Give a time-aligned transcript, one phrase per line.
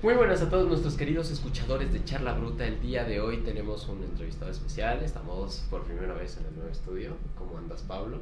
[0.00, 2.64] Muy buenas a todos nuestros queridos escuchadores de Charla Bruta.
[2.64, 5.02] El día de hoy tenemos un entrevistado especial.
[5.02, 7.16] Estamos por primera vez en el nuevo estudio.
[7.36, 8.20] ¿Cómo andas, Pablo?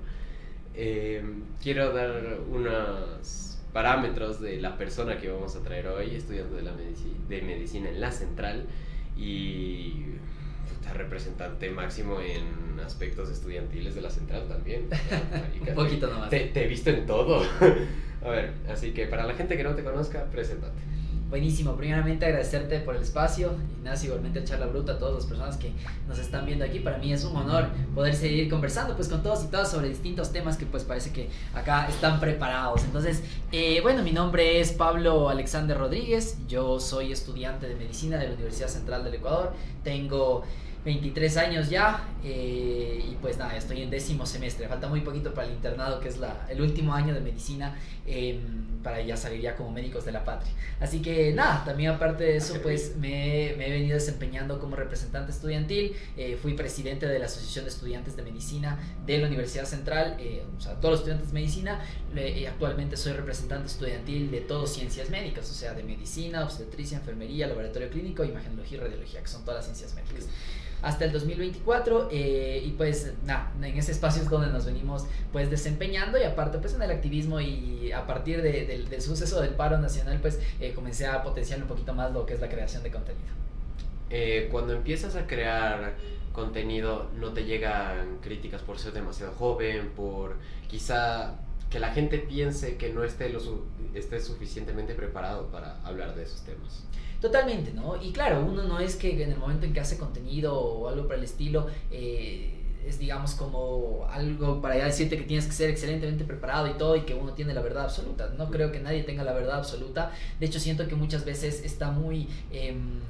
[0.75, 1.23] Eh,
[1.63, 6.73] quiero dar unos parámetros de la persona que vamos a traer hoy, estudiante de, la
[6.73, 8.65] de medicina en la central
[9.15, 10.07] y
[10.95, 14.89] representante máximo en aspectos estudiantiles de la central también.
[15.61, 16.31] Un poquito nomás.
[16.31, 17.43] Te, te he visto en todo.
[18.25, 20.96] a ver, así que para la gente que no te conozca, preséntate.
[21.29, 25.57] Buenísimo, primeramente agradecerte por el espacio, Ignacio, igualmente el Charla Bruta, a todas las personas
[25.57, 25.73] que
[26.07, 26.79] nos están viendo aquí.
[26.79, 30.31] Para mí es un honor poder seguir conversando pues con todos y todas sobre distintos
[30.31, 32.85] temas que pues parece que acá están preparados.
[32.85, 38.29] Entonces, eh, bueno, mi nombre es Pablo Alexander Rodríguez, yo soy estudiante de medicina de
[38.29, 39.53] la Universidad Central del Ecuador,
[39.83, 40.45] tengo
[40.87, 45.49] 23 años ya eh, y pues nada, estoy en décimo semestre, falta muy poquito para
[45.49, 48.39] el internado que es la, el último año de medicina em,
[48.85, 50.53] para ya salir ya como médicos de la patria.
[50.79, 55.33] Así que nada, también aparte de eso pues me, me he venido desempeñando como representante
[55.33, 60.17] estudiantil, eh, fui presidente de la Asociación de Estudiantes de Medicina de la Universidad Central,
[60.21, 61.81] eh, o sea, todos los estudiantes de medicina,
[62.49, 67.91] actualmente soy representante estudiantil de todas ciencias médicas, o sea, de medicina, obstetricia, enfermería, laboratorio
[67.91, 70.29] clínico, imagenología y radiología, que son todas las ciencias médicas
[70.83, 75.51] hasta el 2024 eh, y pues nada, en ese espacio es donde nos venimos pues
[75.51, 80.19] desempeñando y aparte pues en el activismo y a partir del suceso del paro nacional
[80.21, 83.27] pues eh, comencé a potenciar un poquito más lo que es la creación de contenido.
[84.11, 85.95] Eh, cuando empiezas a crear
[86.33, 90.37] contenido no te llegan críticas por ser demasiado joven, por
[90.69, 91.35] quizá
[91.71, 93.41] que la gente piense que no esté, lo
[93.95, 96.85] esté suficientemente preparado para hablar de esos temas.
[97.21, 98.01] Totalmente, ¿no?
[98.01, 101.07] Y claro, uno no es que en el momento en que hace contenido o algo
[101.07, 102.53] por el estilo, eh,
[102.87, 106.95] es digamos como algo para ya decirte que tienes que ser excelentemente preparado y todo
[106.95, 108.33] y que uno tiene la verdad absoluta.
[108.37, 110.13] No creo que nadie tenga la verdad absoluta.
[110.39, 112.29] De hecho, siento que muchas veces está muy...
[112.53, 113.01] Em,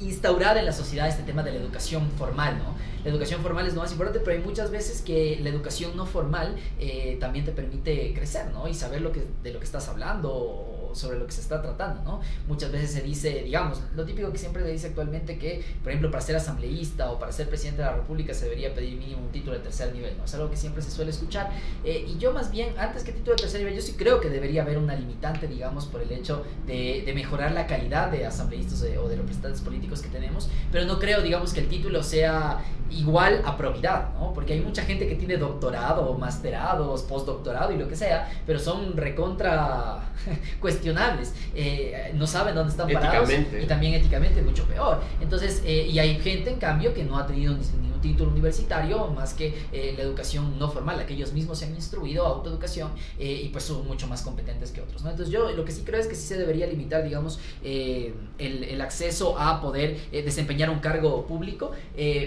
[0.00, 2.74] instaurada en la sociedad este tema de la educación formal, ¿no?
[3.04, 6.04] La educación formal es lo más importante, pero hay muchas veces que la educación no
[6.04, 8.66] formal eh, también te permite crecer, ¿no?
[8.66, 12.02] Y saber lo que, de lo que estás hablando sobre lo que se está tratando,
[12.02, 12.20] ¿no?
[12.48, 16.10] Muchas veces se dice, digamos, lo típico que siempre se dice actualmente que, por ejemplo,
[16.10, 19.32] para ser asambleísta o para ser presidente de la República se debería pedir mínimo un
[19.32, 20.24] título de tercer nivel, ¿no?
[20.24, 21.50] Es algo que siempre se suele escuchar.
[21.84, 24.28] Eh, y yo más bien, antes que título de tercer nivel, yo sí creo que
[24.28, 28.82] debería haber una limitante, digamos, por el hecho de, de mejorar la calidad de asambleístas
[28.82, 33.42] o de representantes políticos que tenemos, pero no creo, digamos, que el título sea igual
[33.44, 34.32] a probidad, ¿no?
[34.32, 38.96] Porque hay mucha gente que tiene doctorado, masterados, postdoctorado y lo que sea, pero son
[38.96, 40.00] recontra
[40.84, 45.00] cuestionables, eh, no saben dónde están parados y también éticamente mucho peor.
[45.20, 49.06] Entonces, eh, y hay gente en cambio que no ha tenido ni, un título universitario
[49.08, 52.90] más que eh, la educación no formal, la que ellos mismos se han instruido, autoeducación,
[53.18, 55.10] y pues son mucho más competentes que otros, ¿no?
[55.10, 58.80] Entonces yo lo que sí creo es que sí se debería limitar, digamos, el, el,
[58.82, 61.72] acceso a poder desempeñar un cargo público,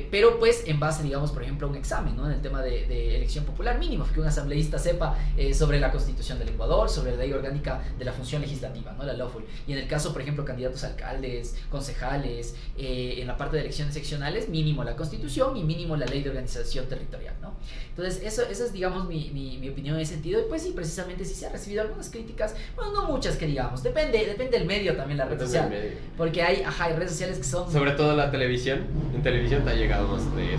[0.10, 2.26] pero pues en base, digamos, por ejemplo, a un examen, ¿no?
[2.26, 5.16] En el tema de, elección popular mínimo, que un asambleísta sepa
[5.54, 9.04] sobre la constitución del Ecuador, sobre la ley orgánica de la función legislativa, ¿no?
[9.04, 9.44] La lawful.
[9.68, 13.64] Y en el caso, por ejemplo, candidatos a alcaldes, concejales, eh, en la parte de
[13.64, 17.54] elecciones seccionales, mínimo la constitución y mínimo la ley de organización territorial, ¿no?
[17.90, 20.40] Entonces, eso, eso es, digamos, mi, mi, opinión en ese sentido.
[20.40, 23.84] Y pues sí, precisamente sí se ha recibido algunas críticas, bueno, no muchas que digamos,
[23.84, 25.72] depende, depende del medio también, la red social.
[26.16, 27.72] Porque hay, ajá, hay redes sociales que son...
[27.72, 30.58] Sobre todo la televisión, en televisión te ha llegado más de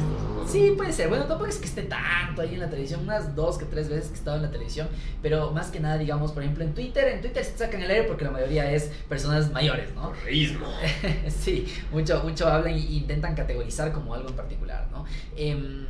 [0.49, 1.11] Sí, puede ser.
[1.11, 4.07] Bueno, tampoco es que esté tanto ahí en la televisión, unas dos que tres veces
[4.07, 4.89] que he estado en la televisión,
[5.21, 8.05] pero más que nada, digamos, por ejemplo, en Twitter, en Twitter se sacan el aire
[8.05, 10.13] porque la mayoría es personas mayores, ¿no?
[10.25, 10.67] Reísmo.
[11.29, 15.05] sí, mucho, mucho hablan e intentan categorizar como algo en particular, ¿no?
[15.37, 15.87] Em,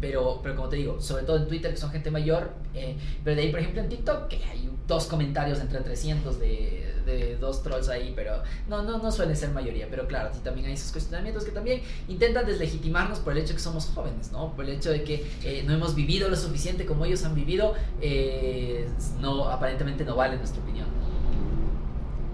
[0.00, 3.36] pero, pero como te digo, sobre todo en Twitter, que son gente mayor, eh, pero
[3.36, 7.62] de ahí, por ejemplo, en TikTok, que hay dos comentarios entre 300 de de dos
[7.62, 9.86] trolls ahí, pero no, no, no suelen ser mayoría.
[9.90, 13.60] Pero claro, también hay esos cuestionamientos que también intentan deslegitimarnos por el hecho de que
[13.60, 14.54] somos jóvenes, ¿no?
[14.54, 17.74] Por el hecho de que eh, no hemos vivido lo suficiente como ellos han vivido,
[18.00, 18.88] eh,
[19.20, 20.86] no, aparentemente no vale nuestra opinión.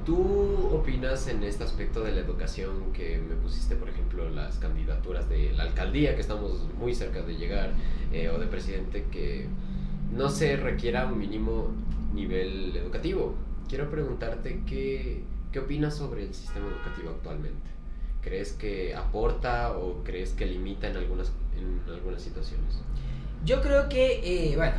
[0.07, 5.29] ¿Tú opinas en este aspecto de la educación que me pusiste, por ejemplo, las candidaturas
[5.29, 7.73] de la alcaldía, que estamos muy cerca de llegar,
[8.13, 9.49] eh, o de presidente, que
[10.13, 11.73] no se requiera un mínimo
[12.15, 13.35] nivel educativo?
[13.69, 15.23] quiero preguntarte qué,
[15.53, 17.71] qué opinas sobre el sistema educativo actualmente.
[18.23, 22.81] ¿Crees que aporta o crees que limita en algunas, en algunas situaciones?
[23.45, 24.77] Yo creo que, eh, bueno,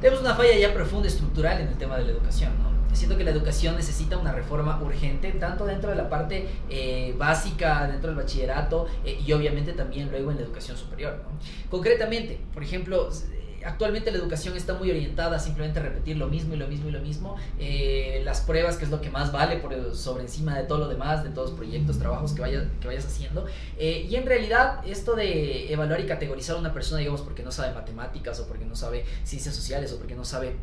[0.00, 2.76] tenemos una falla ya profunda estructural en el tema de la educación, ¿no?
[2.94, 7.86] Siento que la educación necesita una reforma urgente, tanto dentro de la parte eh, básica,
[7.86, 11.38] dentro del bachillerato, eh, y obviamente también luego en la educación superior, ¿no?
[11.70, 13.10] Concretamente, por ejemplo,
[13.66, 16.92] actualmente la educación está muy orientada a simplemente repetir lo mismo y lo mismo y
[16.92, 17.36] lo mismo.
[17.58, 20.88] Eh, las pruebas, que es lo que más vale por, sobre encima de todo lo
[20.88, 23.46] demás, de todos los proyectos, trabajos que, vayas, que vayas haciendo.
[23.78, 27.50] Eh, y en realidad esto de evaluar y categorizar a una persona, digamos, porque no
[27.50, 30.56] sabe matemáticas o porque no sabe ciencias sociales o porque no sabe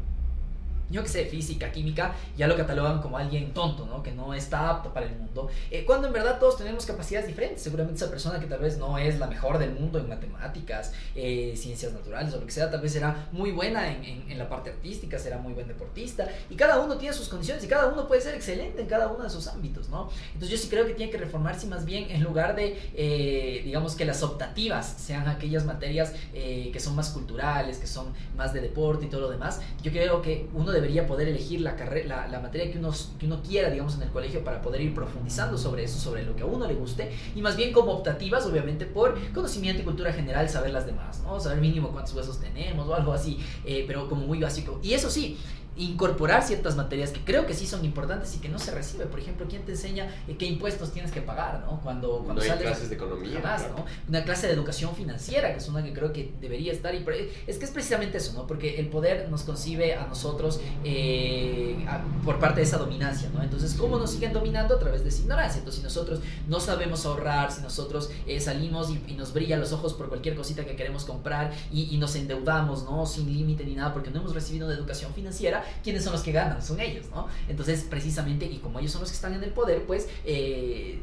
[0.90, 4.04] yo que sé, física, química, ya lo catalogan como alguien tonto, ¿no?
[4.04, 5.50] Que no está apto para el mundo.
[5.72, 7.62] Eh, cuando en verdad todos tenemos capacidades diferentes.
[7.62, 11.54] Seguramente esa persona que tal vez no es la mejor del mundo en matemáticas, eh,
[11.56, 14.72] ciencias naturales o lo que sea, tal vez será muy buena en, en, la parte
[14.72, 16.28] artística, será muy buen deportista.
[16.50, 19.24] Y cada uno tiene sus condiciones y cada uno puede ser excelente en cada uno
[19.24, 20.10] de sus ámbitos, ¿no?
[20.34, 23.96] Entonces yo sí creo que tiene que reformarse más bien en lugar de, eh, digamos,
[23.96, 29.06] que las optativas sean aquellas materias que son más culturales, que son más de deporte
[29.06, 29.62] y todo lo demás.
[29.82, 33.42] Yo creo que uno debería poder elegir la, carrera, la, materia que uno, que uno
[33.42, 36.46] quiera, digamos, en el colegio para poder ir profundizando sobre eso, sobre lo que a
[36.46, 40.72] uno le guste, y más bien como optativas, obviamente, por conocimiento y cultura general, saber
[40.72, 41.40] las demás, ¿no?
[41.40, 44.80] Saber mínimo cuántos huesos tenemos o algo así, eh, pero como muy básico.
[44.84, 45.38] Y eso sí,
[45.76, 49.06] incorporar ciertas materias que creo que sí son importantes y que no se recibe.
[49.06, 51.80] Por ejemplo, ¿quién te enseña qué impuestos tienes que pagar, ¿no?
[51.82, 53.40] Cuando, cuando no hay clases de economía.
[53.40, 53.86] ¿no?
[54.08, 56.94] Una clase de educación financiera, que es una que creo que debería estar.
[56.94, 57.04] Y
[57.48, 58.48] es que es precisamente eso, ¿no?
[58.48, 61.86] Porque el poder nos concibe a nosotros eh,
[62.24, 63.42] por parte de esa dominancia, ¿no?
[63.42, 64.76] Entonces, ¿cómo nos siguen dominando?
[64.76, 65.60] A través de esa ignorancia.
[65.60, 69.94] Entonces, si nosotros no sabemos ahorrar, si nosotros eh, salimos y, nos brillan los ojos
[69.94, 73.06] por cualquier cosita que queremos comprar y, y nos endeudamos, ¿no?
[73.06, 76.32] Sin límite ni nada, porque no hemos recibido una educación financiera, ¿quiénes son los que
[76.32, 76.62] ganan?
[76.62, 77.28] Son ellos, ¿no?
[77.48, 81.00] Entonces, precisamente, y como ellos son los que están en el poder, pues eh,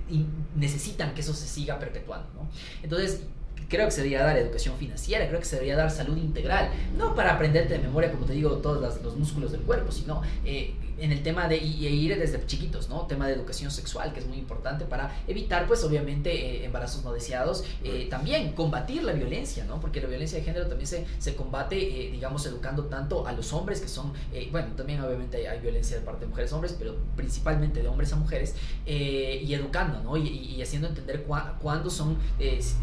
[0.56, 2.48] necesitan que eso se siga perpetuando, ¿no?
[2.82, 3.22] Entonces,
[3.68, 7.14] creo que se debería dar educación financiera, creo que se debería dar salud integral, no
[7.14, 11.12] para aprenderte de memoria, como te digo, todos los músculos del cuerpo, sino eh, en
[11.12, 13.06] el tema de ir desde chiquitos, ¿no?
[13.06, 17.12] Tema de educación sexual, que es muy importante para evitar, pues obviamente, eh, embarazos no
[17.12, 17.64] deseados.
[17.82, 19.80] Eh, también combatir la violencia, ¿no?
[19.80, 23.52] Porque la violencia de género también se, se combate, eh, digamos, educando tanto a los
[23.52, 24.12] hombres, que son,
[24.50, 28.12] bueno, también obviamente hay, violencia de parte de mujeres a hombres, pero principalmente de hombres
[28.12, 28.54] a mujeres,
[28.86, 30.16] y educando, ¿no?
[30.16, 32.18] Y, haciendo entender cuándo son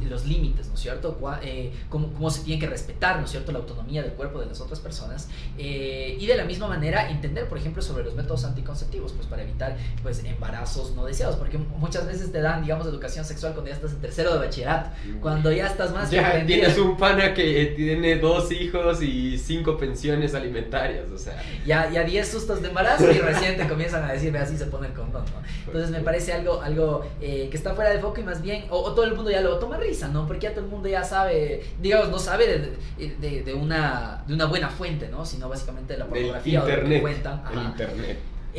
[0.09, 1.19] los límites, ¿no es cierto?
[1.89, 4.61] Cómo, cómo, se tiene que respetar, ¿no es cierto?, la autonomía del cuerpo de las
[4.61, 5.29] otras personas.
[5.57, 9.75] y de la misma manera, entender, por ejemplo, sobre los métodos anticonceptivos, pues para evitar
[10.01, 13.91] pues embarazos no deseados, porque muchas veces te dan, digamos, educación sexual cuando ya estás
[13.91, 14.89] en tercero de bachillerato,
[15.21, 16.09] cuando ya estás más...
[16.09, 21.41] Ya tienes un pana que tiene dos hijos y cinco pensiones alimentarias, o sea...
[21.65, 24.87] Ya, ya diez sustos de embarazo y recién te comienzan a decir, así se pone
[24.87, 25.41] el condón, ¿no?
[25.65, 28.93] Entonces me parece algo, algo eh, que está fuera de foco y más bien, o,
[28.93, 30.25] todo el mundo ya lo toma risa, ¿no?
[30.25, 34.45] Porque ya todo el mundo ya sabe, digamos, no sabe de, de, una, de una
[34.45, 35.25] buena fuente, ¿no?
[35.25, 37.43] Sino básicamente de la pornografía o de lo que cuentan.
[37.51, 37.96] El internet.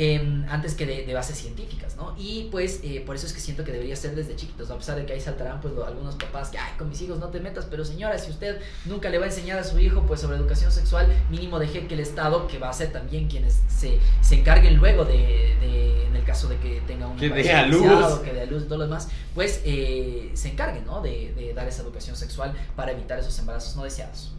[0.01, 2.15] Em, antes que de, bases científicas, ¿no?
[2.17, 4.95] Y pues eh, por eso es que siento que debería ser desde chiquitos, a pesar
[4.95, 7.67] de que ahí saltarán pues algunos papás que, ay, con mis hijos no te metas,
[7.69, 10.71] pero señora, si usted nunca le va a enseñar a su hijo pues sobre educación
[10.71, 14.77] sexual, mínimo deje que el Estado, que va a ser también quienes se, se encarguen
[14.77, 18.43] luego de, en el caso de que tenga un que dé a luz, que dé
[18.43, 21.01] a luz y todo lo demás, pues eh, se encarguen, ¿no?
[21.01, 24.31] De, de dar esa educación sexual para evitar esos embarazos no deseados.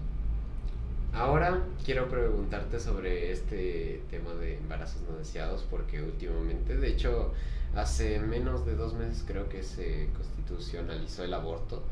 [1.13, 7.33] Ahora quiero preguntarte sobre este tema de embarazos no deseados porque últimamente, de hecho,
[7.75, 11.83] hace menos de dos meses creo que se constitucionalizó el aborto,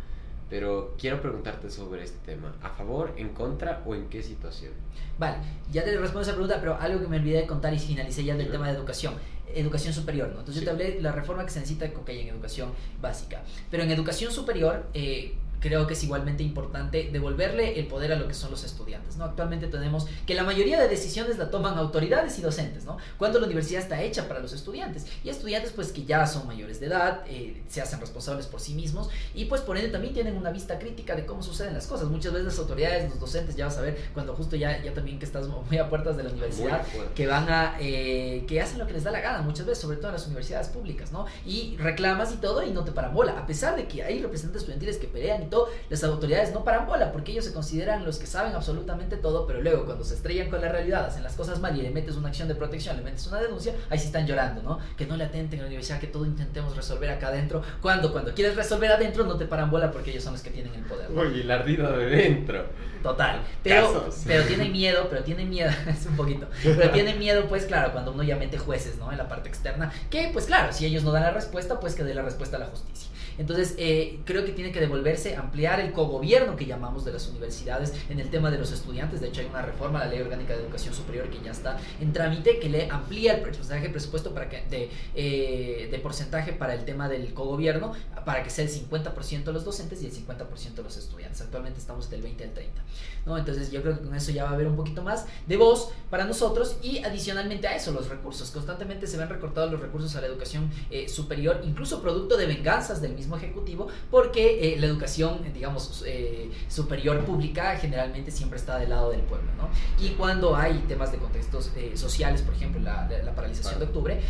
[0.49, 2.55] pero quiero preguntarte sobre este tema.
[2.61, 4.71] ¿A favor, en contra o en qué situación?
[5.17, 5.37] Vale,
[5.71, 8.35] ya te respondo esa pregunta, pero algo que me olvidé de contar y finalicé ya
[8.35, 9.15] del tema de educación
[9.53, 10.39] educación superior, ¿no?
[10.39, 12.71] Entonces yo te hablé de la reforma que se necesita que hay en educación
[13.01, 13.41] básica.
[13.71, 18.27] Pero en educación superior, eh, creo que es igualmente importante devolverle el poder a lo
[18.27, 19.25] que son los estudiantes, ¿no?
[19.25, 22.97] Actualmente tenemos que la mayoría de decisiones la toman autoridades y docentes, ¿no?
[23.17, 26.79] Cuando la universidad está hecha para los estudiantes y estudiantes pues que ya son mayores
[26.79, 30.37] de edad, eh, se hacen responsables por sí mismos y pues por ende también tienen
[30.37, 32.07] una vista crítica de cómo suceden las cosas.
[32.07, 35.19] Muchas veces las autoridades, los docentes ya vas a ver cuando justo ya, ya también
[35.19, 36.85] que estás muy a puertas de la universidad,
[37.15, 39.97] que van a, eh, que hacen lo que les da la gana muchas veces, sobre
[39.97, 41.25] todo en las universidades públicas, ¿no?
[41.45, 44.61] Y reclamas y todo y no te paran bola, a pesar de que hay representantes
[44.61, 45.46] estudiantiles que pelean
[45.89, 49.61] las autoridades no paran bola porque ellos se consideran los que saben absolutamente todo, pero
[49.61, 52.29] luego cuando se estrellan con la realidad, hacen las cosas mal y le metes una
[52.29, 54.79] acción de protección, le metes una denuncia, ahí sí están llorando, ¿no?
[54.97, 57.61] Que no le atenten a la universidad, que todo intentemos resolver acá adentro.
[57.81, 60.73] Cuando, cuando quieres resolver adentro, no te paran bola porque ellos son los que tienen
[60.73, 61.09] el poder.
[61.11, 62.65] Uy, el ardido de dentro.
[63.03, 63.41] Total.
[63.63, 66.47] Pero, pero tienen miedo, pero tienen miedo, es un poquito.
[66.63, 69.11] Pero tienen miedo, pues claro, cuando uno ya mete jueces, ¿no?
[69.11, 72.03] En la parte externa, que pues claro, si ellos no dan la respuesta, pues que
[72.03, 73.06] dé la respuesta a la justicia.
[73.37, 77.93] Entonces, eh, creo que tiene que devolverse, ampliar el cogobierno que llamamos de las universidades
[78.09, 79.21] en el tema de los estudiantes.
[79.21, 81.77] De hecho, hay una reforma a la Ley Orgánica de Educación Superior que ya está
[81.99, 86.53] en trámite, que le amplía el porcentaje de presupuesto para que, de, eh, de porcentaje
[86.53, 87.93] para el tema del cogobierno,
[88.25, 91.41] para que sea el 50% de los docentes y el 50% de los estudiantes.
[91.41, 92.81] Actualmente estamos del 20 al 30.
[93.25, 93.37] ¿no?
[93.37, 95.91] Entonces, yo creo que con eso ya va a haber un poquito más de voz
[96.09, 98.51] para nosotros y adicionalmente a eso, los recursos.
[98.51, 103.01] Constantemente se ven recortados los recursos a la educación eh, superior, incluso producto de venganzas
[103.01, 108.89] del mismo Ejecutivo, porque eh, la educación, digamos, eh, superior pública generalmente siempre está del
[108.89, 109.69] lado del pueblo, ¿no?
[110.03, 114.21] Y cuando hay temas de contextos sociales, por ejemplo, la, la paralización de octubre,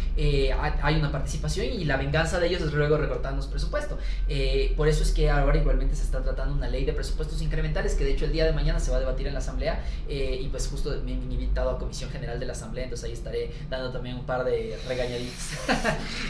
[0.81, 3.97] hay una participación y la venganza de ellos es luego recortando su presupuesto.
[4.75, 8.03] por eso es que ahora igualmente se está tratando una ley de presupuestos incrementales que
[8.03, 10.67] de hecho el día de mañana se va a debatir en la Asamblea y pues
[10.67, 14.15] justo me han invitado a Comisión General de la Asamblea, entonces ahí estaré dando también
[14.15, 15.51] un par de regañaditos.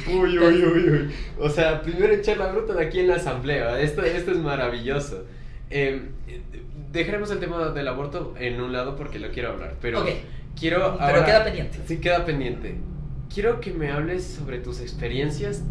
[0.08, 1.16] uy, uy, uy, uy.
[1.40, 3.80] O sea, primero echar la bruta de aquí en la asamblea.
[3.80, 5.24] Esto, esto es maravilloso.
[5.70, 6.10] Em,
[6.92, 9.76] dejaremos el tema del aborto en un lado porque lo quiero hablar.
[9.82, 10.06] Pero
[10.58, 10.98] quiero.
[11.00, 11.80] pero queda pendiente.
[11.88, 12.76] Sí, queda pendiente.
[13.34, 15.64] Quiero que me hables sobre tus experiencias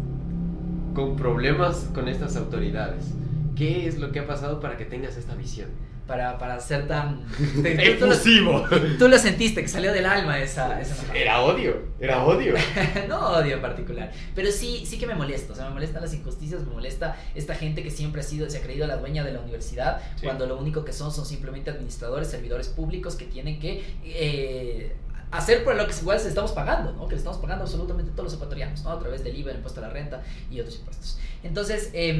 [0.93, 3.13] con problemas con estas autoridades.
[3.55, 5.69] ¿Qué es lo que ha pasado para que tengas esta visión?
[6.07, 7.21] Para, para ser tan...
[7.63, 8.65] Efusivo.
[8.97, 10.79] Tú, lo sentiste, que salió del alma esa...
[10.79, 12.55] esa era odio, era odio.
[13.07, 16.13] no odio en particular, pero sí, sí que me molesta, o sea, me molestan las
[16.13, 19.33] injusticias, me molesta esta gente que siempre ha sido, se ha creído la dueña de
[19.33, 23.83] la universidad, cuando lo único que son son simplemente administradores, servidores públicos que tienen que...
[24.03, 24.95] Eh,
[25.29, 27.05] hacer por lo que igual se estamos pagando, ¿no?
[27.07, 28.91] Que le estamos pagando absolutamente todos los ecuatorianos, ¿no?
[28.91, 31.19] A través del IVA, el impuesto a la renta y otros impuestos.
[31.43, 32.13] Entonces, eh,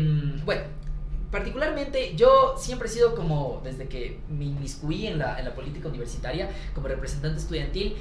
[0.44, 0.64] bueno,
[1.32, 5.90] particularmente yo siempre he sido como, desde que me inmiscuí en la, en la política
[5.90, 7.96] universitaria, como representante estudiantil,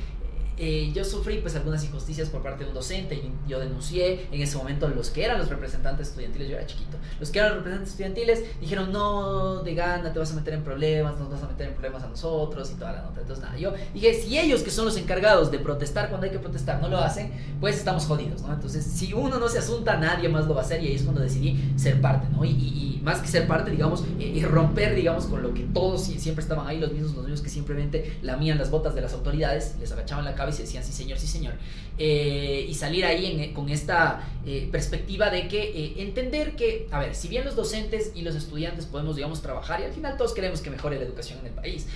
[0.59, 4.41] eh, yo sufrí pues algunas injusticias por parte de un docente y yo denuncié en
[4.41, 7.59] ese momento los que eran los representantes estudiantiles, yo era chiquito, los que eran los
[7.59, 11.49] representantes estudiantiles dijeron no, de gana, te vas a meter en problemas, nos vas a
[11.49, 13.21] meter en problemas a nosotros y toda la nota.
[13.21, 16.39] Entonces nada, yo dije, si ellos que son los encargados de protestar cuando hay que
[16.39, 18.55] protestar no lo hacen, pues estamos jodidos, ¿no?
[18.55, 21.03] Entonces si uno no se asunta, nadie más lo va a hacer y ahí es
[21.03, 22.45] cuando decidí ser parte, ¿no?
[22.45, 26.67] Y, más que ser parte, digamos, y romper, digamos, con lo que todos siempre estaban
[26.67, 30.25] ahí, los mismos, los mismos que simplemente lamían las botas de las autoridades, les agachaban
[30.25, 31.55] la cabeza y se decían sí señor, sí señor.
[31.99, 37.15] Eh, y salir ahí con esta eh, perspectiva de que eh, entender que, a ver,
[37.15, 40.61] si bien los docentes y los estudiantes podemos, digamos, trabajar y al final todos queremos
[40.61, 41.87] que mejore la educación en el país,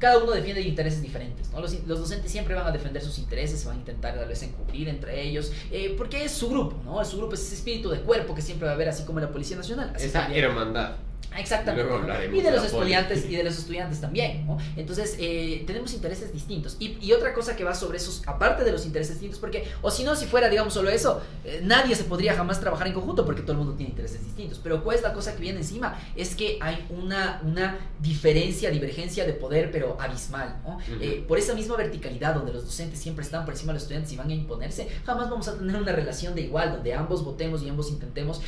[0.00, 1.60] cada uno defiende intereses diferentes, ¿no?
[1.60, 5.52] Los, docentes siempre van a defender sus intereses, van a intentar darles encubrir entre ellos,
[5.96, 7.00] porque es su grupo, ¿no?
[7.00, 9.20] Es su grupo, es ese espíritu de cuerpo que siempre va a haber, así como
[9.20, 9.92] la Policía Nacional.
[9.96, 10.96] Esa hermandad.
[11.36, 12.36] Exactamente.
[12.36, 14.46] Y de los estudiantes y de los estudiantes también.
[14.46, 14.58] ¿no?
[14.76, 16.76] Entonces, eh, tenemos intereses distintos.
[16.80, 19.90] Y, y, otra cosa que va sobre esos, aparte de los intereses distintos, porque, o
[19.90, 23.24] si no, si fuera, digamos, solo eso, eh, nadie se podría jamás trabajar en conjunto
[23.24, 24.58] porque todo el mundo tiene intereses distintos.
[24.62, 25.98] Pero ¿cuál es la cosa que viene encima?
[26.16, 30.60] Es que hay una, una diferencia, divergencia de poder, pero abismal.
[30.64, 30.78] ¿no?
[31.00, 34.12] Eh, por esa misma verticalidad donde los docentes siempre están por encima de los estudiantes
[34.12, 37.62] y van a imponerse, jamás vamos a tener una relación de igual, donde ambos votemos
[37.62, 38.40] y ambos intentemos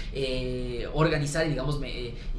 [0.94, 1.80] organizar y, digamos,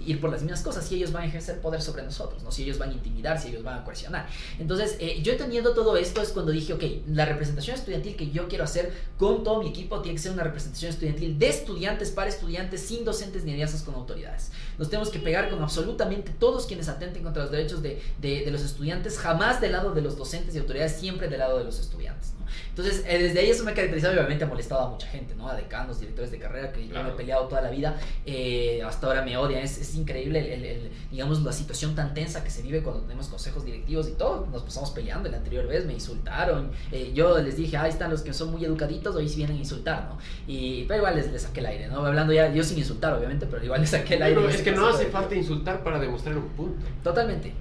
[0.05, 2.51] ir por las mismas cosas, si ellos van a ejercer poder sobre nosotros, ¿no?
[2.51, 4.27] si ellos van a intimidar, si ellos van a coercionar.
[4.59, 8.47] Entonces, eh, yo entendiendo todo esto es cuando dije, ok, la representación estudiantil que yo
[8.47, 12.29] quiero hacer con todo mi equipo tiene que ser una representación estudiantil de estudiantes para
[12.29, 14.51] estudiantes, sin docentes ni alianzas con autoridades.
[14.77, 18.51] Nos tenemos que pegar con absolutamente todos quienes atenten contra los derechos de, de, de
[18.51, 21.79] los estudiantes, jamás del lado de los docentes y autoridades, siempre del lado de los
[21.79, 22.33] estudiantes.
[22.69, 25.35] Entonces, eh, desde ahí eso me ha caracterizado y obviamente ha molestado a mucha gente,
[25.35, 25.47] ¿no?
[25.47, 29.07] A decanos, directores de carrera que yo me he peleado toda la vida, eh, hasta
[29.07, 29.61] ahora me odian.
[29.61, 33.65] Es, es increíble, el, digamos, la situación tan tensa que se vive cuando tenemos consejos
[33.65, 34.47] directivos y todo.
[34.51, 36.71] Nos pasamos peleando la anterior vez, me insultaron.
[36.91, 39.59] Eh, yo les dije, ahí están los que son muy educaditos, hoy sí vienen a
[39.59, 40.17] insultar, ¿no?
[40.47, 42.05] Y, pero igual les, les, saqué el aire, ¿no?
[42.05, 44.35] Hablando ya, yo sin insultar, obviamente, pero igual les saqué el aire.
[44.35, 46.85] Pero es que no hace falta insultar para demostrar un punto.
[47.03, 47.53] Totalmente.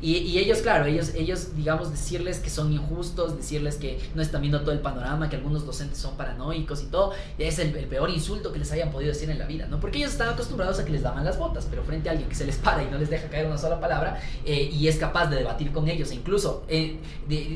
[0.00, 4.60] Y, ellos, claro, ellos, ellos, digamos, decirles que son injustos, decirles que no están viendo
[4.60, 8.58] todo el panorama, que algunos docentes son paranoicos y todo, es el, peor insulto que
[8.58, 9.80] les hayan podido decir en la vida, ¿no?
[9.80, 12.34] Porque ellos están acostumbrados a que les daban las botas, pero frente a alguien que
[12.34, 15.26] se les para y no les deja caer una sola palabra eh, y es capaz
[15.26, 16.98] de debatir con ellos, e incluso, eh,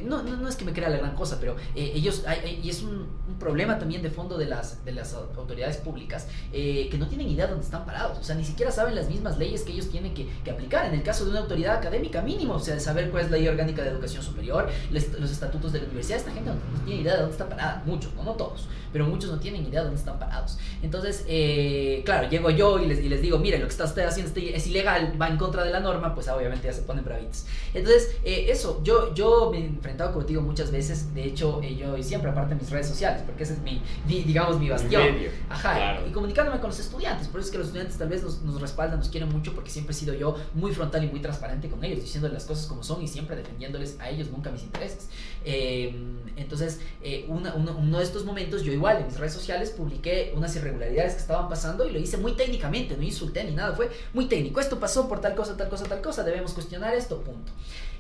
[0.04, 2.24] no, no, es que me crea la gran cosa, pero eh, ellos,
[2.62, 7.08] y es un, problema también de fondo de las, de las autoridades públicas, que no
[7.08, 9.72] tienen idea de dónde están parados, o sea, ni siquiera saben las mismas leyes que
[9.72, 10.84] ellos tienen que, que aplicar.
[10.86, 13.48] En el caso de una autoridad académica, mínimo, o sea, saber cuál es la ley
[13.48, 16.18] orgánica de educación superior, los estatutos de la universidad.
[16.18, 19.30] Esta gente no, tiene idea de dónde está parada, muchos, no, no todos, pero muchos
[19.30, 20.58] no tienen idea de dónde están parados.
[20.82, 24.04] Entonces, eh, claro, llego yo y les, y les digo, mire, lo que está usted
[24.04, 27.46] haciendo es ilegal, va en contra de la norma, pues obviamente ya se ponen bravitos.
[27.74, 32.00] Entonces, eh, eso, yo, yo me he enfrentado contigo muchas veces, de hecho, eh, yo
[32.02, 35.02] siempre aparte de mis redes sociales, porque ese es mi, digamos, mi bastión.
[35.48, 38.42] Ajá, y comunicándome con los estudiantes, por eso es que los estudiantes tal vez nos,
[38.42, 41.68] nos respaldan, nos quieren mucho, porque siempre he sido yo muy frontal y muy transparente
[41.68, 45.08] con ellos, diciéndoles las cosas como son y siempre defendiéndoles a ellos, nunca mis intereses.
[45.44, 50.32] Em, entonces, eh, uno, uno, de estos momentos, yo igual en mis redes sociales publiqué
[50.36, 53.90] unas irregularidades que estaban pasando y lo hice muy técnicamente, no insulté ni nada, fue
[54.12, 54.60] muy técnico.
[54.60, 57.52] Esto pasó por tal cosa, tal cosa, tal cosa, debemos cuestionar esto, punto.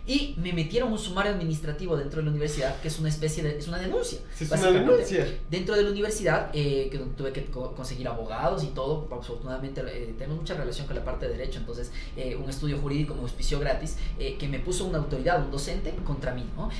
[0.06, 3.58] Y me metieron un sumario administrativo dentro de la universidad, que es una especie de,
[3.58, 4.18] es una denuncia.
[4.38, 5.26] es una denuncia.
[5.50, 10.38] Dentro de la universidad, eh, que tuve que conseguir abogados y todo, afortunadamente eh, tenemos
[10.38, 13.96] mucha relación con la parte de derecho, entonces eh, un estudio jurídico me auspició gratis,
[14.38, 16.70] que me puso una autoridad, un docente, contra mí, ¿no?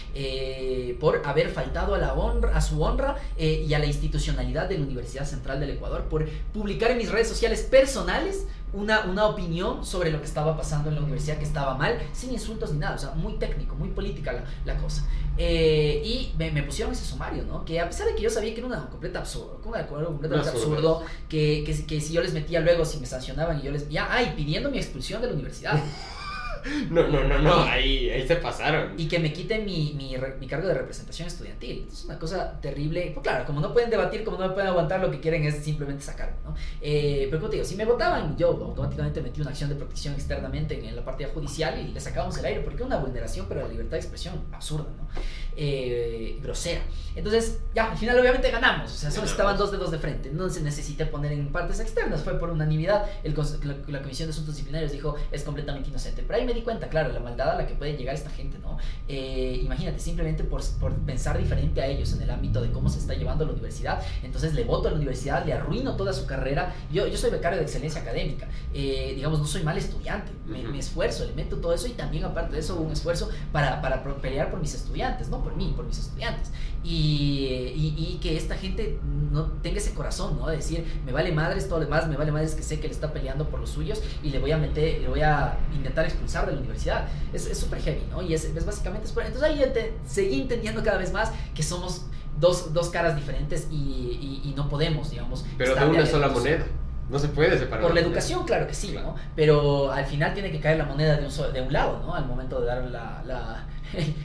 [0.99, 4.85] por haber faltado a, la honra, a su honra y a la institucionalidad de la
[4.85, 10.11] Universidad Central del Ecuador, por publicar en mis redes sociales personales una, una opinión sobre
[10.11, 12.99] lo que estaba pasando en la universidad que estaba mal, sin insultos ni nada, o
[12.99, 15.05] sea, muy técnico, muy política la, la cosa.
[15.37, 17.65] Eh, y me, me, pusieron ese sumario, ¿no?
[17.65, 20.51] Que a pesar de que yo sabía que era una completa absurdo, un acuerdo completamente
[20.51, 23.89] absurdo, que, que, que, si yo les metía luego, si me sancionaban y yo les...
[23.89, 25.81] Ya, ay, pidiendo mi expulsión de la universidad.
[26.91, 28.95] No, no, no, no, ahí, ahí se pasaron.
[28.99, 31.87] Y que me quiten mi, mi, mi, cargo de representación estudiantil.
[31.91, 33.13] Es una cosa terrible.
[33.15, 36.03] Pues claro, como no pueden debatir, como no pueden aguantar, lo que quieren es simplemente
[36.03, 36.55] sacarme, ¿no?
[36.81, 40.15] Eh, pero como te digo, si me votaban, yo automáticamente metí una acción de protección
[40.15, 43.63] externamente en la partida judicial y le sacábamos el aire, porque es una vulneración, pero
[43.63, 45.09] la libertad de expresión absurda, ¿no?
[45.57, 46.81] Eh, grosera.
[47.17, 48.91] Entonces, ya, al final obviamente ganamos.
[48.93, 50.31] O sea, solo estaban dos dedos de frente.
[50.31, 52.23] No se necesita poner en partes externas.
[52.23, 53.05] Fue por unanimidad.
[53.25, 56.23] El, la, la, Comisión de Asuntos Disciplinarios dijo es completamente inocente.
[56.27, 58.59] Pero ahí me di cuenta, claro, la maldad a la que puede llegar esta gente,
[58.59, 58.77] ¿no?
[59.09, 62.99] Eh, imagínate, simplemente por, por, pensar diferente a ellos en el ámbito de cómo se
[62.99, 64.03] está llevando la universidad.
[64.23, 66.75] Entonces le voto a la universidad, le arruino toda su carrera.
[66.93, 68.49] Yo, yo soy becario de excelencia académica.
[68.75, 70.33] Eh, digamos, no soy mal estudiante.
[70.47, 73.81] Me, me, esfuerzo, le meto todo eso y también aparte de eso un esfuerzo para,
[73.81, 75.43] para pelear por mis estudiantes, ¿no?
[75.43, 76.51] Por mí, por mis estudiantes.
[76.83, 78.99] Y, y, y, que esta gente
[79.31, 80.47] no tenga ese corazón, ¿no?
[80.47, 82.95] De decir, me vale madres todo lo demás, me vale madres que sé que le
[82.95, 86.47] está peleando por los suyos y le voy a meter, le voy a intentar expulsar
[86.47, 87.07] de la universidad.
[87.35, 88.23] Es súper heavy, ¿no?
[88.23, 89.09] Y es, es básicamente...
[89.09, 92.07] Entonces ahí te, seguí entendiendo cada vez más que somos
[92.39, 95.45] dos, dos caras diferentes y, y, no podemos, digamos...
[95.59, 96.65] Pero de una sola moneda.
[97.11, 97.83] No se puede separar.
[97.83, 99.17] Por la educación, claro que sí, ¿no?
[99.35, 102.15] Pero al final tiene que caer la moneda de un, de un lado, ¿no?
[102.15, 103.67] Al momento de dar la, la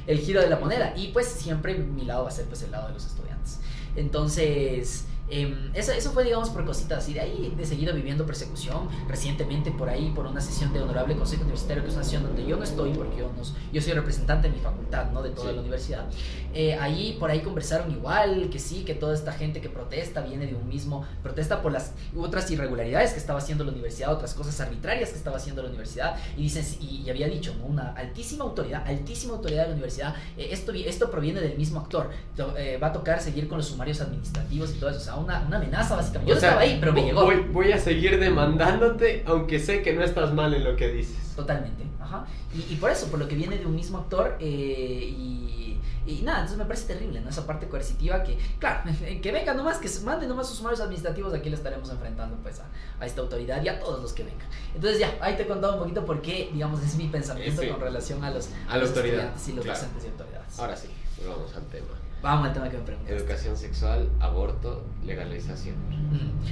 [0.08, 0.94] el giro de la moneda.
[0.96, 3.60] Y pues siempre mi lado va a ser pues el lado de los estudiantes.
[3.96, 7.08] Entonces, eh, eso, eso, fue, digamos, por cositas.
[7.10, 8.88] Y de ahí he seguido viviendo persecución.
[9.08, 12.46] Recientemente, por ahí, por una sesión de Honorable Consejo Universitario, que es una sesión donde
[12.46, 15.52] yo no estoy, porque yo, no, yo soy representante de mi facultad, no de toda
[15.52, 16.06] la universidad.
[16.54, 20.48] Eh, ahí, por ahí conversaron igual, que sí, que toda esta gente que protesta viene
[20.48, 24.62] de un mismo, protesta por las otras irregularidades que estaba haciendo la universidad, otras cosas
[24.62, 26.16] arbitrarias que estaba haciendo la universidad.
[26.38, 27.66] Y dicen, y, había dicho, ¿no?
[27.66, 32.12] una altísima autoridad, altísima autoridad de la universidad, eh, esto, esto proviene del mismo actor.
[32.58, 35.00] Eh, va a tocar seguir con los sumarios administrativos y todo eso.
[35.00, 36.30] O sea, una, una amenaza básicamente.
[36.30, 37.24] Yo estaba ahí, pero me llegó.
[37.24, 41.34] Voy, voy, a seguir demandándote, aunque sé que no estás mal en lo que dices.
[41.36, 42.26] Totalmente, ajá.
[42.54, 46.22] Y, y por eso, por lo que viene de un mismo actor eh, y, y,
[46.22, 47.30] nada, entonces me parece terrible, ¿no?
[47.30, 48.90] Esa parte coercitiva que, claro,
[49.22, 52.66] que venga nomás, que mande nomás sus sumarios administrativos, aquí le estaremos enfrentando pues a,
[53.00, 54.48] a, esta autoridad y a todos los que vengan.
[54.74, 57.82] Entonces ya, ahí te he contado un poquito por qué, digamos, es mi pensamiento con
[57.82, 60.60] relación a los, a los estudiantes y los docentes y autoridades.
[60.60, 60.88] Ahora sí,
[61.28, 62.05] vamos al tema.
[62.26, 63.16] Vamos al tema que me preguntaste.
[63.16, 65.76] Educación sexual, aborto, legalización.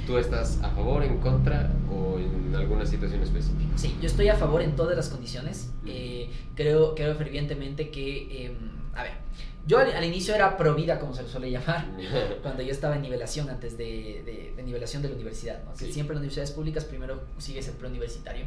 [0.06, 3.76] ¿Tú estás a favor, en contra o en alguna situación específica?
[3.76, 5.72] Sí, yo estoy a favor en todas las condiciones.
[5.84, 8.56] Eh, creo, creo fervientemente que, eh,
[8.94, 9.14] a ver,
[9.66, 11.88] yo al, al, inicio era pro vida, como se le suele llamar,
[12.42, 15.64] cuando yo estaba en nivelación, antes de, de, de nivelación de la universidad.
[15.64, 15.72] ¿no?
[15.74, 15.92] Sí.
[15.92, 18.44] Siempre en las universidades públicas primero sigues el preuniversitario.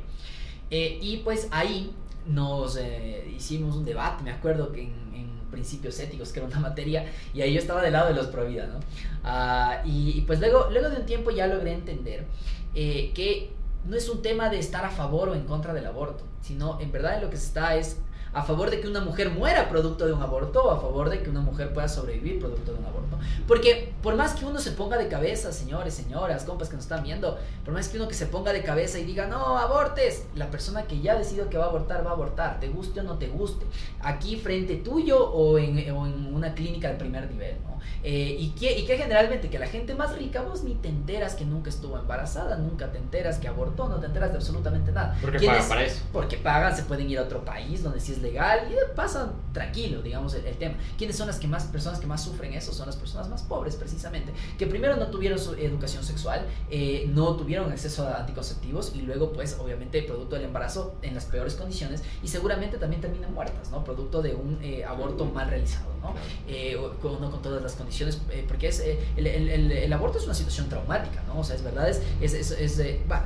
[0.72, 1.94] Eh, y pues ahí
[2.26, 6.60] nos eh, hicimos un debate, me acuerdo que en, en principios éticos, que era una
[6.60, 8.80] materia, y ahí yo estaba del lado de los pro vida, ¿no?
[9.24, 12.26] Uh, y, y, pues luego, luego de un tiempo ya logré entender
[12.74, 13.52] eh, que
[13.86, 16.92] no es un tema de estar a favor o en contra del aborto, sino en
[16.92, 17.98] verdad lo que se está es
[18.38, 21.24] a favor de que una mujer muera producto de un aborto o a favor de
[21.24, 23.18] que una mujer pueda sobrevivir producto de un aborto.
[23.48, 27.02] Porque por más que uno se ponga de cabeza, señores, señoras, compas que nos están
[27.04, 30.52] viendo, por más que uno que se ponga de cabeza y diga, no, abortes, la
[30.52, 33.18] persona que ya decidió que va a abortar, va a abortar, te guste o no
[33.18, 33.66] te guste,
[34.02, 37.77] aquí frente tuyo o en, o en una clínica de primer nivel, ¿no?
[37.78, 37.82] ¿No?
[38.04, 41.36] Eh, y, que, y que generalmente que la gente más rica, vos ni te enteras
[41.36, 45.18] que nunca estuvo embarazada, nunca te enteras que abortó, no te enteras de absolutamente nada.
[45.22, 46.02] Porque pagan para eso.
[46.12, 50.02] Porque pagan, se pueden ir a otro país donde sí es legal y pasan tranquilo,
[50.02, 50.76] digamos, el, tema.
[50.98, 52.74] ¿Quiénes son las que más, personas que más sufren eso?
[52.74, 57.36] Son las personas más pobres, precisamente, que primero no tuvieron su educación sexual, eh, no
[57.36, 62.04] tuvieron acceso a anticonceptivos y luego, pues, obviamente, producto del embarazo en las peores condiciones
[62.24, 63.84] y seguramente también terminan muertas, ¿no?
[63.84, 66.14] Producto de un eh, aborto mal realizado, ¿no?
[66.48, 70.70] Eh, con, con todas las condiciones, porque es, el, el, el, aborto es una situación
[70.70, 71.40] traumática, ¿no?
[71.40, 72.78] O sea, es verdad, es, es, es, es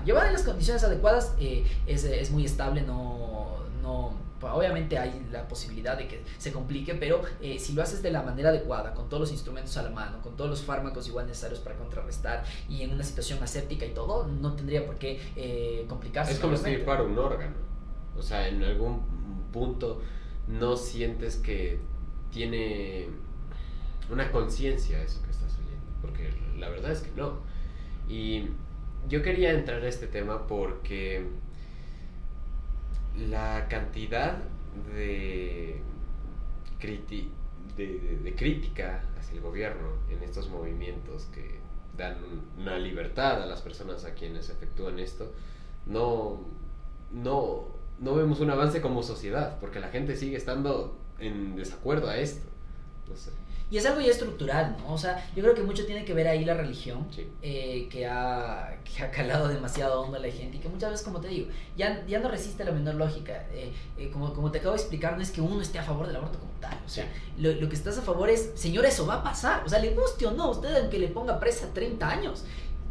[0.05, 5.97] llevar en las condiciones adecuadas es, es muy estable, no, no obviamente hay la posibilidad
[5.97, 9.21] de que se complique, pero eh, si lo haces de la manera adecuada, con todos
[9.21, 12.93] los instrumentos a la mano, con todos los fármacos igual necesarios para contrarrestar y en
[12.93, 16.33] una situación aséptica y todo, no tendría por qué eh, complicarse.
[16.33, 17.55] Es como si para un órgano.
[18.17, 19.01] O sea, en algún
[19.51, 20.01] punto
[20.47, 21.79] no sientes que
[22.31, 23.09] tiene
[24.11, 27.39] una conciencia eso que estás oyendo, porque la verdad es que no.
[28.07, 28.49] Y
[29.07, 31.25] yo quería entrar a este tema porque
[33.29, 34.37] la cantidad
[34.95, 35.81] de,
[38.35, 41.59] crítica hacia el gobierno en estos movimientos que
[41.97, 42.17] dan
[42.57, 45.31] una libertad a las personas a quienes efectúan esto,
[45.85, 46.41] no,
[47.11, 47.67] no,
[47.99, 52.47] no vemos un avance como sociedad, porque la gente sigue estando en desacuerdo a esto.
[53.09, 53.31] No sé.
[53.71, 54.93] Y es algo ya estructural, ¿no?
[54.93, 57.07] O sea, yo creo que mucho tiene que ver ahí la religión,
[57.41, 61.05] eh, que, ha, que, ha, calado demasiado hondo a la gente y que muchas veces,
[61.05, 63.45] como te digo, ya, ya no resiste la menor lógica.
[63.53, 66.05] Eh, eh, como, como te acabo de explicar, no es que uno esté a favor
[66.05, 66.77] del aborto como tal.
[66.85, 67.07] O sea,
[67.37, 69.63] lo, lo, que estás a favor es, señor, eso va a pasar.
[69.65, 72.43] O sea, le guste o no, usted aunque le ponga presa 30 años,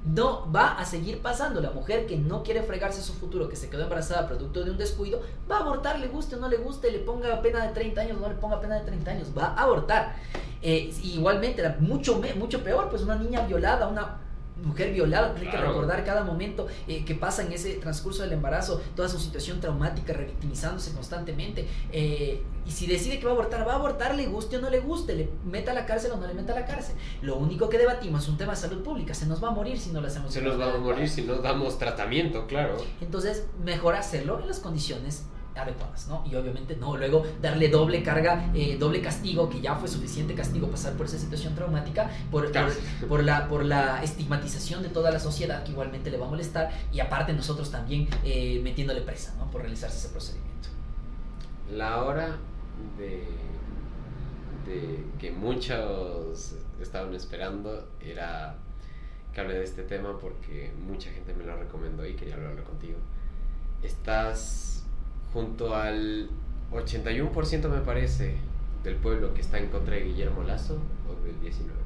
[0.04, 1.60] no va a seguir pasando.
[1.60, 4.78] La mujer que no quiere fregarse su futuro, que se quedó embarazada producto de un
[4.78, 8.00] descuido, va a abortar, le guste o no le guste, le ponga pena de 30
[8.00, 10.16] años o no le ponga pena de 30 años, va a abortar.
[10.62, 14.18] Eh, igualmente, mucho, mucho peor, pues una niña violada, una
[14.62, 18.80] mujer violada, tiene que recordar cada momento eh, que pasa en ese transcurso del embarazo,
[18.94, 21.66] toda su situación traumática, revictimizándose constantemente.
[21.92, 24.70] Eh, y si decide que va a abortar, va a abortar, le guste o no
[24.70, 26.94] le guste, le meta a la cárcel o no le meta a la cárcel.
[27.22, 29.78] Lo único que debatimos es un tema de salud pública, se nos va a morir
[29.78, 30.32] si no lo hacemos.
[30.32, 32.76] Se nos va a morir si no damos tratamiento, claro.
[33.00, 35.24] Entonces, mejor hacerlo en las condiciones
[35.62, 36.24] adecuadas, ¿no?
[36.30, 40.68] Y obviamente no, luego darle doble carga, eh, doble castigo, que ya fue suficiente castigo
[40.68, 42.50] pasar por esa situación traumática, por,
[43.08, 46.70] por, la, por la estigmatización de toda la sociedad que igualmente le va a molestar
[46.92, 49.50] y aparte nosotros también eh, metiéndole presa, ¿no?
[49.50, 50.68] Por realizarse ese procedimiento.
[51.72, 52.36] La hora
[52.98, 53.26] de,
[54.66, 58.56] de que muchos estaban esperando era
[59.32, 62.98] que hable de este tema porque mucha gente me lo recomendó y quería hablarlo contigo.
[63.82, 64.79] Estás
[65.32, 66.28] junto al
[66.72, 68.36] 81% me parece
[68.82, 71.80] del pueblo que está en contra de Guillermo Lazo o del 19%.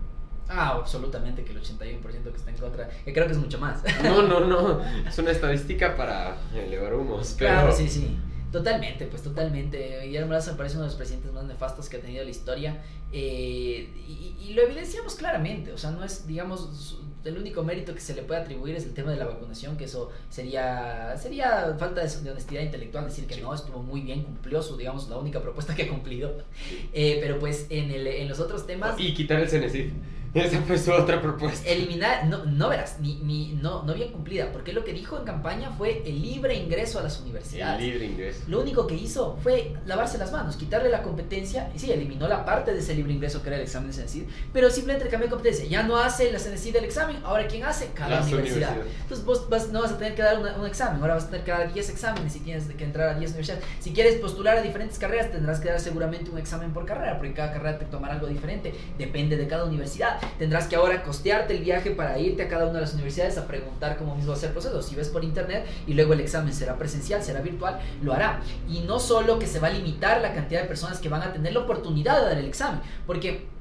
[0.49, 3.83] Ah, absolutamente que el 81% que está en contra, que creo que es mucho más.
[4.03, 7.35] No, no, no, es una estadística para elevar humos.
[7.39, 7.51] Pero...
[7.51, 8.19] Claro, sí, sí.
[8.53, 10.03] Totalmente, pues totalmente.
[10.05, 12.83] Guillermo Lazo me parece uno de los presidentes más nefastos que ha tenido la historia.
[13.11, 15.73] Eh, y, y, lo evidenciamos claramente.
[15.73, 18.93] O sea, no es, digamos, el único mérito que se le puede atribuir es el
[18.93, 23.55] tema de la vacunación, que eso sería sería falta de, honestidad intelectual decir que no,
[23.55, 26.35] estuvo muy bien, cumplió su, digamos, la única propuesta que ha cumplido.
[26.93, 28.99] Eh, pero pues en, el, en los otros temas...
[28.99, 29.93] Y quitar el CNCIF.
[30.45, 31.69] Esa fue su otra propuesta.
[31.69, 35.25] Eliminar, no, no verás, ni, ni, no, no bien cumplida, porque lo que dijo en
[35.25, 37.81] campaña fue el libre ingreso a las universidades.
[37.81, 38.41] El libre ingreso.
[38.49, 42.45] Lo único que hizo fue lavarse las manos, quitarle la competencia, y sí, eliminó la
[42.45, 45.31] parte de ese libre ingreso que era el examen de CENESID, pero simplemente cambió de
[45.31, 45.67] competencia.
[45.67, 47.91] Ya no hace la CENESID del examen, ahora ¿quién hace?
[47.95, 48.77] Cada universidad.
[49.03, 51.45] Entonces vos vas, no vas a tener que dar un examen, ahora vas a tener
[51.45, 53.65] que dar 10 exámenes y tienes que entrar a 10 universidades.
[53.79, 57.35] Si quieres postular a diferentes carreras, tendrás que dar seguramente un examen por carrera, porque
[57.35, 60.19] cada carrera te tomará algo diferente, depende de cada universidad.
[60.39, 63.47] Tendrás que ahora costearte el viaje para irte a cada una de las universidades a
[63.47, 64.83] preguntar cómo mismo va a ser el proceso.
[64.83, 68.41] Si ves por internet y luego el examen será presencial, será virtual, lo hará.
[68.69, 71.33] Y no solo que se va a limitar la cantidad de personas que van a
[71.33, 73.54] tener la oportunidad de dar el examen, porque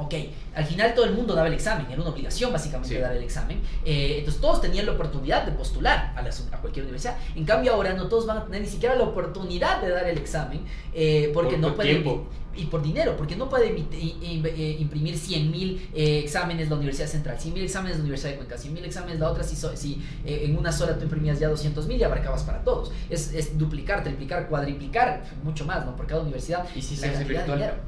[0.00, 0.14] Ok,
[0.54, 3.60] al final todo el mundo daba el examen, era una obligación básicamente dar el examen.
[3.84, 7.16] Eh, entonces todos tenían la oportunidad de postular a, a, cualquier universidad.
[7.34, 10.16] En cambio ahora no todos van a tener ni siquiera la oportunidad de dar el
[10.16, 10.60] examen
[10.94, 12.38] eh, porque no pueden...
[12.56, 17.54] Y por dinero, porque no puede eh, imprimir 100 mil exámenes la Universidad Central, 100
[17.54, 20.72] mil exámenes la Universidad de Cuenca, 100 mil exámenes la otra, si, si en una
[20.72, 22.90] sola tú imprimías ya 200 mil y abarcabas para todos.
[23.10, 25.94] Es, es, duplicar, triplicar, cuadriplicar, mucho más, ¿no?
[25.94, 26.66] Por cada universidad.
[26.74, 27.80] ¿Y si se hace virtual?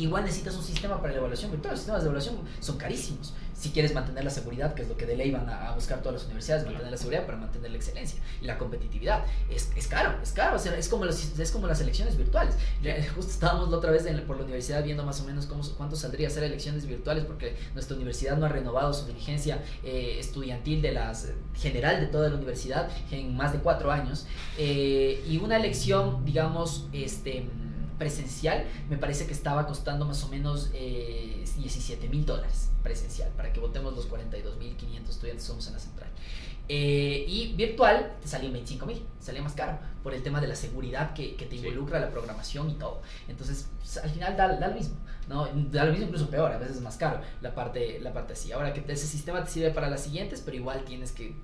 [0.00, 1.72] Igual necesitas un sistema para la evaluación virtual.
[1.72, 3.34] Los sistemas de evaluación son carísimos.
[3.52, 6.14] Si quieres mantener la seguridad, que es lo que de ley van a, buscar todas
[6.14, 9.26] las universidades, mantener la seguridad para mantener la excelencia y la competitividad.
[9.50, 10.56] Es, es caro, es caro.
[10.56, 12.54] es, como los, es como las elecciones virtuales.
[13.14, 16.28] Justo estábamos la otra vez por la universidad viendo más o menos cómo, cuánto saldría
[16.28, 21.28] hacer elecciones virtuales porque nuestra universidad no ha renovado su diligencia eh, estudiantil de las
[21.54, 24.26] general de toda la universidad en más de cuatro años.
[24.56, 27.46] Eh, y una elección, digamos, este
[28.00, 33.52] presencial, me parece que estaba costando más o menos eh, 17 mil dólares presencial, para
[33.52, 36.10] que votemos los 42 mil 500 estudiantes somos en la central.
[36.72, 40.54] Eh, y virtual te salía 25 mil, salía más caro por el tema de la
[40.54, 43.02] seguridad que, que te involucra la programación y todo.
[43.26, 44.94] Entonces, pues, al final da, da, lo mismo,
[45.28, 45.48] ¿no?
[45.72, 48.52] Da lo mismo incluso peor, a veces es más caro la parte, la parte así.
[48.52, 51.34] Ahora que ese sistema te sirve para las siguientes, pero igual tienes que,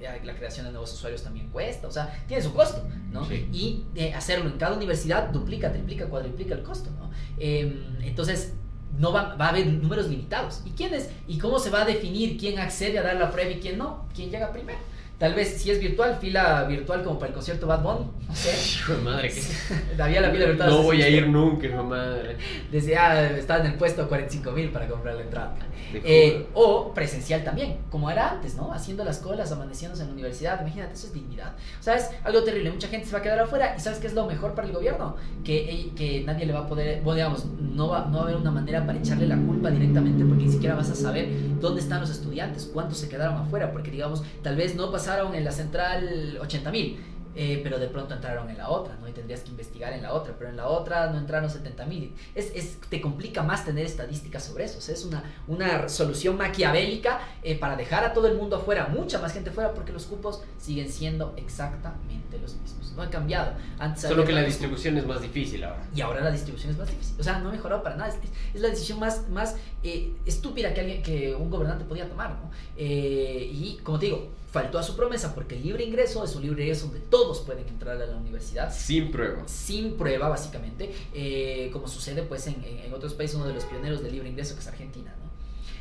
[0.00, 3.30] eh, la creación de nuevos usuarios también cuesta, o sea, tiene su costo, ¿no?
[3.30, 7.12] Y eh, hacerlo en cada universidad duplica, triplica, cuadriplica el costo, ¿no?
[7.38, 8.54] Em, entonces,
[8.98, 10.62] no va, va, a haber números limitados.
[10.64, 11.10] ¿Y quién es?
[11.26, 14.06] ¿Y cómo se va a definir quién accede a dar la prueba y quién no?
[14.14, 14.78] ¿Quién llega primero?
[15.24, 18.10] Tal vez si es virtual, fila virtual como para el concierto Bad Bunny.
[18.28, 18.50] No sé.
[18.78, 20.02] Hijo de madre, ¿qué?
[20.02, 20.68] Había la fila virtual.
[20.68, 22.36] No voy a ir nunca, hijo de madre.
[22.70, 25.56] Decía, ah, estaba en el puesto 45 mil para comprar la entrada.
[25.94, 28.70] Eh, o presencial también, como era antes, ¿no?
[28.70, 30.60] Haciendo las colas, amaneciéndose en la universidad.
[30.60, 31.54] Imagínate, eso es dignidad.
[31.80, 32.10] ¿Sabes?
[32.22, 32.70] Algo terrible.
[32.70, 33.74] Mucha gente se va a quedar afuera.
[33.78, 35.16] ¿Y sabes qué es lo mejor para el gobierno?
[35.42, 38.36] Que, que nadie le va a poder, bueno, digamos, no va, no va a haber
[38.36, 41.28] una manera para echarle la culpa directamente porque ni siquiera vas a saber
[41.60, 45.44] dónde están los estudiantes, cuántos se quedaron afuera, porque digamos, tal vez no pasaron en
[45.44, 46.98] la central 80 mil.
[47.36, 49.08] Eh, pero de pronto entraron en la otra, ¿no?
[49.08, 52.14] Y tendrías que investigar en la otra, pero en la otra no entraron 70 mil.
[52.34, 54.78] Es, es, te complica más tener estadísticas sobre eso.
[54.92, 59.32] es una, una solución maquiavélica eh, para dejar a todo el mundo afuera, mucha más
[59.32, 62.92] gente afuera, porque los cupos siguen siendo exactamente los mismos.
[62.94, 63.54] No han cambiado.
[63.80, 65.84] Antes Solo que la distribución es más difícil ahora.
[65.92, 67.16] Y ahora la distribución es más difícil.
[67.18, 68.14] O sea, no ha mejorado para nada.
[68.54, 72.50] Es, la decisión más, más eh, estúpida que, alguien, que un gobernante podía tomar, ¿no?
[72.76, 76.62] y como te digo, faltó a su promesa porque el libre ingreso es un libre
[76.62, 78.72] ingreso donde todos pueden entrar a la universidad.
[78.72, 79.42] Sin prueba.
[79.48, 84.00] Sin prueba, básicamente, eh, como sucede pues en, en, otros países, uno de los pioneros
[84.00, 85.28] del libre ingreso que es Argentina, ¿no?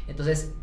[0.08, 0.54] Entonces,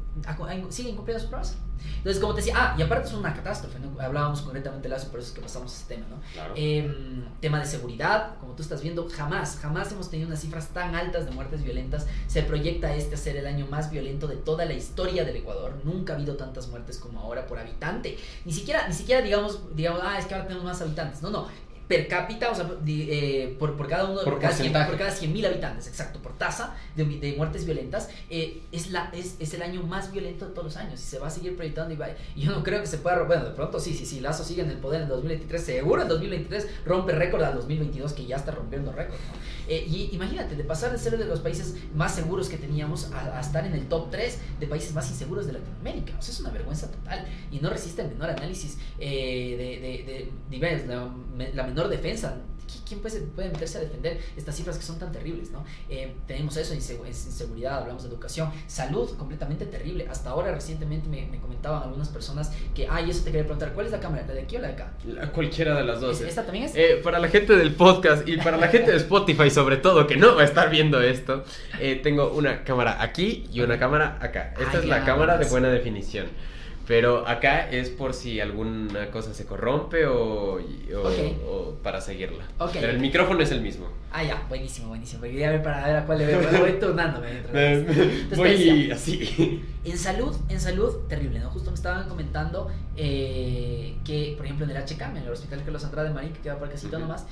[0.70, 1.54] siguen cumpliendo su promesa.
[1.96, 4.00] Entonces, como te decía, ah, y aparte es una catástrofe, ¿no?
[4.00, 6.16] Hablábamos concretamente de eso, por eso es que pasamos a ese tema, ¿no?
[6.54, 10.94] Em, tema de seguridad, como tú estás viendo, jamás, jamás hemos tenido unas cifras tan
[10.94, 12.06] altas de muertes violentas.
[12.26, 15.74] Se proyecta este a ser el año más violento de toda la historia del Ecuador.
[15.84, 18.18] Nunca ha habido tantas muertes como ahora por habitante.
[18.44, 21.22] Ni siquiera, ni siquiera digamos, digamos, ah, es que ahora tenemos más habitantes.
[21.22, 24.96] No, no per cápita, o sea, eh, por, por, cada uno, por, cada 100, por
[24.96, 29.34] cada 100 mil habitantes, exacto, por tasa de, de muertes violentas, eh, es, la, es,
[29.40, 31.92] es, el año más violento de todos los años y se va a seguir proyectando
[31.92, 34.20] y, va, y yo no creo que se pueda, bueno, de pronto sí, sí, sí,
[34.20, 38.24] Lazo sigue en el poder en 2023, seguro en 2023 rompe récord al 2022 que
[38.24, 39.18] ya está rompiendo récord,
[39.70, 43.40] eh, y imagínate, de pasar de ser de los países más seguros que teníamos a,
[43.40, 46.50] estar en el top 3 de países más inseguros de Latinoamérica, o sea, es una
[46.50, 51.14] vergüenza total y no resiste el menor análisis de, de, de, la,
[51.54, 52.36] la menor defensa.
[52.86, 55.50] ¿Quién puede, puede, meterse a defender estas cifras que son tan terribles?
[55.50, 55.64] ¿no?
[55.88, 60.06] Eh, tenemos eso, inseguridad, hablamos de educación, salud completamente terrible.
[60.08, 63.86] Hasta ahora recientemente me, me, comentaban algunas personas que, ay, eso te quería preguntar, ¿cuál
[63.86, 64.24] es la cámara?
[64.26, 64.92] ¿La de aquí o la de acá?
[65.32, 66.20] cualquiera de las dos.
[66.20, 66.72] ¿Esta también es?
[66.74, 70.16] Eh, para la gente del podcast y para la gente de Spotify sobre todo, que
[70.16, 71.44] no va a estar viendo esto,
[71.80, 74.54] eh, tengo una cámara aquí y una cámara acá.
[74.60, 76.26] Esta es la cámara de buena definición.
[76.86, 82.44] Pero acá es por si alguna cosa se corrompe o, o, para seguirla.
[82.72, 83.86] Pero el micrófono es el mismo.
[84.12, 85.22] Ah, ya, buenísimo, buenísimo.
[85.22, 86.40] Quería ver para ver a cuál le veo.
[86.58, 87.42] voy turnándome.
[88.34, 89.62] voy así.
[89.84, 91.50] En salud, en salud, terrible, ¿no?
[91.50, 95.84] Justo me estaban comentando eh, que, por ejemplo, en el HCAM, en el Hospital Carlos
[95.84, 97.24] Andrade de Marín, que queda por casito uh nomás,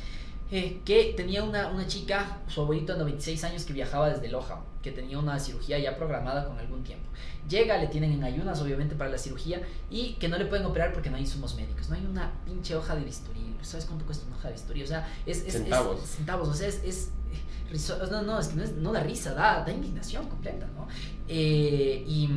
[0.51, 4.61] eh, que tenía una, una chica, su abuelito de 96 años, que viajaba desde Loja,
[4.83, 7.07] que tenía una cirugía ya programada con algún tiempo.
[7.49, 10.93] Llega, le tienen en ayunas, obviamente, para la cirugía, y que no le pueden operar
[10.93, 13.57] porque no hay insumos médicos, no hay una pinche hoja de bisturí.
[13.61, 14.83] ¿Sabes cuánto cuesta una hoja de bisturí?
[14.83, 15.45] O sea, es.
[15.45, 16.01] es centavos.
[16.01, 16.83] centavos, o sea, es.
[16.83, 17.11] es
[18.11, 20.89] no, no, es que no, es, no da risa, da, da indignación completa, ¿no?
[21.29, 22.31] Eh, y,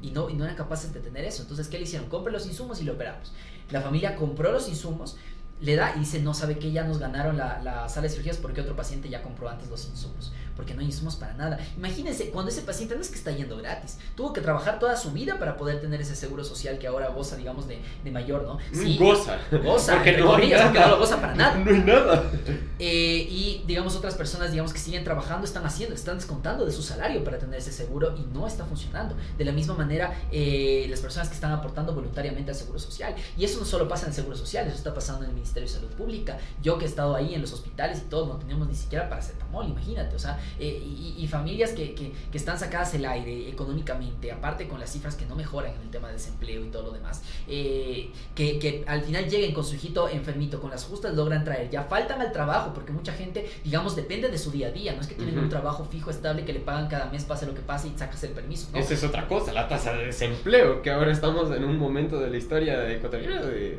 [0.00, 1.42] y, no, y no eran capaces de tener eso.
[1.42, 2.08] Entonces, ¿qué le hicieron?
[2.08, 3.32] Compre los insumos y lo operamos.
[3.70, 5.16] La familia compró los insumos,
[5.60, 8.38] le da y dice, no sabe que ya nos ganaron la, la, sala de cirugías
[8.38, 11.58] porque otro paciente ya compró antes los insumos, porque no insumos para nada.
[11.74, 15.10] Imagínense, cuando ese paciente no es que está yendo gratis, tuvo que trabajar toda su
[15.10, 18.56] vida para poder tener ese seguro social que ahora goza, digamos, de, de mayor, ¿no?
[18.56, 19.38] Mm, sí, goza.
[19.50, 21.54] Goza, porque no, no lo goza para nada.
[21.64, 22.30] No hay nada.
[22.78, 26.82] Eh, y, digamos, otras personas, digamos, que siguen trabajando, están haciendo, están descontando de su
[26.82, 29.14] salario para tener ese seguro y no está funcionando.
[29.38, 33.14] De la misma manera, eh, las personas que están aportando voluntariamente al seguro social.
[33.38, 35.66] Y eso no solo pasa en el seguro social, eso está pasando en el Ministerio
[35.68, 36.36] de Salud Pública.
[36.62, 39.66] Yo que he estado ahí en los hospitales y todo, no teníamos ni siquiera paracetamol,
[39.66, 40.16] imagínate.
[40.16, 40.82] O sea, Eh,
[41.16, 45.24] y, familias que, que, que, están sacadas el aire económicamente, aparte con las cifras que
[45.26, 49.02] no mejoran en el tema de desempleo y todo lo demás, eh, que, que, al
[49.02, 52.72] final lleguen con su hijito enfermito, con las justas logran traer, ya faltan al trabajo,
[52.74, 55.48] porque mucha gente, digamos, depende de su día a día, no es que tienen un
[55.48, 58.30] trabajo fijo, estable, que le pagan cada mes, pase lo que pase y sacas el
[58.30, 58.68] permiso.
[58.74, 62.30] Esa es otra cosa, la tasa de desempleo, que ahora estamos en un momento de
[62.30, 63.78] la historia ecuatoriana de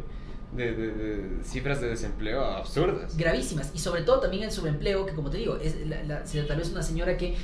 [0.51, 3.17] de, de, cifras de desempleo absurdas.
[3.17, 3.71] Gravísimas.
[3.73, 6.83] Y sobre todo también el subempleo, que como te digo, es la, tal vez una
[6.83, 7.35] señora que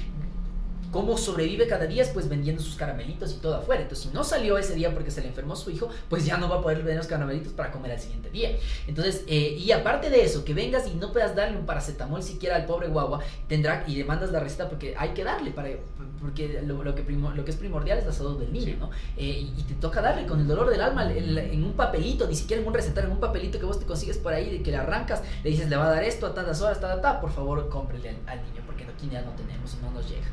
[0.91, 3.83] cómo sobrevive cada día, pues vendiendo sus caramelitos y todo afuera.
[3.83, 6.49] Entonces, si no salió ese día porque se le enfermó su hijo, pues ya no
[6.49, 8.55] va a poder vender los caramelitos para comer al siguiente día.
[8.87, 12.55] Entonces, eh, y aparte de eso, que vengas y no puedas darle un paracetamol siquiera
[12.55, 15.69] al pobre guagua, tendrá y le mandas la receta porque hay que darle, para,
[16.19, 18.89] porque lo, que, lo que es primordial es la salud del niño, ¿no?
[19.17, 22.61] Eh, y, te toca darle con el dolor del alma en un papelito, ni siquiera
[22.61, 24.77] en un recetario, en un papelito que vos te consigues por ahí, de que le
[24.77, 27.31] arrancas, le dices, le va a dar esto a tantas horas, ta, ta, ta, por
[27.31, 30.27] favor, cómprele al, niño, porque aquí ya no tenemos y no nos llega.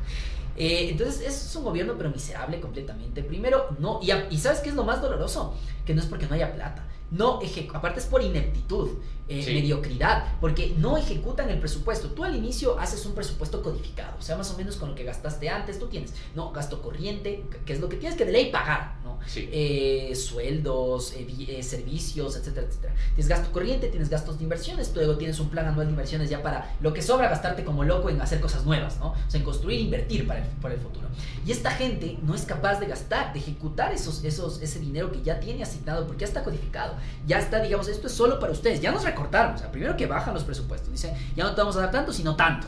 [0.55, 3.23] Eh, entonces es un gobierno pero miserable completamente.
[3.23, 5.55] Primero, no, y, y ¿sabes qué es lo más doloroso?
[5.85, 6.87] Que no es porque no haya plata.
[7.11, 7.39] No,
[7.73, 8.89] aparte es por ineptitud.
[9.27, 12.09] Eh, mediocridad, porque no ejecutan el presupuesto.
[12.09, 15.03] Tú al inicio haces un presupuesto codificado, o sea, más o menos con lo que
[15.03, 18.51] gastaste antes, tú tienes, no, gasto corriente, que es lo que tienes que de ley
[18.51, 19.17] pagar, ¿no?
[19.35, 22.93] Eh, sueldos, eh, servicios, etcétera, etcétera.
[23.15, 26.43] Tienes gasto corriente, tienes gastos de inversiones, luego tienes un plan anual de inversiones ya
[26.43, 29.13] para lo que sobra gastarte como loco en hacer cosas nuevas, ¿no?
[29.13, 31.07] O sea, en construir e invertir para el, para el futuro.
[31.47, 35.23] Y esta gente no es capaz de gastar, de ejecutar esos, esos, ese dinero que
[35.23, 38.81] ya tiene asignado, porque ya está codificado, ya está, digamos, esto es solo para ustedes,
[38.81, 39.55] ya nos recortaron.
[39.55, 40.91] O sea, primero que bajan los presupuestos.
[40.91, 42.67] Dicen, ya no te vamos a dar tanto, sino tanto.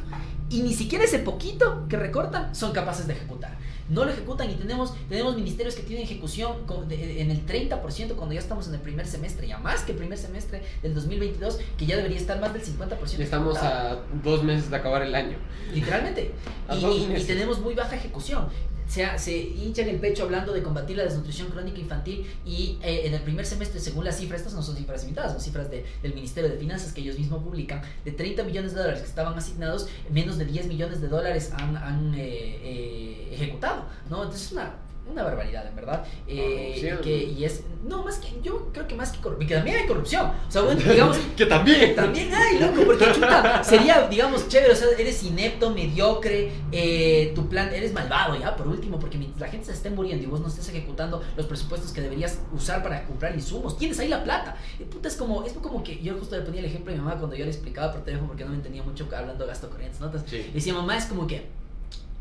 [0.49, 3.57] Y ni siquiera ese poquito que recortan son capaces de ejecutar
[3.89, 6.57] no lo ejecutan y tenemos, tenemos ministerios que tienen ejecución
[6.89, 10.17] en el 30% cuando ya estamos en el primer semestre, ya más que el primer
[10.17, 13.19] semestre del 2022, que ya debería estar más del 50%.
[13.19, 15.37] Estamos a dos meses de acabar el año.
[15.73, 16.33] Literalmente.
[16.71, 18.47] y, tenemos muy baja ejecución
[18.87, 23.13] se, se hinchan el pecho hablando de combatir la desnutrición crónica infantil y eh, en
[23.13, 26.49] el primer semestre, según las cifras, estas no son cifras limitadas, son cifras del Ministerio
[26.49, 30.37] de Finanzas que ellos mismos publican, de 30 millones de dólares que estaban asignados, menos
[30.37, 32.19] de 10 millones de dólares han, han eh,
[32.63, 34.23] eh, ejecutado, ¿no?
[34.23, 34.73] Entonces es una
[35.11, 36.05] una barbaridad, en verdad.
[36.27, 39.77] Eh, que, y es, no, más que, yo creo que más que corrupción, que también
[39.77, 40.31] hay corrupción.
[40.47, 41.17] O sea, bueno, digamos.
[41.35, 41.95] que también.
[41.95, 47.47] También hay, loco, porque chuta, sería, digamos, chévere, o sea, eres inepto, mediocre, eh, tu
[47.49, 50.47] plan, eres malvado, ya, por último, porque la gente se esté muriendo y vos no
[50.47, 53.77] estés ejecutando los presupuestos que deberías usar para comprar insumos.
[53.77, 54.57] Tienes ahí la plata.
[54.79, 57.01] Y puta, es como, es como que yo justo le ponía el ejemplo a mi
[57.01, 59.69] mamá cuando yo le explicaba por teléfono porque no me entendía mucho hablando de gasto
[59.69, 60.23] corriente, notas.
[60.27, 60.49] Sí.
[60.53, 61.45] Decía, mamá, es como que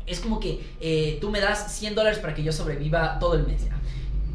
[0.07, 3.45] es como que eh, tú me das 100 dólares para que yo sobreviva todo el
[3.45, 3.63] mes.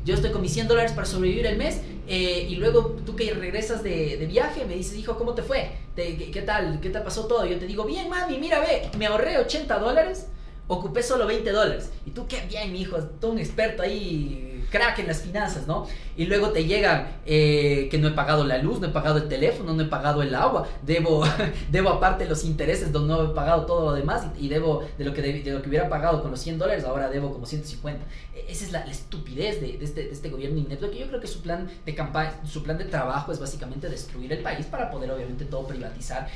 [0.04, 3.32] Yo estoy con mis 100 dólares para sobrevivir el mes eh, y luego tú que
[3.32, 5.70] regresas de, de, viaje me dices, hijo, ¿cómo te fue?
[5.94, 6.80] qué, qué, tal?
[6.80, 7.46] ¿Qué te pasó todo?
[7.46, 10.26] Yo te digo, bien, mami, mira, ve, me ahorré 80 dólares,
[10.66, 11.90] ocupé solo 20 dólares.
[12.04, 15.86] Y tú, qué bien, hijo, tú un experto ahí crack en las finanzas, ¿no?
[16.16, 19.28] Y luego te llega eh, que no he pagado la luz, no he pagado el
[19.28, 21.22] teléfono, no he pagado el agua, debo,
[21.70, 25.12] debo aparte los intereses, donde no he pagado todo lo demás y, debo de lo,
[25.12, 28.04] que de, lo que hubiera pagado con los 100 dólares, ahora debo como 150.
[28.34, 31.26] E, esa es la, estupidez de, este, de, este, gobierno inepto, que yo creo que
[31.26, 35.10] su plan de campaña, su plan de trabajo es básicamente destruir el país para poder
[35.10, 36.28] obviamente todo privatizar,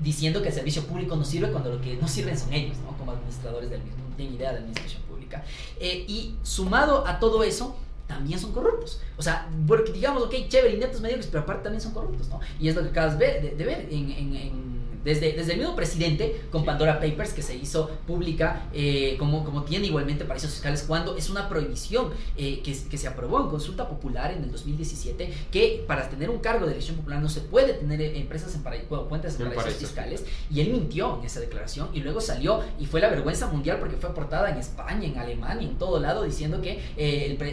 [0.00, 2.96] diciendo que el servicio público no sirve cuando lo que no sirven son ellos, ¿no?
[2.98, 5.15] Como administradores del mismo, no tienen idea de administración pública.
[5.80, 9.00] Eh, y sumado a todo eso, también son corruptos.
[9.16, 12.40] O sea, porque digamos, ok, chévere, ineptos mediocres, pero aparte también son corruptos, ¿no?
[12.60, 14.75] Y es lo que acabas de, de ver en, en
[15.06, 19.62] desde, desde el mismo presidente con Pandora Papers que se hizo pública eh, como, como
[19.62, 23.88] tiene igualmente paraísos fiscales cuando es una prohibición eh, que, que, se aprobó en consulta
[23.88, 27.74] popular en el 2017 que para tener un cargo de elección popular no se puede
[27.74, 31.88] tener eh, empresas en paraísos, cuentas en paraísos fiscales y él mintió en esa declaración
[31.92, 35.68] y luego salió y fue la vergüenza mundial porque fue aportada en España, en Alemania,
[35.68, 36.82] en todo lado diciendo que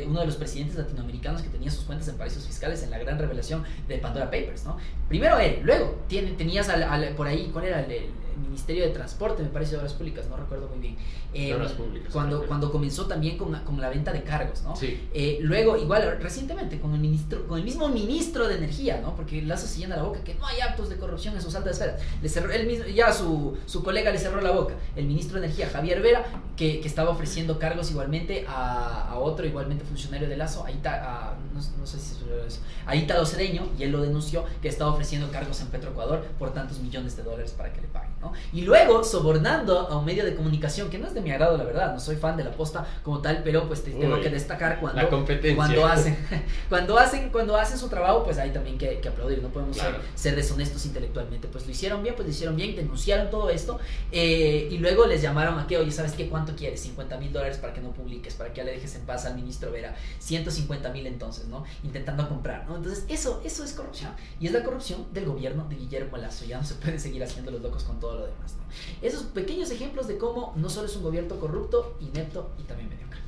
[0.07, 3.19] uno de los presidentes latinoamericanos que tenía sus cuentas en paraísos fiscales en la gran
[3.19, 4.77] revelación de Pandora Papers, ¿no?
[5.07, 6.71] Primero él, luego tiene, tenías
[7.15, 10.67] por ahí ¿cuál era el, Ministerio de Transporte, me parece, de Obras Públicas, no recuerdo
[10.69, 10.97] muy bien.
[11.33, 12.11] Eh, Obras Públicas.
[12.11, 14.75] Cuando, cuando comenzó también con, con, la venta de cargos, ¿no?
[14.75, 15.07] Sí.
[15.13, 19.15] Eh, luego, igual, recientemente, con el, ministro, con el mismo ministro de Energía, ¿no?
[19.15, 21.73] Porque Lazo se llena la boca que no hay actos de corrupción en sus altas
[21.73, 22.01] esferas.
[22.21, 24.75] Le cerró, él mismo, ya su, su colega le cerró la boca.
[24.95, 29.45] El ministro de Energía, Javier Vera, que, que estaba ofreciendo cargos igualmente a, a, otro,
[29.45, 32.15] igualmente funcionario de Lazo, ahí está, no, no, sé si
[32.45, 36.79] es Aita Docereño, y él lo denunció, que estaba ofreciendo cargos en Petroecuador por tantos
[36.79, 38.11] millones de dólares para que le paguen.
[38.23, 38.33] ¿No?
[38.51, 41.63] Y luego sobornando a un medio de comunicación que no es de mi agrado, la
[41.63, 45.09] verdad, no soy fan de la posta como tal, pero pues tengo que destacar cuando,
[45.55, 46.17] cuando hacen,
[46.69, 49.77] cuando hacen, cuando hacen su trabajo, pues hay también que, que aplaudir, no podemos
[50.15, 53.79] ser, deshonestos intelectualmente, pues lo hicieron bien, pues lo hicieron bien, denunciaron todo esto
[54.11, 56.29] eh, y luego les llamaron a que, oye, ¿sabes qué?
[56.29, 56.81] ¿Cuánto quieres?
[56.81, 59.35] 50 mil dólares para que no publiques, para que ya le dejes en paz al
[59.35, 61.63] ministro Vera, 150 mil entonces, ¿no?
[61.83, 62.77] Intentando comprar, ¿no?
[62.77, 66.57] Entonces eso, eso es corrupción y es la corrupción del gobierno de Guillermo Lazo, ya
[66.57, 68.63] no se pueden seguir haciendo los locos con todo lo demás, ¿no?
[69.07, 73.19] Esos pequeños ejemplos de cómo no solo es un gobierno corrupto, inepto y también mediocre.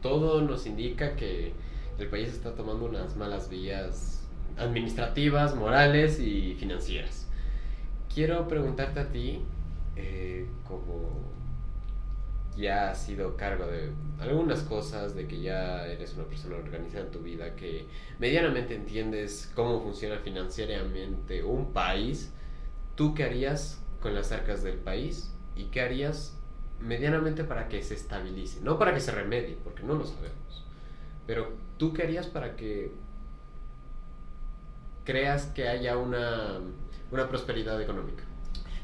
[0.00, 1.52] Todo nos indica que
[1.98, 4.22] el país está tomando unas malas vías
[4.58, 7.26] administrativas, morales y financieras.
[8.12, 9.40] Quiero preguntarte a ti,
[9.96, 11.32] eh, como
[12.56, 13.90] ya has sido cargo de
[14.20, 17.86] algunas cosas, de que ya eres una persona organizada en tu vida, que
[18.18, 22.32] medianamente entiendes cómo funciona financieramente un país,
[22.94, 26.36] ¿tú qué harías con las arcas del país y qué harías
[26.80, 28.60] medianamente para que se estabilice?
[28.60, 30.64] No para que se remedie, porque no lo sabemos,
[31.26, 32.92] pero ¿tú qué harías para que
[35.04, 36.60] creas que haya una,
[37.10, 38.24] una prosperidad económica?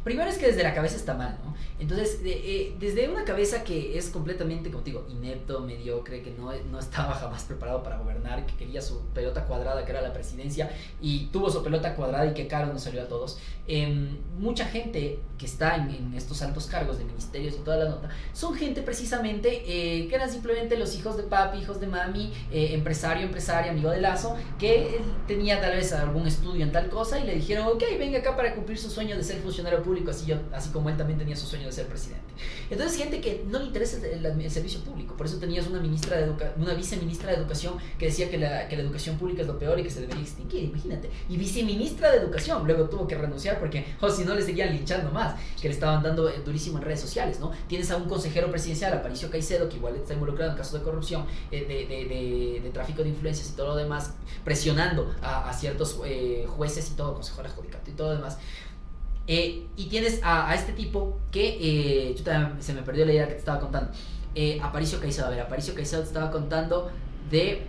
[0.08, 1.54] Primero es que desde la cabeza está mal, ¿no?
[1.78, 6.78] Entonces, eh, desde una cabeza que es completamente, como digo, inepto, mediocre, que no, no
[6.78, 10.70] estaba jamás preparado para gobernar, que quería su pelota cuadrada, que era la presidencia,
[11.02, 13.38] y tuvo su pelota cuadrada y que caro nos salió a todos.
[13.66, 18.08] Em, mucha gente que está en, estos altos cargos de ministerios y toda la nota,
[18.32, 22.70] son gente precisamente eh, que eran simplemente los hijos de papi, hijos de mami, eh,
[22.72, 27.24] empresario, empresaria, amigo de Lazo, que tenía tal vez algún estudio en tal cosa y
[27.24, 30.36] le dijeron, ok, venga acá para cumplir su sueño de ser funcionario público así, yo,
[30.52, 32.28] así como él también tenía su sueño de ser presidente.
[32.70, 36.32] Entonces, gente que no le interesa el, servicio público, por eso tenías una ministra de
[36.56, 39.90] una viceministra de Educación que decía que la, educación pública es lo peor y que
[39.90, 41.10] se debería extinguir, imagínate.
[41.28, 44.72] Y viceministra de Educación, luego tuvo que renunciar porque, o oh, si no, le seguían
[44.72, 47.50] linchando más, que le estaban dando eh, durísimo en redes sociales, ¿no?
[47.66, 51.26] Tienes a un consejero presidencial, Aparicio Caicedo, que igual está involucrado en casos de corrupción,
[51.50, 56.90] eh, de, de, tráfico de influencias y todo lo demás, presionando a, ciertos eh, jueces
[56.90, 58.38] y todo, la judicatura y todo lo demás.
[59.28, 62.16] Eh, y tienes a, este tipo que, eh,
[62.60, 63.92] se me perdió la idea que te estaba contando.
[64.34, 66.90] Eh, Aparicio Caicedo, a ver, Aparicio Caicedo te estaba contando
[67.30, 67.62] de...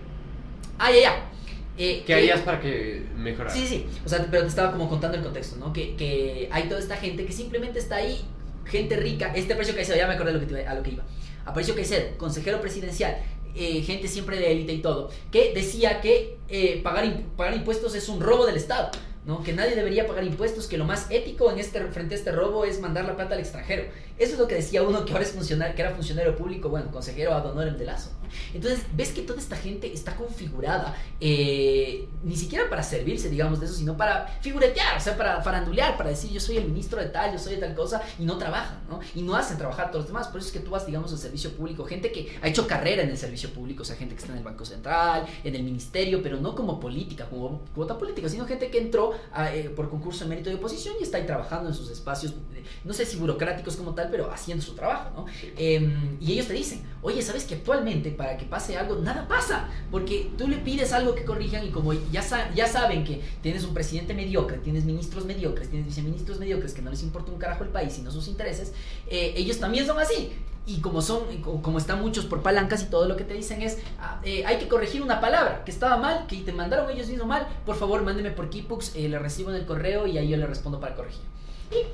[0.78, 1.30] Ah, ya, ya.
[1.78, 3.54] Eh, ¿Qué harías para que mejorara?
[3.54, 5.72] Sí, sí, o sea, pero te estaba como contando el contexto, ¿no?
[5.72, 8.22] Que, que hay toda esta gente que simplemente está ahí,
[8.66, 9.32] gente rica.
[9.34, 11.04] Este Aparicio Caicedo, ya me acordé lo que a lo que iba.
[11.46, 13.18] Aparicio Caicedo, consejero presidencial,
[13.56, 17.06] eh, gente siempre de élite y todo, que decía que eh, pagar,
[17.36, 18.92] pagar impuestos es un robo del Estado.
[19.26, 19.44] ¿No?
[19.44, 22.66] Que nadie debería pagar impuestos, que lo más ético en este, frente a este robo
[22.66, 23.84] es mandar la plata al extranjero.
[24.18, 26.92] Eso es lo que decía uno que ahora es funcionario, que era funcionario público, bueno,
[26.92, 28.12] consejero a Honorem de Lazo.
[28.54, 33.66] Entonces, ves que toda esta gente está configurada, eh, ni siquiera para servirse, digamos, de
[33.66, 37.08] eso, sino para figuretear, o sea, para farandulear, para decir yo soy el ministro de
[37.08, 39.00] tal, yo soy de tal cosa, y no trabajan, ¿no?
[39.16, 40.28] Y no hacen trabajar a todos los demás.
[40.28, 43.04] Por eso es que tú vas, digamos, al servicio público, gente que ha hecho carrera
[43.04, 45.64] en el servicio público, o sea, gente que está en el Banco Central, en el
[45.64, 49.14] ministerio, pero no como política, como cuota política, sino gente que entró
[49.52, 52.64] eh, por concurso de mérito de oposición y está ahí trabajando en sus espacios, eh,
[52.84, 55.26] no sé si burocráticos como tal, pero haciendo su trabajo, ¿no?
[55.58, 59.70] Em, y ellos te dicen, oye, ¿sabes que actualmente para que pase algo, nada pasa,
[59.90, 62.22] porque tú le pides algo que corrijan y como ya,
[62.54, 66.90] ya saben que tienes un presidente mediocre, tienes ministros mediocres, tienes viceministros mediocres que no
[66.90, 68.74] les importa un carajo el país, sino sus intereses,
[69.08, 70.34] eh, ellos también son así.
[70.66, 73.78] Y como son, como están muchos por palancas y todo lo que te dicen es,
[74.02, 77.26] ah, eh, hay que corregir una palabra que estaba mal, que te mandaron ellos mismos
[77.26, 80.36] mal, por favor mándeme por Keypux, eh, le recibo en el correo y ahí yo
[80.36, 81.39] le respondo para corregir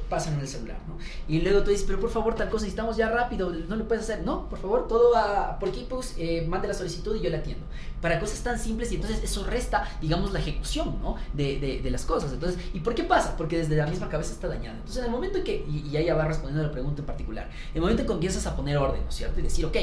[0.09, 0.97] pasan en el celular, ¿no?
[1.28, 4.03] Y luego tú dices, pero por favor, tal cosa, necesitamos ya rápido, no lo puedes
[4.03, 4.23] hacer.
[4.23, 7.65] No, por favor, todo a, por Keepus, eh, mande la solicitud y yo la atiendo.
[8.06, 11.16] Para cosas tan simples y entonces eso resta, digamos, la ejecución, ¿no?
[11.34, 12.32] De, de, de, las cosas.
[12.32, 13.36] Entonces, ¿y por qué pasa?
[13.36, 14.78] Porque desde la misma cabeza está dañada.
[14.78, 17.08] Entonces, en el momento en que, y, y ahí va respondiendo a la pregunta en
[17.08, 19.39] particular, en el momento en que empiezas a poner orden, ¿no es cierto?
[19.39, 19.78] Y decir, ok,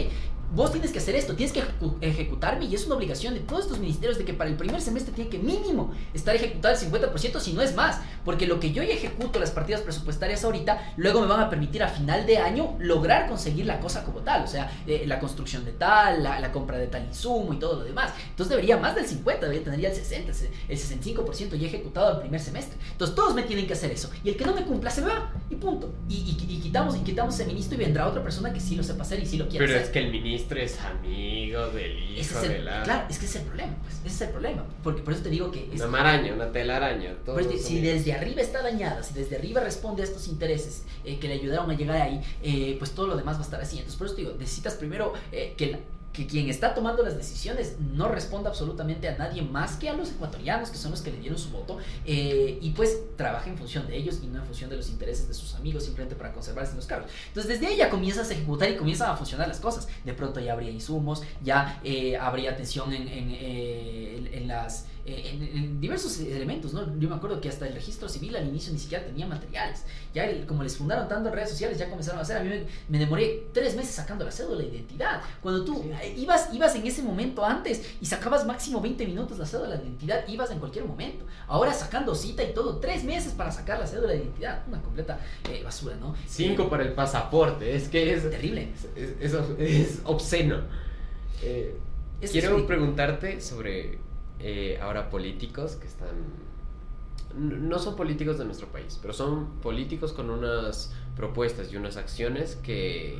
[0.54, 1.64] vos tienes que hacer esto, tienes que
[2.00, 5.12] ejecutarme y es una obligación de todos estos ministerios de que para el primer semestre
[5.14, 8.82] tiene que mínimo estar ejecutado el 50% si no es más, porque lo que yo
[8.82, 13.28] ejecuto las partidas presupuestarias ahorita, luego me van a permitir a final de año lograr
[13.28, 16.86] conseguir la cosa como tal, o sea, eh, la construcción de tal, la, compra de
[16.86, 18.11] tal insumo y todo lo demás.
[18.30, 20.32] Entonces debería más del 50, debería tener el 60,
[20.68, 22.78] el 65% ya ejecutado el primer semestre.
[22.92, 25.32] Entonces todos me tienen que hacer eso y el que no me cumpla se va
[25.50, 25.92] y punto.
[26.08, 29.20] Y, quitamos y quitamos ese ministro y vendrá otra persona que sí lo sepa hacer
[29.20, 29.76] y sí lo quiere hacer.
[29.76, 32.82] Pero es que el ministro es amigo del hijo de la...
[32.82, 34.64] Claro, es que ese es el problema, pues, ese es el problema.
[34.82, 35.68] Porque por eso te digo que...
[35.74, 37.16] una maraña, una telaraña.
[37.58, 41.34] si desde arriba está dañada, si desde arriba responde a estos intereses eh, que le
[41.34, 43.76] ayudaron a llegar ahí, eh, pues todo lo demás va a estar así.
[43.76, 45.78] Entonces por eso te digo, necesitas primero eh, que
[46.12, 50.10] que quien está tomando las decisiones no responda absolutamente a nadie más que a los
[50.10, 53.86] ecuatorianos, que son los que le dieron su voto, eh, y pues trabaje en función
[53.86, 56.72] de ellos y no en función de los intereses de sus amigos, simplemente para conservarse
[56.72, 57.10] en los cargos.
[57.28, 59.88] Entonces desde ahí ya comienzas a ejecutar y comienzan a funcionar las cosas.
[60.04, 65.30] De pronto ya habría insumos, ya eh, habría atención en, en, eh, en las eh,
[65.54, 66.96] en, diversos elementos, ¿no?
[66.98, 69.84] Yo me acuerdo que hasta el registro civil al inicio ni siquiera tenía materiales.
[70.14, 72.36] Ya como les fundaron tanto en redes sociales, ya comenzaron a hacer.
[72.36, 72.50] A mí
[72.88, 75.20] me, demoré tres meses sacando la cédula de identidad.
[75.40, 79.46] Cuando tú eh, ibas, ibas en ese momento antes y sacabas máximo 20 minutos la
[79.46, 81.24] cédula de identidad, ibas en cualquier momento.
[81.48, 84.62] Ahora sacando cita y todo, tres meses para sacar la cédula de identidad.
[84.68, 85.18] Una completa
[85.50, 86.14] eh, basura, ¿no?
[86.28, 87.74] Cinco para el pasaporte.
[87.74, 88.30] Es que es...
[88.30, 88.68] Terrible.
[88.94, 90.60] Es, es, obsceno.
[92.30, 93.98] quiero preguntarte sobre
[94.42, 96.10] eh, ahora políticos que están...
[97.34, 102.56] No son políticos de nuestro país, pero son políticos con unas propuestas y unas acciones
[102.56, 103.16] que,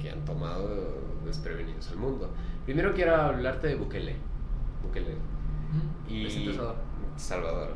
[0.00, 2.30] que han tomado desprevenidos al mundo.
[2.64, 4.16] Primero quiero hablarte de Bukele.
[4.82, 5.16] Bukele.
[6.08, 6.76] Y Salvador.
[7.16, 7.70] Salvador.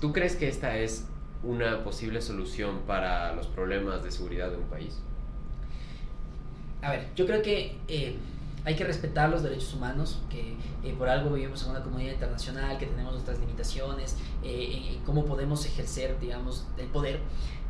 [0.00, 1.06] ¿Tú crees que esta es
[1.42, 5.00] una posible solución para los problemas de seguridad de un país?
[6.82, 8.16] A ver, yo creo que eh,
[8.64, 12.78] hay que respetar los derechos humanos, que eh, por algo vivimos en una comunidad internacional,
[12.78, 17.20] que tenemos nuestras limitaciones, eh, cómo podemos ejercer, digamos, el poder.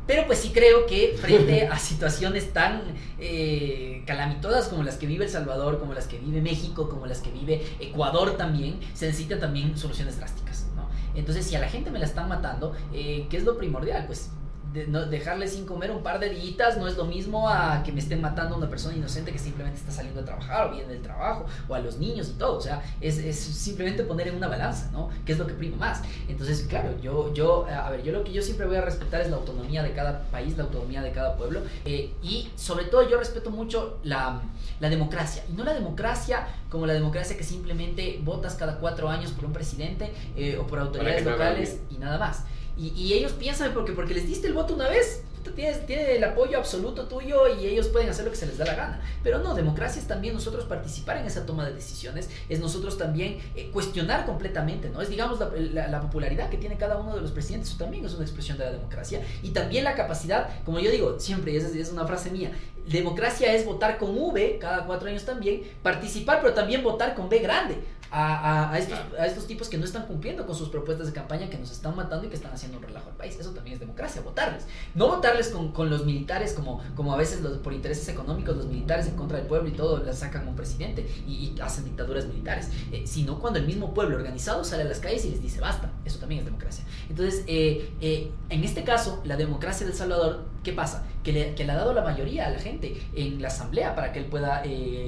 [0.07, 2.81] Pero pues sí creo que frente a situaciones tan
[3.19, 7.19] eh, calamitosas como las que vive El Salvador, como las que vive México, como las
[7.19, 10.67] que vive Ecuador también, se necesitan también soluciones drásticas.
[10.75, 10.89] ¿no?
[11.15, 14.05] Entonces, si a la gente me la están matando, eh, ¿qué es lo primordial?
[14.07, 14.31] Pues
[14.73, 17.91] de no, dejarle sin comer un par de días no es lo mismo a que
[17.91, 20.93] me estén matando a una persona inocente que simplemente está saliendo a trabajar o viene
[20.93, 22.57] del trabajo o a los niños y todo.
[22.57, 25.09] O sea, es, es, simplemente poner en una balanza, ¿no?
[25.25, 26.01] ¿Qué es lo que prima más?
[26.27, 29.29] Entonces, claro, yo, yo, a ver, yo lo que yo siempre voy a respetar es
[29.29, 33.17] la autonomía de cada país, la autonomía de cada pueblo eh, y sobre todo yo
[33.17, 34.41] respeto mucho la,
[34.79, 39.31] la democracia y no la democracia como la democracia que simplemente votas cada cuatro años
[39.31, 42.45] por un presidente eh, o por autoridades locales y nada más.
[42.77, 45.23] Y, ellos piensan, porque, porque les diste el voto una vez,
[45.55, 48.65] tienes, tiene el apoyo absoluto tuyo y ellos pueden hacer lo que se les da
[48.65, 49.01] la gana.
[49.23, 53.39] Pero no, democracia es también nosotros participar en esa toma de decisiones, es nosotros también
[53.55, 55.01] eh, cuestionar completamente, ¿no?
[55.01, 58.57] Es, digamos, la, popularidad que tiene cada uno de los presidentes, también es una expresión
[58.57, 59.21] de la democracia.
[59.43, 62.51] Y también la capacidad, como yo digo siempre, y esa es una frase mía,
[62.87, 67.39] democracia es votar con V cada cuatro años también, participar, pero también votar con B
[67.39, 67.77] grande
[68.11, 71.49] a, a, estos, a, estos, tipos que no están cumpliendo con sus propuestas de campaña,
[71.49, 73.37] que nos están matando y que están haciendo un relajo al país.
[73.39, 74.65] Eso también es democracia, votarles.
[74.95, 78.65] No votarles con, con los militares, como, como a veces los, por intereses económicos, los
[78.65, 82.69] militares en contra del pueblo y todo, les sacan un presidente y, hacen dictaduras militares,
[82.91, 85.89] eh, sino cuando el mismo pueblo organizado sale a las calles y les dice basta.
[86.03, 86.83] Eso también es democracia.
[87.09, 91.05] Entonces, eh, eh, en este caso, la democracia del Salvador, ¿qué pasa?
[91.23, 94.11] Que le, que le, ha dado la mayoría a la gente en la asamblea para
[94.11, 94.63] que él pueda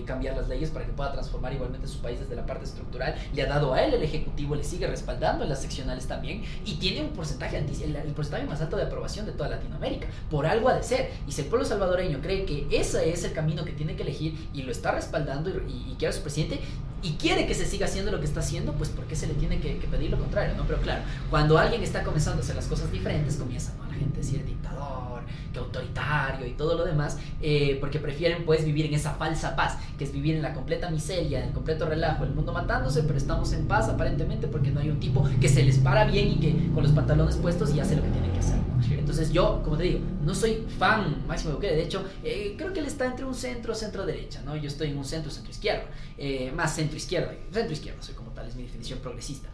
[0.05, 2.92] cambiar las leyes, para que pueda transformar igualmente su país desde la parte estructural
[3.33, 6.75] le ha dado a él el Ejecutivo, le sigue respaldando en las seccionales también y
[6.75, 10.07] tiene un porcentaje, el, porcentaje más alto de aprobación de toda Latinoamérica.
[10.29, 11.11] Por algo ha de ser.
[11.27, 14.49] Y si el pueblo salvadoreño cree que ese es el camino que tiene que elegir
[14.53, 16.59] y lo está respaldando y, quiere a su presidente,
[17.01, 19.33] y quiere que se siga haciendo lo que está haciendo, pues ¿por qué se le
[19.33, 20.55] tiene que, pedir lo contrario?
[20.55, 20.65] ¿no?
[20.65, 23.85] Pero claro, cuando alguien está comenzando a hacer las cosas diferentes, comienza ¿no?
[23.87, 25.21] la gente a decir dictador,
[25.53, 29.77] que autoritario y todo lo demás, eh, porque prefieren pues vivir en esa falsa paz,
[29.97, 33.17] que es vivir en la completa miseria, en el completo relajo, el mundo matándose, pero
[33.17, 36.35] estamos en paz aparentemente porque no hay un tipo que se les para bien y
[36.39, 38.57] que con los pantalones puestos y hace lo que tiene que hacer.
[38.91, 42.79] Entonces yo, como te digo, no soy fan Máximo Bukele, de hecho, eh, creo que
[42.79, 44.55] él está entre un centro, centro derecha, ¿no?
[44.55, 45.83] Yo estoy en un centro, centro izquierdo,
[46.17, 49.49] eh, más centro izquierda, centro izquierda soy como tal, es mi definición progresista.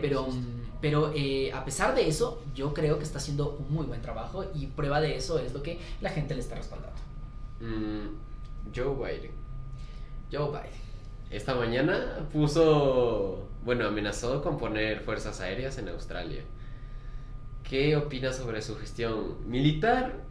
[0.00, 0.28] Pero
[0.80, 1.12] pero
[1.54, 5.00] a pesar de eso, yo creo que está haciendo un muy buen trabajo y prueba
[5.00, 6.98] de eso es lo que la gente le está respaldando.
[7.60, 9.32] Mm, Joe Biden.
[10.30, 10.82] Joe Biden.
[11.30, 16.42] Esta mañana puso, bueno, amenazó con poner fuerzas aéreas en Australia.
[17.62, 20.24] ¿Qué opinas sobre su gestión militar?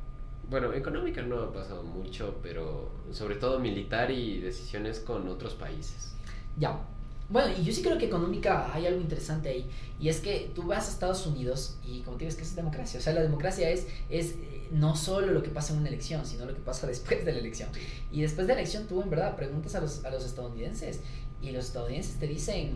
[0.49, 6.14] Bueno, económica no ha pasado mucho, pero sobre todo militar y decisiones con otros países.
[6.57, 6.78] Ya.
[7.32, 9.65] Bueno, y yo sí creo que económica hay algo interesante ahí.
[9.99, 12.99] Y es que tú vas a Estados Unidos y como tienes que es democracia.
[12.99, 16.25] O sea, la democracia es, es eh, no solo lo que pasa en una elección,
[16.25, 17.69] sino lo que pasa después de la elección.
[18.11, 20.99] Y después de la elección tú en verdad preguntas a los, a los estadounidenses
[21.41, 22.73] y los estadounidenses te dicen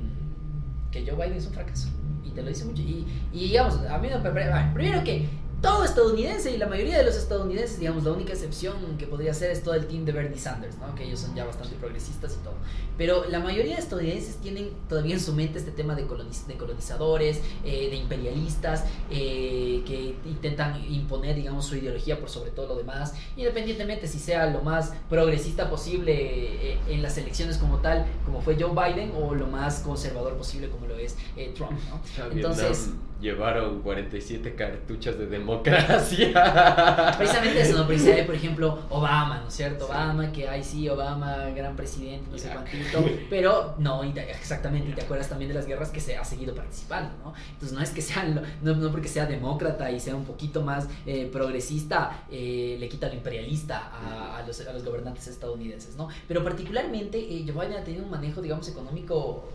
[0.89, 1.89] que Joe Biden es un fracaso
[2.23, 2.81] y te lo dice mucho.
[2.81, 5.27] Y, y digamos, a mí no, primero que
[5.61, 9.51] todo estadounidense y la mayoría de los estadounidenses, digamos, la única excepción que podría ser
[9.51, 10.93] es todo el team de Bernie Sanders, ¿no?
[10.95, 12.53] que ellos son ya bastante progresistas y todo.
[12.97, 17.41] Pero la mayoría de estadounidenses tienen todavía en su mente este tema de, de colonizadores,
[17.63, 23.13] eh, de imperialistas, eh, que intentan imponer, digamos, su ideología por sobre todo lo demás,
[23.35, 28.55] independientemente si sea lo más progresista posible eh, en las elecciones como tal, como fue
[28.59, 31.15] Joe Biden, o lo más conservador posible como lo es
[31.55, 31.79] Trump.
[31.89, 32.31] ¿no?
[32.31, 32.89] Entonces
[33.21, 37.13] llevaron 47 cartuchas de democracia.
[37.17, 37.87] Precisamente eso, ¿no?
[37.87, 39.85] Precisamente, por ejemplo, Obama, ¿no es cierto?
[39.85, 45.01] Obama, que ay sí, Obama, gran presidente, no sé cuántito, pero no, exactamente, y te
[45.01, 47.33] acuerdas también de las guerras que se ha seguido participando, ¿no?
[47.53, 48.23] Entonces no es que sea,
[48.61, 53.07] no, no porque sea demócrata y sea un poquito más eh, progresista, eh, le quita
[53.07, 56.09] lo imperialista a, a, los, a, los, gobernantes estadounidenses, ¿no?
[56.27, 59.45] Pero particularmente eh, Joe Biden ha tenido un manejo, digamos, económico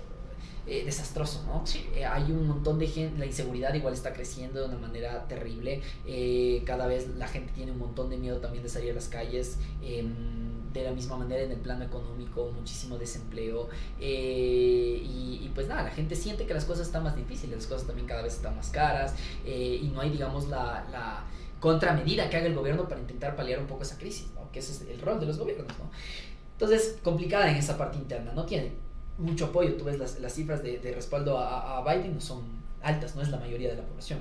[0.66, 1.64] eh, desastroso, ¿no?
[1.94, 5.80] Eh, hay un montón de gente, la inseguridad igual está creciendo de una manera terrible,
[6.06, 9.08] eh, cada vez la gente tiene un montón de miedo también de salir a las
[9.08, 10.12] calles, em,
[10.72, 16.14] de la misma manera en el plano económico, muchísimo desempleo, y, pues nada, la gente
[16.14, 19.14] siente que las cosas están más difíciles, las cosas también cada vez están más caras,
[19.44, 21.24] y no hay, digamos, la, la
[21.58, 24.50] contramedida que haga el gobierno para intentar paliar un poco esa crisis, ¿no?
[24.52, 25.90] Que ese es el rol de los gobiernos, ¿no?
[26.52, 28.72] Entonces, complicada en esa parte interna, no tiene
[29.20, 29.76] mucho apoyo.
[29.76, 32.42] Tú ves las, las cifras de, respaldo a, a, Biden, no son
[32.82, 34.20] altas, no es la mayoría de la población.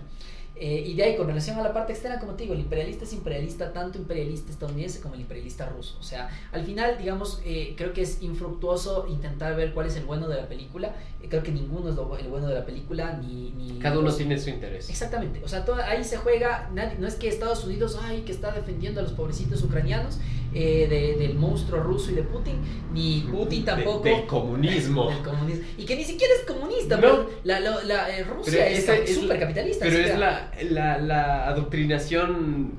[0.61, 3.05] Eh, y de ahí, con relación a la parte externa, como te digo, el imperialista
[3.05, 5.95] es imperialista, tanto imperialista estadounidense como el imperialista ruso.
[6.01, 10.03] O sea, al final, digamos, eh, creo que es infructuoso intentar ver cuál es el
[10.03, 10.95] bueno de la película.
[11.23, 13.51] Eh, creo que ninguno es lo, el bueno de la película, ni...
[13.51, 14.89] ni Cada uno tiene su interés.
[14.89, 15.41] Exactamente.
[15.45, 19.03] O sea, ahí se juega, no es que Estados Unidos, ay, que está defendiendo a
[19.03, 20.19] los pobrecitos ucranianos
[20.51, 22.55] de, del monstruo ruso y de Putin,
[22.91, 24.03] ni Putin tampoco...
[24.03, 25.09] del comunismo.
[25.09, 25.63] del comunismo.
[25.77, 27.27] Y que ni siquiera es comunista, no.
[27.43, 29.85] la, la, Rusia es súper capitalista.
[29.85, 32.71] Pero es la la, la, adoctrinación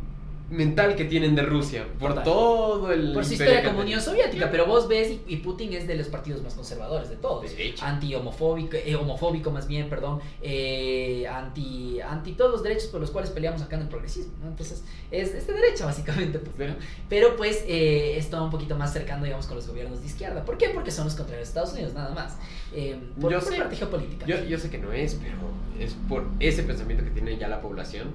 [0.51, 4.67] mental que tienen de Rusia por todo el por su historia como Unión Soviética pero
[4.67, 7.51] vos ves y, Putin es de los partidos más conservadores de todos.
[7.81, 13.11] Anti homofóbico eh, homofóbico más bien perdón eh, anti anti todos los derechos por los
[13.11, 16.73] cuales peleamos acá en el progresismo entonces es, de derecha básicamente pues,
[17.09, 20.45] pero pues eh, está un poquito más cercano digamos con los gobiernos de izquierda.
[20.45, 20.71] ¿por qué?
[20.71, 22.37] porque son los contrarios de Estados Unidos nada más.
[22.75, 24.27] Eh, por, yo sé, parte geopolítica.
[24.27, 25.37] yo, yo sé que no es pero
[25.79, 28.15] es por ese pensamiento que tiene ya la población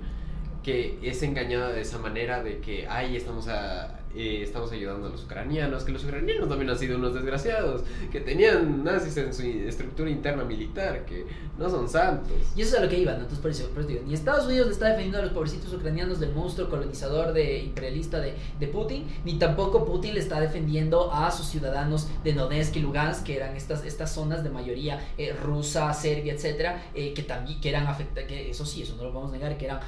[0.66, 5.10] que es engañada de esa manera de que, ay, estamos a, eh, estamos ayudando a
[5.10, 9.44] los ucranianos, que los ucranianos también han sido unos desgraciados, que tenían nazis en su
[9.44, 11.26] estructura interna militar, que
[11.58, 12.32] no son santos.
[12.56, 14.46] Y eso es a lo que iban, entonces por eso, por eso digo, ni Estados
[14.46, 18.68] Unidos le está defendiendo a los pobrecitos ucranianos del monstruo colonizador de imperialista de, de
[18.68, 23.36] Putin, ni tampoco Putin le está defendiendo a sus ciudadanos de Donetsk y Lugansk, que
[23.36, 27.88] eran estas, estas zonas de mayoría eh, rusa, serbia, etcétera, eh, que también que eran
[27.88, 29.80] afectadas, que eso sí, eso no lo a negar, que eran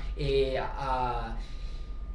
[0.58, 1.38] a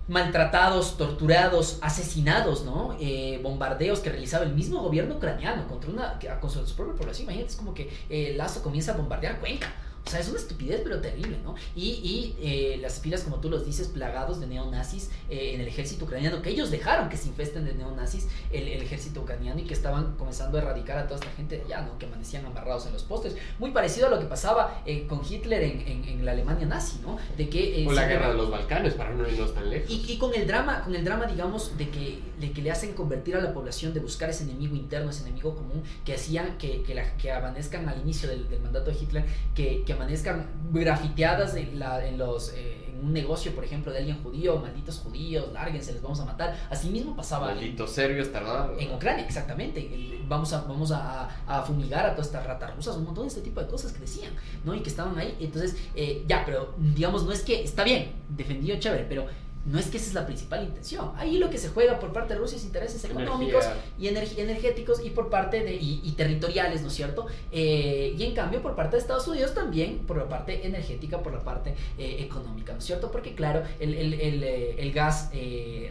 [0.08, 2.96] maltratados, torturados, asesinados, ¿no?
[3.00, 7.24] Eh, bombardeos que realizaba el mismo gobierno ucraniano contra una contra su propia población.
[7.24, 9.72] Imagínate, es como que el Lazo comienza a bombardear Cuenca.
[10.04, 11.54] O sea, es una estupidez, pero terrible, ¿no?
[11.76, 15.68] Y, y eh, las filas, como tú los dices, plagados de neonazis eh, en el
[15.68, 19.64] ejército ucraniano, que ellos dejaron que se infesten de neonazis el, el, ejército ucraniano y
[19.64, 21.98] que estaban comenzando a erradicar a toda esta gente de allá, ¿no?
[21.98, 23.36] Que amanecían amarrados en los postes.
[23.60, 26.98] Muy parecido a lo que pasaba eh, con Hitler en, en, en, la Alemania nazi,
[27.00, 27.18] ¿no?
[27.36, 27.86] De que...
[27.88, 29.88] o la guerra de los Balcanes, para no irnos tan lejos.
[29.88, 32.94] Y, y, con el drama, con el drama, digamos, de que, de que le hacen
[32.94, 36.82] convertir a la población, de buscar ese enemigo interno, ese enemigo común, que hacían que,
[36.82, 39.24] que, la, que amanezcan al inicio del, del mandato de Hitler,
[39.54, 42.52] que, que amanezcan grafiteadas en, la, en los...
[42.54, 46.24] Eh, en un negocio, por ejemplo, de alguien judío, malditos judíos, lárguense, les vamos a
[46.24, 46.56] matar.
[46.70, 47.46] Así mismo pasaba.
[47.48, 48.80] Malditos serbios tardados.
[48.80, 50.22] En Ucrania, exactamente.
[50.28, 53.40] Vamos, a, vamos a, a, fumigar a todas estas ratas rusas, un montón de este
[53.40, 54.32] tipo de cosas que decían,
[54.64, 54.74] ¿no?
[54.74, 55.36] Y que estaban ahí.
[55.40, 59.26] Entonces, eh, ya, pero digamos, no es que está bien, defendido chévere, pero
[59.64, 61.12] no es que esa es la principal intención.
[61.16, 63.64] Ahí lo que se juega por parte de Rusia es intereses económicos
[63.98, 67.26] y energéticos y por parte de y, territoriales, ¿no es cierto?
[67.50, 71.32] Eh, y en cambio por parte de Estados Unidos también por la parte energética, por
[71.32, 73.10] la parte eh, económica, ¿no es cierto?
[73.10, 75.30] Porque claro, el, el, el, eh, el gas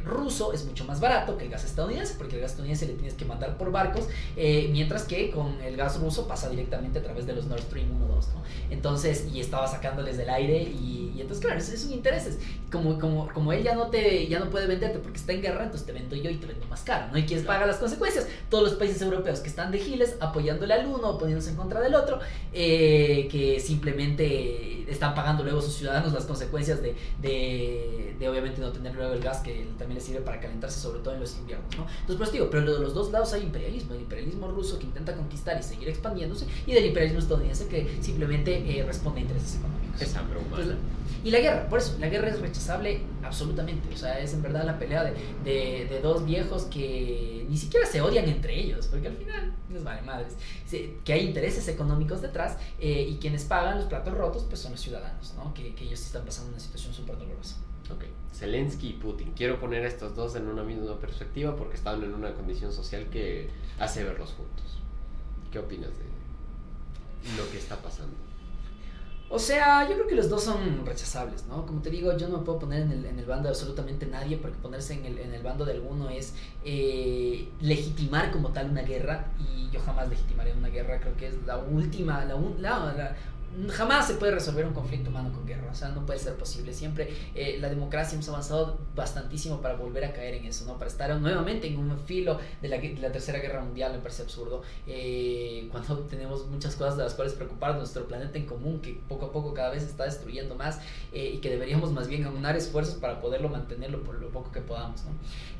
[0.03, 3.13] ruso es mucho más barato que el gas estadounidense, porque el gas estadounidense le tienes
[3.13, 7.33] que mandar por barcos, mientras que con el gas ruso pasa directamente a través de
[7.33, 8.41] los Nord Stream 1, 2, ¿no?
[8.69, 12.39] Entonces, y estaba sacándoles del aire y, y entonces, claro, es, es un interés.
[12.71, 15.63] Como, como, como él ya no te ya no puede venderte porque está en guerra,
[15.63, 17.17] entonces te vendo yo y te vendo más caro, ¿no?
[17.17, 18.27] Y quién paga las consecuencias.
[18.49, 21.81] Todos los países europeos que están de giles apoyándole al uno o poniéndose en contra
[21.81, 22.19] del otro,
[22.53, 28.61] eh, que simplemente están pagando luego a sus ciudadanos las consecuencias de, de, de, obviamente
[28.61, 31.37] no tener luego el gas que también les sirve para calentarse, sobre todo en los
[31.37, 31.87] inviernos, ¿no?
[31.87, 35.15] Entonces, pues digo, pero de los dos lados hay imperialismo, el imperialismo ruso que intenta
[35.15, 39.80] conquistar y seguir expandiéndose, y del imperialismo estadounidense que simplemente eh, responde a intereses económicos.
[39.99, 40.77] Es hambre humana.
[41.23, 43.93] y la guerra, por eso, la guerra es rechazable absolutamente.
[43.93, 45.13] O sea, es en verdad la pelea de,
[45.43, 49.83] de, de dos viejos que ni siquiera se odian entre ellos, porque al final les
[49.83, 50.33] vale madres.
[51.03, 54.81] Que hay intereses económicos detrás eh, y quienes pagan los platos rotos pues son los
[54.81, 55.53] ciudadanos, ¿no?
[55.53, 57.57] Que, que ellos están pasando una situación súper dolorosa.
[57.91, 59.33] Ok, Zelensky y Putin.
[59.35, 63.07] Quiero poner a estos dos en una misma perspectiva porque están en una condición social
[63.11, 64.79] que hace verlos juntos.
[65.51, 66.05] ¿Qué opinas de
[67.37, 68.15] lo que está pasando?
[69.33, 71.65] O sea, yo creo que los dos son rechazables, ¿no?
[71.65, 74.05] Como te digo, yo no me puedo poner en el, en el bando de absolutamente
[74.05, 76.33] nadie, porque ponerse en el, en el bando de alguno es
[76.65, 81.35] eh, legitimar como tal una guerra, y yo jamás legitimaré una guerra, creo que es
[81.45, 83.15] la última, la, la, la
[83.69, 86.73] jamás se puede resolver un conflicto humano con guerra, o sea, no puede ser posible.
[86.73, 90.77] Siempre eh, la democracia hemos avanzado bastantísimo para volver a caer en eso, ¿no?
[90.77, 94.23] Para estar nuevamente en un filo de la, de la Tercera Guerra Mundial, me parece
[94.23, 94.63] absurdo.
[94.87, 99.27] Eh, cuando tenemos muchas cosas de las cuales preocupar nuestro planeta en común, que poco
[99.27, 100.79] a poco cada vez está destruyendo más
[101.11, 104.61] eh, y que deberíamos más bien aunar esfuerzos para poderlo mantenerlo por lo poco que
[104.61, 105.11] podamos, ¿no?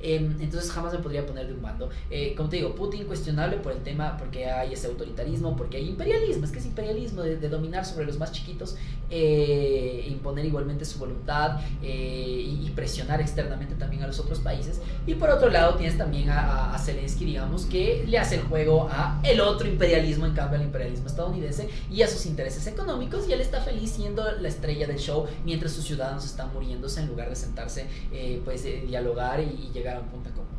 [0.02, 1.90] Em, entonces jamás me podría poner de un bando.
[2.36, 6.46] como te digo, Putin cuestionable por el tema, porque hay ese autoritarismo, porque hay imperialismo,
[6.46, 8.76] es que es imperialismo de, de dominar sobre los más chiquitos,
[9.10, 14.82] eh, imponer igualmente su voluntad eh, y, presionar externamente también a los otros países.
[15.06, 18.88] Y por otro lado tienes también a, a, Zelensky, digamos, que le hace el juego
[18.90, 23.34] a el otro imperialismo, en cambio al imperialismo estadounidense y a sus intereses económicos y
[23.34, 27.30] él está feliz siendo la estrella del show mientras sus ciudadanos están muriéndose en lugar
[27.30, 30.52] de sentarse, eh, pues dialogar y, llegar a un punto común.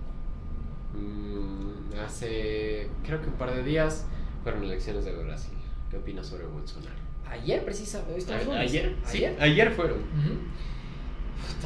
[0.94, 4.04] Mm, hace creo que un par de días
[4.42, 5.54] fueron elecciones de Brasil.
[5.90, 7.11] ¿Qué opinas sobre Bolsonaro?
[7.32, 8.34] Ayer, precisamente.
[8.34, 8.96] ¿Ayer?
[9.04, 9.98] Sí, ayer fueron.
[10.00, 10.52] Uh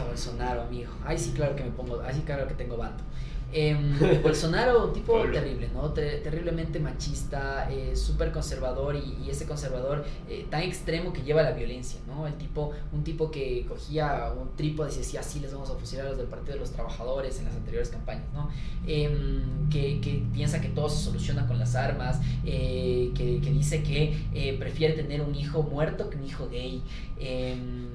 [0.06, 0.92] Bolsonaro, amigo.
[1.04, 2.00] Ahí sí, claro que me pongo.
[2.00, 3.02] Ahí sí, claro que tengo bando.
[3.52, 5.90] Eh, Bolsonaro, un tipo terrible, ¿no?
[5.90, 11.52] terriblemente machista, eh, súper conservador y, ese conservador eh, tan extremo que lleva a la
[11.52, 12.26] violencia, ¿no?
[12.26, 16.06] El tipo, un tipo que cogía un trípode y decía, así les vamos a fusilar
[16.06, 18.50] a los del Partido de los Trabajadores en las anteriores campañas, ¿no?
[18.86, 23.82] Em, que, que, piensa que todo se soluciona con las armas, eh, que, que, dice
[23.82, 26.82] que prefiere tener un hijo muerto que un hijo gay.
[27.18, 27.85] Em,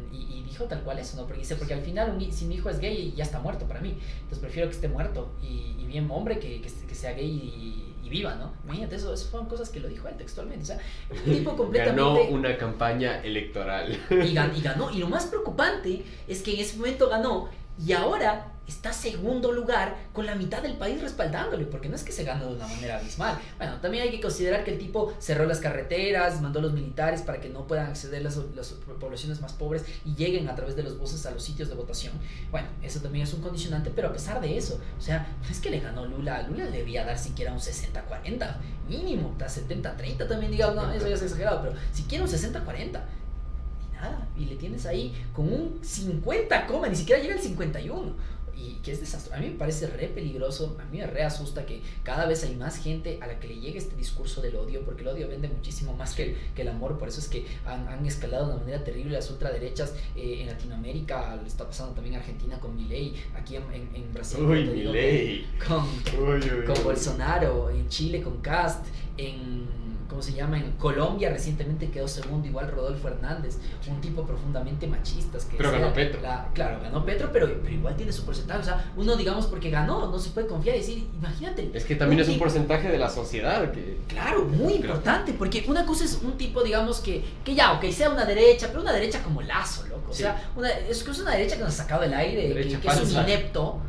[0.61, 1.23] dijo tal cual eso, ¿no?
[1.23, 3.97] Porque dice, porque al final si mi hijo es gay ya está muerto para mí,
[4.15, 8.51] entonces prefiero que esté muerto y, bien hombre que, que, sea gay y, viva, ¿no?
[8.65, 12.01] Imagínate, eso, eso fueron cosas que lo dijo él textualmente, o sea, un tipo completamente...
[12.01, 13.97] Ganó una campaña electoral.
[14.09, 17.47] Y, y ganó, y lo más preocupante es que en ese momento ganó
[17.83, 22.11] y ahora está segundo lugar con la mitad del país respaldándole, porque no es que
[22.11, 23.37] se ganó de una manera abismal.
[23.57, 27.21] Bueno, también hay que considerar que el tipo cerró las carreteras, mandó a los militares
[27.21, 28.69] para que no puedan acceder las, las
[28.99, 32.13] poblaciones más pobres y lleguen a través de los buses a los sitios de votación.
[32.49, 35.69] Bueno, eso también es un condicionante, pero a pesar de eso, o sea, es que
[35.69, 38.55] le ganó Lula, Lula le debía dar siquiera un 60-40,
[38.87, 43.01] mínimo, 70-30 también, digamos, no, eso ya es exagerado, pero siquiera un 60-40
[44.37, 48.31] y le tienes ahí con un 50 coma, ni siquiera llega al 51
[48.61, 49.35] y que es desastroso.
[49.35, 52.55] A mí me parece re peligroso, a mí me re asusta que cada vez hay
[52.55, 55.47] más gente a la que le llegue este discurso del odio, porque el odio vende
[55.47, 58.53] muchísimo más que el, que el amor, por eso es que han, han escalado de
[58.53, 62.75] una manera terrible las ultraderechas eh, en Latinoamérica, le está pasando también en Argentina con
[62.75, 64.37] Milei, aquí en, en, Brasil
[65.67, 65.87] con,
[66.65, 68.85] con Bolsonaro, en Chile con Cast,
[69.17, 70.59] en ¿cómo se llama?
[70.59, 73.59] En Colombia recientemente quedó segundo igual Rodolfo Hernández,
[73.89, 75.37] un tipo profundamente machista.
[75.37, 76.19] Que pero ganó Petro.
[76.53, 78.59] claro, ganó Petro, pero, pero igual tiene su porcentaje.
[78.59, 81.71] O sea, uno digamos porque ganó, no se puede confiar y decir, imagínate.
[81.73, 83.71] Es que también es un porcentaje de la sociedad.
[83.71, 83.99] Que...
[84.09, 88.09] Claro, muy importante, porque una cosa es un tipo, digamos, que, que ya, ok, sea
[88.09, 91.63] una derecha, pero una derecha como Lazo, O sea, una, es, es una derecha que
[91.63, 93.81] nos ha sacado del aire, que, que, es un inepto.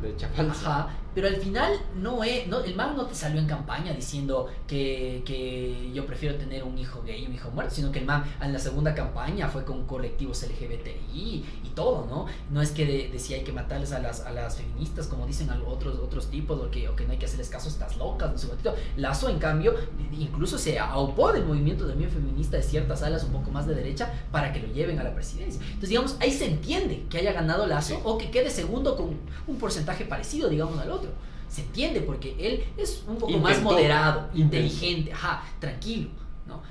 [0.50, 4.48] Ajá pero al final no es, no, el man no te salió en campaña diciendo
[4.66, 8.06] que, que, yo prefiero tener un hijo gay y un hijo muerto, sino que el
[8.06, 12.26] man en la segunda campaña fue con colectivos LGBTI y todo, ¿no?
[12.50, 15.98] No es que decía hay que matarles a las, a las feministas, como dicen otros,
[15.98, 18.46] otros tipos, o que, o que no hay que hacerles caso, estás locas, no sé
[18.46, 18.74] cuánto.
[18.96, 19.74] Lazo, en cambio,
[20.18, 24.10] incluso se aupó del movimiento también feminista de ciertas alas un poco más de derecha
[24.30, 25.60] para que lo lleven a la presidencia.
[25.62, 29.58] Entonces, digamos, ahí se entiende que haya ganado Lazo o que quede segundo con un
[29.58, 31.10] porcentaje parecido, digamos, al otro.
[31.48, 36.08] Se entiende porque él es un poco más moderado, inteligente, ajá, tranquilo,
[36.46, 36.62] ¿no?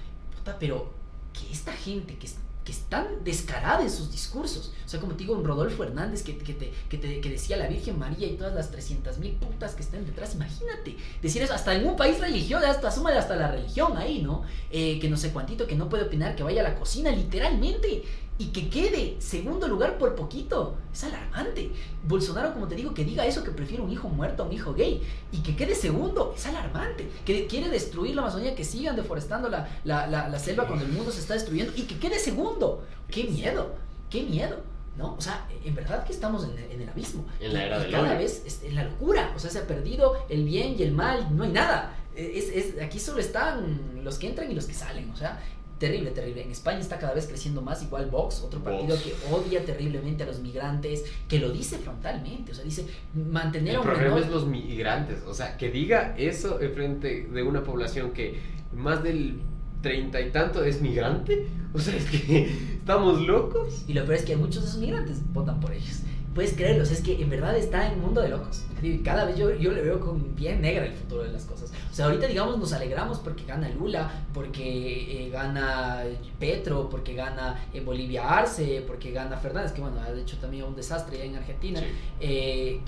[0.60, 0.92] pero
[1.34, 2.28] que esta gente que,
[2.66, 6.24] que es tan descarada en sus discursos, o sea, como te digo, un Rodolfo Hernández
[6.24, 9.34] que, que, te, que, te, que decía la Virgen María y todas las 300 mil
[9.34, 13.36] putas que están detrás, imagínate, decir eso, hasta en un país religioso, hasta súmale hasta
[13.36, 14.44] la religión ahí, ¿no?
[14.72, 18.04] Eh, que no sé cuántito, que no puede opinar, que vaya a la cocina, literalmente
[18.42, 20.76] y que quede segundo lugar por poquito.
[20.92, 21.72] Es alarmante.
[22.08, 24.74] Bolsonaro, como te digo, que diga eso, que prefiere un hijo muerto a un hijo
[24.74, 25.00] gay.
[25.32, 27.08] Y que quede segundo, es alarmante.
[27.24, 31.20] Que quiere destruir la Amazonía, que sigan deforestando la, la, selva cuando el mundo se
[31.20, 31.72] está destruyendo.
[31.76, 32.84] Y que quede segundo.
[33.12, 33.76] ¡Qué miedo!
[34.10, 34.58] ¡Qué miedo!
[34.98, 35.14] ¿no?
[35.14, 37.24] O sea, en verdad que estamos en, el abismo.
[37.40, 39.34] En la era y, cada vez es en la locura.
[39.36, 41.96] O sea, se ha perdido el bien y el mal, no hay nada.
[42.16, 45.12] Es, es, aquí solo están los que entran y los que salen.
[45.12, 45.40] O sea,
[45.82, 46.44] terrible, terrible.
[46.44, 50.28] En España está cada vez creciendo más, igual Vox, otro partido que odia terriblemente a
[50.28, 54.30] los migrantes, que lo dice frontalmente, o sea, dice mantener El a un problema es
[54.30, 58.40] los migrantes, o sea, que diga eso en frente de una población que
[58.72, 59.40] más del
[59.82, 62.44] treinta y tanto es migrante, o sea, es que
[62.78, 63.84] estamos locos.
[63.88, 66.04] Y lo peor es que muchos de esos migrantes votan por ellos
[66.34, 68.64] puedes creerlo, es que en verdad está en un mundo de locos.
[69.04, 71.72] Cada vez yo, yo le veo con bien negra el futuro de las cosas.
[71.92, 76.04] O sea, ahorita digamos nos alegramos porque gana Lula, porque eh, gana
[76.40, 80.76] Petro, porque gana en Bolivia Arce, porque gana Fernández, que bueno, ha hecho también un
[80.76, 81.82] desastre ya en Argentina,
[82.20, 82.80] eh,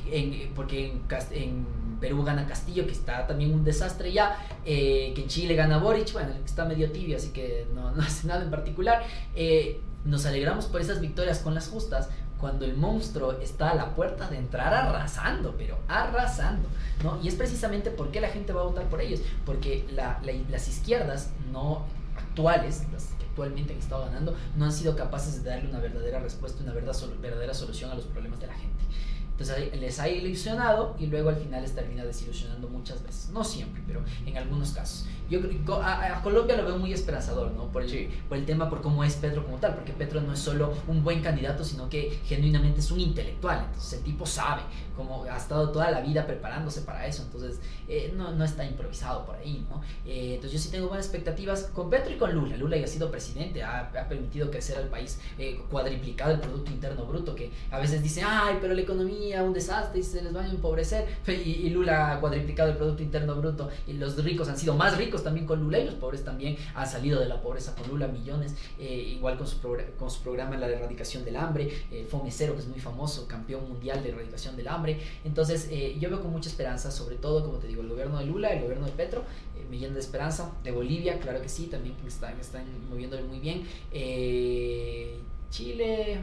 [0.56, 5.28] porque en, en, Perú gana Castillo, que está también un desastre ya, eh, que en
[5.30, 9.04] Chile gana Boric, bueno, está medio tibio, así que no, no hace nada en particular.
[10.04, 12.10] nos alegramos por esas victorias con las justas,
[12.44, 16.68] cuando el monstruo está a la puerta de entrar arrasando, pero arrasando,
[17.02, 17.18] ¿no?
[17.24, 21.30] Y es precisamente por qué la gente va a votar por ellos, porque las izquierdas
[21.54, 21.86] no
[22.18, 26.20] actuales, las que actualmente han estado ganando, no han sido capaces de darle una verdadera
[26.20, 28.84] respuesta, una verdadera solución a los problemas de la gente.
[29.32, 33.30] Entonces les ha ilusionado y luego al final les termina desilusionando muchas veces.
[33.30, 35.06] No siempre, pero en algunos casos.
[35.30, 35.40] Yo
[35.82, 37.68] a, a Colombia lo veo muy esperanzador, ¿no?
[37.72, 40.40] Por el, por el tema, por cómo es Petro como tal, porque Petro no es
[40.40, 43.66] solo un buen candidato, sino que genuinamente es un intelectual.
[43.66, 44.62] Entonces el tipo sabe,
[44.96, 49.26] como ha estado toda la vida preparándose para eso, entonces eh, no, no, está improvisado
[49.26, 49.82] por ahí, ¿no?
[50.06, 52.58] Eh, entonces yo sí tengo buenas expectativas con Petro y con Lula.
[52.58, 56.72] Lula ya ha sido presidente, ha, ha permitido crecer al país, eh, cuadriplicado el Producto
[56.72, 60.36] Interno Bruto, que a veces dice, ay, pero la economía, un desastre y se les
[60.36, 61.08] va a empobrecer.
[61.44, 64.98] Y, y Lula ha cuadriplicado el Producto Interno Bruto y los ricos han sido más
[64.98, 68.08] ricos también con Lula y los pobres también han salido de la pobreza con Lula,
[68.08, 69.60] millones, igual con su,
[70.00, 71.70] con su programa la erradicación del hambre,
[72.10, 74.94] Fome Cero, que es muy famoso, campeón mundial de erradicación del hambre
[75.24, 78.26] entonces, eh, yo veo con mucha esperanza, sobre todo, como te digo, el gobierno de
[78.26, 79.22] Lula, el gobierno de Petro,
[79.58, 80.54] eh, me llena de esperanza.
[80.64, 83.64] De Bolivia, claro que sí, también están, están moviéndole muy bien.
[83.92, 86.20] Eh, Chile,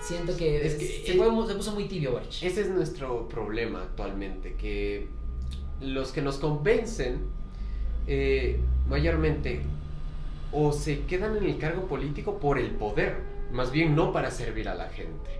[0.00, 1.14] siento que, se,
[1.54, 5.08] puso muy tibio, Ese es nuestro problema actualmente, que
[5.80, 7.26] los que nos convencen
[8.88, 9.60] mayormente
[10.52, 13.16] o se quedan en el cargo político por el poder,
[13.52, 15.30] más bien no para servir a la gente.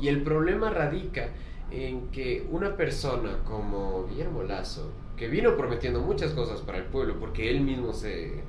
[0.00, 1.28] Y el problema radica
[1.70, 7.16] en que una persona como Guillermo Lazo, que vino prometiendo muchas cosas para el pueblo,
[7.20, 8.42] porque él mismo se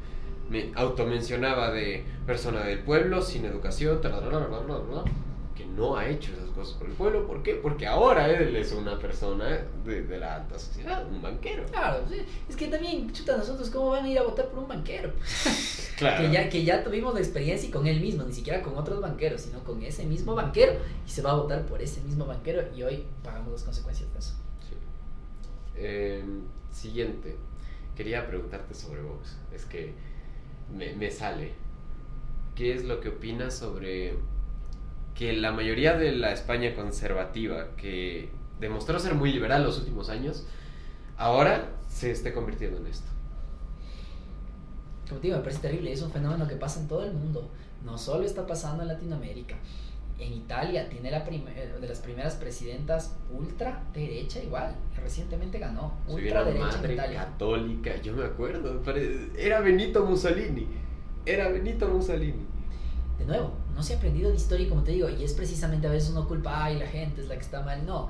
[0.50, 4.00] me automencionaba de persona del pueblo, sin educación,
[5.76, 7.28] no ha hecho esas cosas por el pueblo.
[7.28, 7.56] ¿Por qué?
[7.56, 11.66] Porque ahora él es una persona de, la alta sociedad, un banquero.
[11.66, 12.04] Claro,
[12.48, 15.12] es que también, chuta, nosotros, ¿cómo van a ir a votar por un banquero?
[15.96, 16.26] Claro.
[16.26, 19.00] que, ya, que ya tuvimos la experiencia y con él mismo, ni siquiera con otros
[19.00, 20.74] banqueros, sino con ese mismo banquero,
[21.08, 24.20] y se va a votar por ese mismo banquero, y hoy pagamos las consecuencias de
[24.20, 24.34] eso.
[24.68, 24.76] Sí.
[25.78, 27.38] Em, siguiente,
[27.96, 29.38] quería preguntarte sobre Vox.
[29.54, 29.94] Es que
[30.76, 31.54] me, me sale.
[32.56, 34.16] ¿Qué es lo que opinas sobre
[35.16, 40.46] que la mayoría de la España conservativa, que demostró ser muy liberal los últimos años,
[41.18, 43.08] ahora se esté convirtiendo en esto.
[45.08, 47.50] Como te digo, me parece terrible, es un fenómeno que pasa en todo el mundo,
[47.86, 49.56] no solo está pasando en Latinoamérica.
[50.18, 55.94] En Italia tiene la de las primeras presidentas ultra derecha igual, que recientemente ganó.
[56.08, 57.20] Ultra derecha en Italia.
[57.26, 58.82] católica, yo me acuerdo,
[59.38, 60.68] era Benito Mussolini,
[61.26, 62.55] era Benito Mussolini
[63.18, 65.92] de nuevo, no se ha aprendido de historia, como te digo, y es precisamente a
[65.92, 67.86] veces uno culpa, ay, la gente es la que está mal.
[67.86, 68.10] No,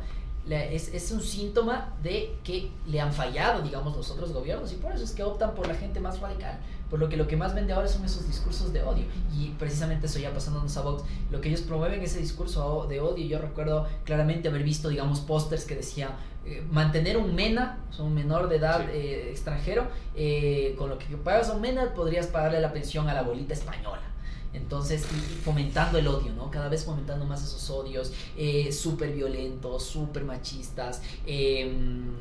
[0.50, 4.92] es, es, un síntoma de que le han fallado, digamos, los otros gobiernos, y por
[4.92, 6.60] eso es que optan por la gente más radical.
[6.90, 9.06] Por lo que lo que más vende ahora son esos discursos de odio.
[9.36, 13.26] Y precisamente eso ya pasándonos a Vox, lo que ellos promueven ese discurso de odio.
[13.26, 16.12] Yo recuerdo claramente haber visto, digamos, pósters que decían
[16.46, 21.50] eh, mantener un MENA, un menor de edad eh, extranjero, eh, con lo que pagas
[21.50, 24.02] un MENA podrías pagarle la pensión a la bolita española.
[24.56, 25.06] Entonces,
[25.44, 26.50] fomentando el odio, ¿no?
[26.50, 32.14] Cada vez fomentando más esos odios, eh, súper violentos, súper machistas, em,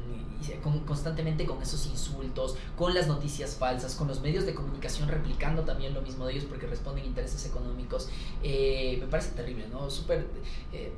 [0.87, 5.95] constantemente con esos insultos, con las noticias falsas, con los medios de comunicación replicando también
[5.95, 8.09] lo mismo de ellos porque responden intereses económicos.
[8.43, 9.89] Eh, me parece terrible, ¿no?
[9.91, 10.27] Súper
[10.73, 10.93] eh,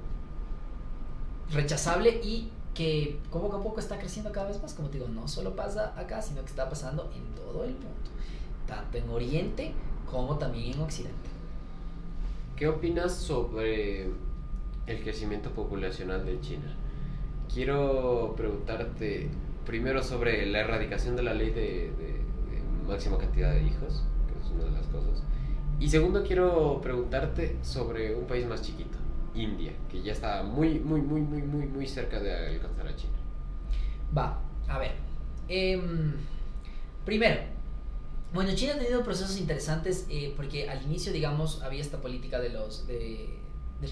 [1.53, 5.29] rechazable y que poco a poco está creciendo cada vez más, como te digo, no
[5.29, 8.11] solo pasa acá, sino que está pasando en todo el mundo,
[8.67, 9.73] tanto en Oriente
[10.11, 11.27] como también en Occidente.
[12.57, 14.07] ¿qué opinas sobre
[14.87, 16.75] el crecimiento poblacional de China?
[17.53, 19.29] Quiero preguntarte
[19.65, 21.93] primero sobre la erradicación de la ley de,
[22.89, 25.23] máxima cantidad de hijos, que es una de las cosas.
[25.79, 28.97] Y segundo, quiero preguntarte sobre un país más chiquito,
[29.35, 33.13] India, que ya está muy, muy, muy, muy, muy, muy cerca de alcanzar a China.
[34.17, 34.93] Va, a ver.
[35.49, 36.13] Em,
[37.05, 37.41] primero,
[38.33, 42.51] bueno, China ha tenido procesos interesantes eh, porque al inicio, digamos, había esta política de
[42.51, 43.39] los de,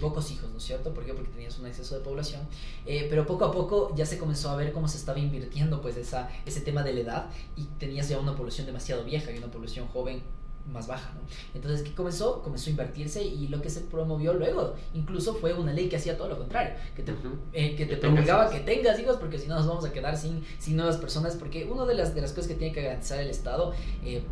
[0.01, 0.93] pocos hijos, ¿no es cierto?
[0.93, 1.15] ¿Por qué?
[1.15, 2.43] Porque tenías un exceso de población.
[2.85, 5.97] Eh, pero poco a poco ya se comenzó a ver cómo se estaba invirtiendo pues
[5.97, 9.51] esa, ese tema de la edad y tenías ya una población demasiado vieja y una
[9.51, 10.23] población joven
[10.67, 11.21] más baja, ¿no?
[11.55, 12.43] Entonces, ¿qué comenzó?
[12.43, 16.17] Comenzó a invertirse y lo que se promovió luego, incluso fue una ley que hacía
[16.17, 17.15] todo lo contrario, que te,
[17.53, 20.45] eh, que te promulgaba que tengas hijos, porque si no nos vamos a quedar sin,
[20.59, 23.31] sin nuevas personas, porque una de las, de las cosas que tiene que garantizar el
[23.31, 23.73] Estado
[24.05, 24.23] eh,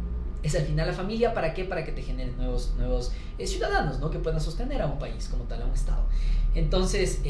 [0.42, 1.64] es al final la familia, ¿para qué?
[1.64, 4.10] Para que te generen nuevos, nuevos eh, ciudadanos, ¿no?
[4.10, 6.04] Que puedan sostener a un país como tal, a un Estado.
[6.54, 7.22] Entonces,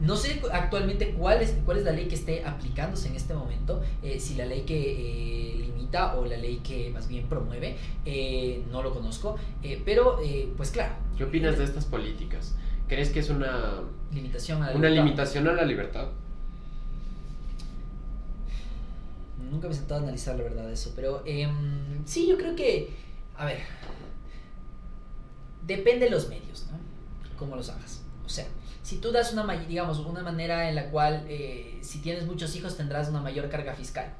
[0.00, 3.82] no sé actualmente cuál es, cuál es la ley que esté aplicándose en este momento,
[4.18, 5.70] si la ley que
[6.16, 10.70] o la ley que más bien promueve, eh, no lo conozco, eh, pero eh, pues
[10.70, 10.94] claro.
[11.16, 12.56] ¿Qué opinas de estas políticas?
[12.88, 13.80] ¿Crees que es una
[14.12, 16.08] limitación a la una limitación a la libertad?
[19.50, 22.54] Nunca me he sentado a analizar la verdad de eso, pero em, sí, yo creo
[22.54, 22.90] que,
[23.36, 23.58] a ver,
[25.66, 26.78] depende de los medios, ¿no?
[27.38, 28.02] Cómo los hagas.
[28.24, 28.46] O sea,
[28.82, 31.26] si tú das una, digamos, una manera en la cual
[31.80, 34.14] si tienes muchos hijos tendrás una mayor carga fiscal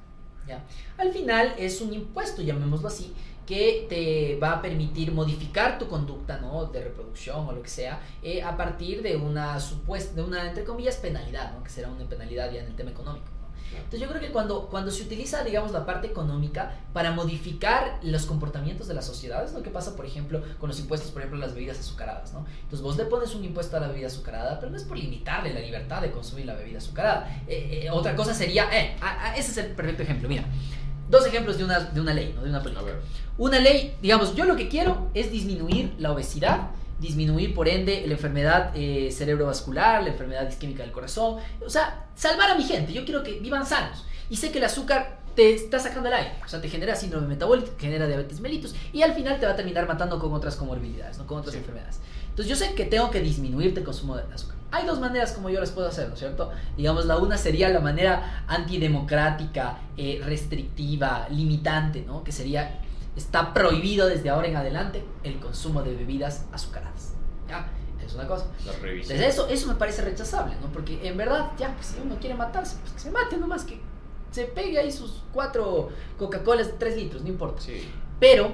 [0.98, 3.14] al final es un impuesto, llamémoslo así,
[3.46, 6.66] que te va a permitir modificar tu conducta ¿no?
[6.66, 10.64] de reproducción o lo que sea eh, a partir de una supuesta, de una, entre
[10.64, 11.64] comillas, penalidad, ¿no?
[11.64, 13.26] que será una penalidad ya en el tema económico.
[13.76, 18.26] Entonces yo creo que cuando, cuando se utiliza, digamos, la parte económica para modificar los
[18.26, 21.38] comportamientos de la sociedad, es lo que pasa, por ejemplo, con los impuestos, por ejemplo,
[21.38, 22.46] las bebidas azucaradas, ¿no?
[22.62, 25.54] Entonces vos le pones un impuesto a la bebida azucarada, pero no es por limitarle
[25.54, 27.42] la libertad de consumir la bebida azucarada.
[27.46, 28.96] Eh, eh, otra cosa sería, eh,
[29.36, 30.44] ese es el perfecto ejemplo, mira.
[31.08, 32.42] Dos ejemplos de una, de una ley, ¿no?
[32.42, 32.86] De una política.
[33.36, 36.70] Una ley, digamos, yo lo que quiero es disminuir la obesidad
[37.00, 42.50] disminuir por ende la enfermedad eh, cerebrovascular, la enfermedad isquémica del corazón, o sea, salvar
[42.50, 44.04] a mi gente, yo quiero que vivan sanos.
[44.28, 47.26] Y sé que el azúcar te está sacando el aire, o sea, te genera síndrome
[47.26, 51.18] metabólico, genera diabetes mellitus y al final te va a terminar matando con otras comorbilidades,
[51.18, 51.26] ¿no?
[51.26, 52.00] con otras enfermedades.
[52.28, 54.56] Entonces yo sé que tengo que disminuirte el consumo de azúcar.
[54.72, 56.52] Hay dos maneras como yo las puedo hacer, ¿no es cierto?
[56.76, 62.22] Digamos, la una sería la manera antidemocrática, eh, restrictiva, limitante, ¿no?
[62.22, 62.78] Que sería
[63.16, 67.14] está prohibido desde ahora en adelante el consumo de bebidas azucaradas.
[67.48, 67.68] ¿Ya?
[68.04, 68.46] Es una cosa.
[68.82, 70.68] Entonces eso, eso me parece rechazable, ¿no?
[70.72, 73.80] Porque en verdad, ya, pues si uno quiere matarse, pues que se mate nomás, que
[74.30, 77.60] se pegue ahí sus cuatro Coca-Colas de tres litros, no importa.
[77.60, 77.88] Sí.
[78.18, 78.52] Pero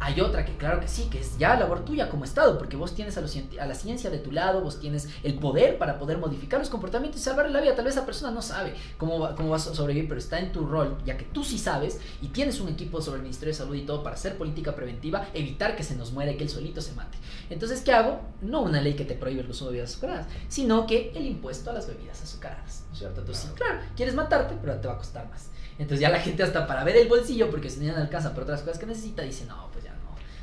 [0.00, 2.94] hay otra que claro que sí, que es ya labor tuya como Estado, porque vos
[2.94, 6.58] tienes a, a, la ciencia de tu lado, vos tienes el poder para poder modificar
[6.58, 7.74] los comportamientos y salvar la vida.
[7.74, 10.52] Tal vez esa persona no sabe cómo, va, cómo vas a sobrevivir, pero está en
[10.52, 13.58] tu rol, ya que tú sí sabes y tienes un equipo sobre el Ministerio de
[13.58, 16.50] Salud y todo para hacer política preventiva, evitar que se nos muera y que él
[16.50, 17.18] solito se mate.
[17.50, 18.20] Entonces, ¿qué hago?
[18.40, 21.70] No una ley que te prohíbe el consumo de bebidas azucaradas, sino que el impuesto
[21.70, 22.84] a las bebidas azucaradas.
[22.94, 23.20] ¿cierto?
[23.20, 25.48] Entonces, claro, quieres matarte, pero te va a costar más.
[25.80, 28.60] Entonces ya la gente hasta para ver el bolsillo, porque si no alcanza por otras
[28.60, 29.94] cosas que necesita, dice, no, pues ya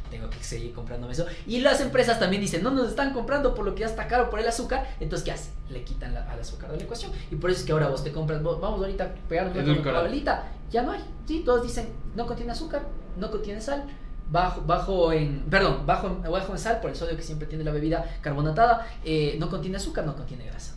[0.09, 1.27] tengo que seguir comprándome eso.
[1.45, 4.31] Y las empresas también dicen, no nos están comprando por lo que ya está caro
[4.31, 4.87] por el azúcar.
[4.99, 5.53] Entonces, ¿qué hacen?
[5.69, 7.11] Le quitan al azúcar de la ecuación.
[7.29, 10.51] Y por eso es que ahora vos te compras, vamos ahorita a pegarnos una Coca-Colita.
[10.71, 11.05] Ya no hay.
[11.27, 12.81] Sí, todos dicen, no contiene azúcar,
[13.15, 13.83] no contiene sal.
[14.29, 17.71] Bajo, bajo en, perdón, bajo, bajo en sal por el sodio que siempre tiene la
[17.71, 20.76] bebida carbonatada, eh, no contiene azúcar, no contiene grasa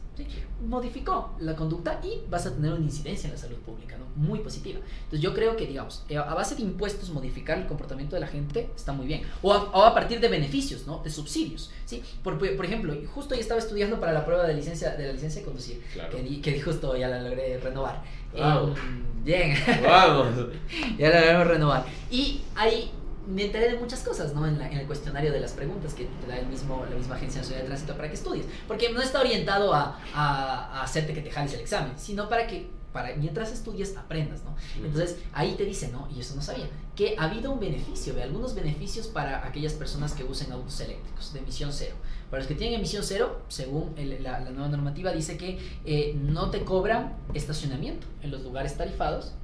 [0.66, 4.05] modificó la conducta y vas a tener una incidencia en la salud pública, ¿no?
[4.16, 4.81] Muy positiva.
[5.05, 8.27] Entonces yo creo que, digamos, eh, a base de impuestos modificar el comportamiento de la
[8.27, 9.23] gente está muy bien.
[9.43, 11.03] O a, partir de beneficios, ¿no?
[11.03, 12.03] De subsidios, ¿sí?
[12.23, 15.41] Por, por, ejemplo, justo yo estaba estudiando para la prueba de, licencia, de la licencia
[15.41, 18.03] de conducir, que, que justo ya la logré renovar.
[18.37, 18.75] Wow.
[19.25, 19.55] bien.
[19.83, 20.29] Vamos.
[20.99, 21.85] ya la logré renovar.
[22.11, 22.91] Y ahí
[23.27, 24.47] me enteré de muchas cosas, ¿no?
[24.47, 27.62] En, el cuestionario de las preguntas que te da el mismo, la misma Agencia Nacional
[27.62, 28.47] de Tránsito para que estudies.
[28.66, 32.71] Porque no está orientado a, a, hacerte que te jales el examen, sino para que
[32.93, 34.57] para mientras estudies aprendas, ¿no?
[34.85, 36.09] Entonces ahí te dice, ¿no?
[36.14, 40.12] Y eso no sabía, que ha habido un beneficio, de algunos beneficios para aquellas personas
[40.12, 41.95] que usen autos eléctricos de emisión cero.
[42.31, 46.64] Para los que tienen emisión cero, según la, nueva normativa, dice que eh, no te
[46.64, 49.35] cobran estacionamiento en los lugares tarifados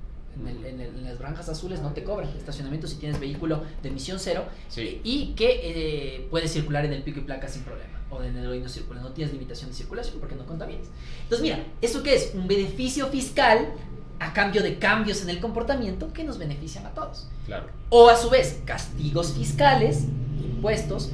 [0.45, 4.45] en, las franjas azules no te cobran estacionamiento si tienes vehículo de emisión cero
[4.77, 8.47] y que eh, puedes circular en el pico y placa sin problema o en el
[8.47, 10.87] hoy no circula, no tienes limitación de circulación porque no contaminas.
[11.23, 12.33] Entonces mira, ¿eso qué es?
[12.35, 13.73] Un beneficio fiscal
[14.19, 17.29] a cambio de cambios en el comportamiento que nos benefician a todos.
[17.47, 17.67] Claro.
[17.91, 20.05] O a su vez, castigos fiscales,
[20.43, 21.11] impuestos,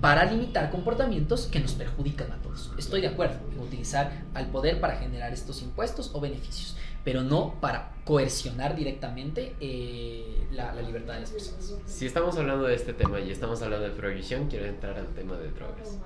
[0.00, 2.72] para limitar comportamientos que nos perjudican a todos.
[2.76, 7.60] Estoy de acuerdo en utilizar al poder para generar estos impuestos o beneficios, pero no
[7.60, 11.74] para coercionar directamente eh, la, la, libertad de las personas.
[11.86, 15.36] Si estamos hablando de este tema y estamos hablando de prohibición, quiero entrar al tema
[15.36, 15.98] de drogas.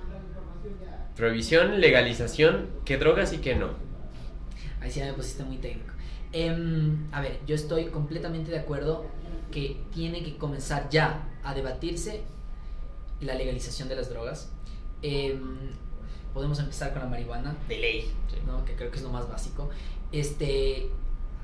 [1.17, 3.71] Prohibición, legalización, ¿qué drogas y qué no?
[4.81, 5.93] Ahí sí me pusiste muy técnico.
[6.33, 9.07] Em, a ver, yo estoy completamente de acuerdo
[9.51, 12.23] que tiene que comenzar ya a debatirse
[13.21, 14.53] la legalización de las drogas.
[15.03, 15.71] Em,
[16.35, 18.11] podemos empezar con la marihuana, de ley,
[18.47, 18.65] ¿no?
[18.65, 19.71] que creo que es lo más básico.
[20.13, 20.91] Este,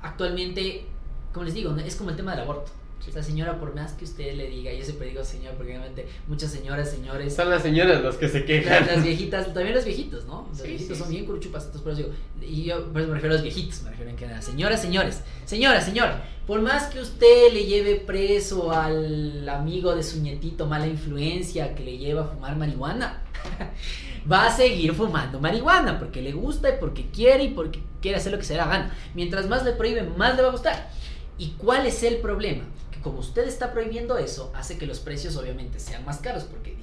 [0.02, 0.84] actualmente,
[1.32, 2.70] como les digo, es como el tema del aborto.
[3.06, 6.50] O señora, por más que usted le diga, yo siempre digo señora, porque obviamente muchas
[6.50, 7.34] señoras, señores.
[7.34, 8.86] Son las señoras los que se quejan.
[8.86, 10.48] Las, viejitas, también los viejitos, ¿no?
[10.50, 12.52] Los viejitos son bien curuchupas, entonces por eso digo.
[12.54, 14.42] Y yo por eso me refiero a los viejitos, me refiero en general.
[14.42, 16.10] Señoras, señores, señora, señor,
[16.46, 21.84] por más que usted le lleve preso al amigo de su nietito mala influencia que
[21.84, 23.22] le lleva a fumar marihuana,
[24.30, 28.32] va a seguir fumando marihuana porque le gusta y porque quiere y porque quiere hacer
[28.32, 28.94] lo que se le da gana.
[29.14, 30.90] Mientras más le prohíben, más le va a gustar.
[31.38, 32.64] ¿Y cuál es el problema?
[33.04, 36.73] Como usted está prohibiendo eso, hace que los precios obviamente sean más caros porque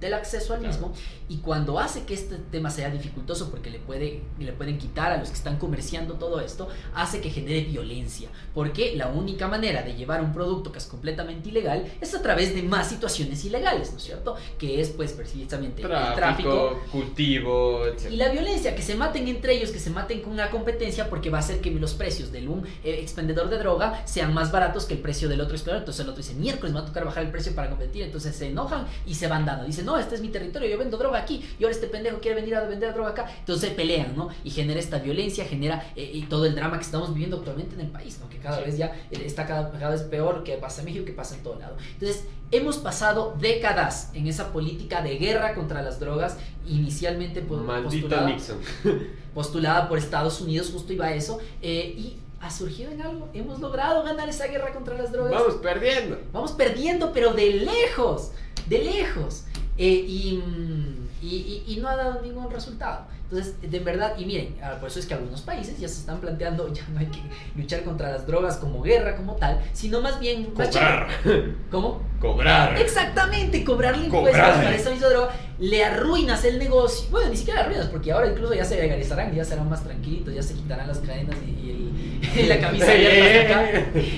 [0.00, 0.92] el acceso al mismo
[1.30, 5.16] y cuando hace que este tema sea dificultoso porque le, puede, le pueden quitar a
[5.16, 8.28] los que están comerciando todo esto, hace que genere violencia.
[8.52, 12.52] Porque la única manera de llevar un producto que es completamente ilegal es a través
[12.52, 14.34] de más situaciones ilegales, ¿no es cierto?
[14.58, 18.10] Que es pues precisamente tráfico, el tráfico, cultivo, etc.
[18.10, 21.30] Y la violencia, que se maten entre ellos, que se maten con una competencia porque
[21.30, 24.84] va a hacer que los precios de un eh, expendedor de droga sean más baratos
[24.84, 25.82] que el precio del otro expendedor.
[25.82, 28.02] Entonces el otro dice, miércoles me va a tocar bajar el precio para competir.
[28.02, 29.64] Entonces se enojan y se van dando.
[29.64, 32.40] Dice, no, este es mi territorio, yo vendo droga aquí, y ahora este pendejo quiere
[32.40, 33.30] venir a vender droga acá.
[33.38, 34.28] Entonces se pelean, ¿no?
[34.44, 37.82] Y genera esta violencia, genera eh, y todo el drama que estamos viviendo actualmente en
[37.82, 38.28] el país, ¿no?
[38.28, 41.36] Que cada vez ya eh, está cada, vez peor que pasa en México, que pasa
[41.36, 41.76] en todo lado.
[41.92, 48.36] Entonces, hemos pasado décadas en esa política de guerra contra las drogas, inicialmente postulada,
[49.34, 53.28] postulada por Estados Unidos, justo iba a eso, eh, y ha surgido en algo.
[53.34, 55.32] Hemos logrado ganar esa guerra contra las drogas.
[55.32, 56.18] Vamos perdiendo.
[56.32, 58.32] Vamos perdiendo, pero de lejos,
[58.66, 59.44] de lejos.
[59.82, 60.42] Eh, y,
[61.22, 63.06] y, y, no ha dado ningún resultado.
[63.22, 66.20] Entonces, de verdad, y miren, ah, por eso es que algunos países ya se están
[66.20, 67.20] planteando, ya no hay que
[67.56, 70.50] luchar contra las drogas como guerra, como tal, sino más bien...
[70.50, 71.08] Cobrar.
[71.70, 72.02] ¿Cómo?
[72.20, 72.76] Cobrar.
[72.76, 77.08] Exactamente, cobrarle impuestos para esa misma droga, le arruinas el negocio.
[77.10, 80.42] Bueno, ni siquiera arruinas, porque ahora incluso ya se legalizarán, ya serán más tranquilitos, ya
[80.42, 82.09] se quitarán las cadenas y,
[82.48, 82.92] la camisa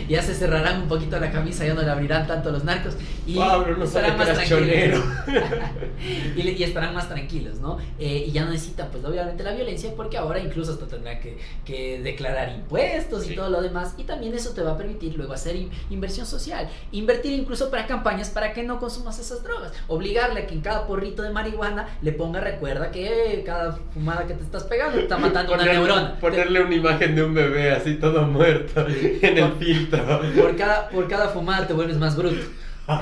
[0.09, 2.97] ya se cerrarán un poquito la camisa, ya no le abrirán tanto los narcos
[3.27, 3.39] y
[3.83, 5.05] estarán más tranquilos.
[6.37, 7.79] y, estarán más tranquilos, ¿no?
[7.99, 12.01] Eh, y ya no necesitan, pues, obviamente la violencia, porque ahora incluso hasta tendrán que,
[12.03, 13.95] declarar impuestos y todo lo demás.
[13.97, 15.57] Y también eso te va a permitir luego hacer
[15.91, 20.55] inversión social, invertir incluso para campañas para que no consumas esas drogas, obligarle a que
[20.55, 24.97] en cada porrito de marihuana le ponga recuerda que cada fumada que te estás pegando
[24.97, 26.19] te está matando una neurona.
[26.19, 30.21] Ponerle una imagen de un bebé así todo muerto en el filtro.
[30.37, 32.43] Por cada, por cada fumada te vuelves más bruto.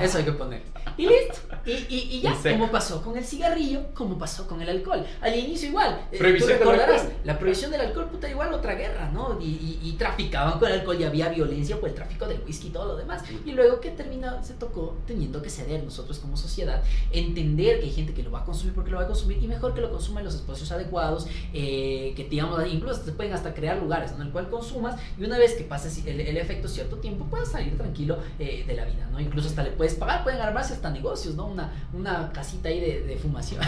[0.01, 0.70] Eso hay que poner.
[0.97, 1.39] Y listo.
[1.65, 5.05] Y, y, y ya, como pasó con el cigarrillo, como pasó con el alcohol.
[5.21, 6.07] Al inicio igual.
[6.11, 9.37] Eh, tú recordarás, la prohibición del alcohol, puta, igual otra guerra, ¿no?
[9.39, 12.71] Y, y, traficaban con el alcohol y había violencia por el tráfico del whisky y
[12.71, 13.23] todo lo demás.
[13.45, 16.81] Y luego que termina, se tocó teniendo que ceder nosotros como sociedad,
[17.11, 19.47] entender que hay gente que lo va a consumir porque lo va a consumir y
[19.47, 23.53] mejor que lo consuma en los espacios adecuados, eh, que digamos, incluso se pueden hasta
[23.53, 26.97] crear lugares en el cual consumas y una vez que pase el, el efecto cierto
[26.97, 29.19] tiempo, puedas salir tranquilo eh, de la vida, ¿no?
[29.19, 31.45] Incluso hasta le puedes pagar, pueden armarse hasta negocios, ¿no?
[31.45, 33.61] Una, una casita ahí de, de fumación.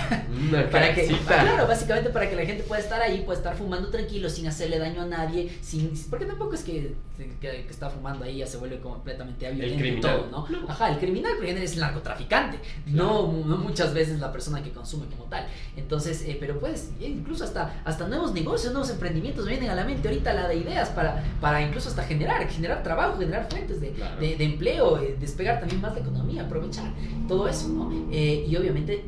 [0.49, 3.89] Una para que, claro, básicamente para que la gente pueda estar ahí, pueda estar fumando
[3.89, 6.95] tranquilo, sin hacerle daño a nadie, sin porque tampoco es que,
[7.39, 10.47] que, está fumando ahí ya se vuelve completamente violento y todo, ¿no?
[10.67, 12.57] Ajá, el criminal es el narcotraficante,
[12.87, 15.45] no, no muchas veces la persona que consume como tal.
[15.77, 20.07] Entonces, eh, pero puedes, incluso hasta, hasta nuevos negocios, nuevos emprendimientos vienen a la mente
[20.07, 24.35] ahorita la de ideas para, para incluso hasta generar, generar trabajo, generar fuentes de, de,
[24.35, 26.91] de empleo, eh, despegar también más la economía, aprovechar
[27.27, 27.91] todo eso, ¿no?
[28.11, 29.05] Eh, y obviamente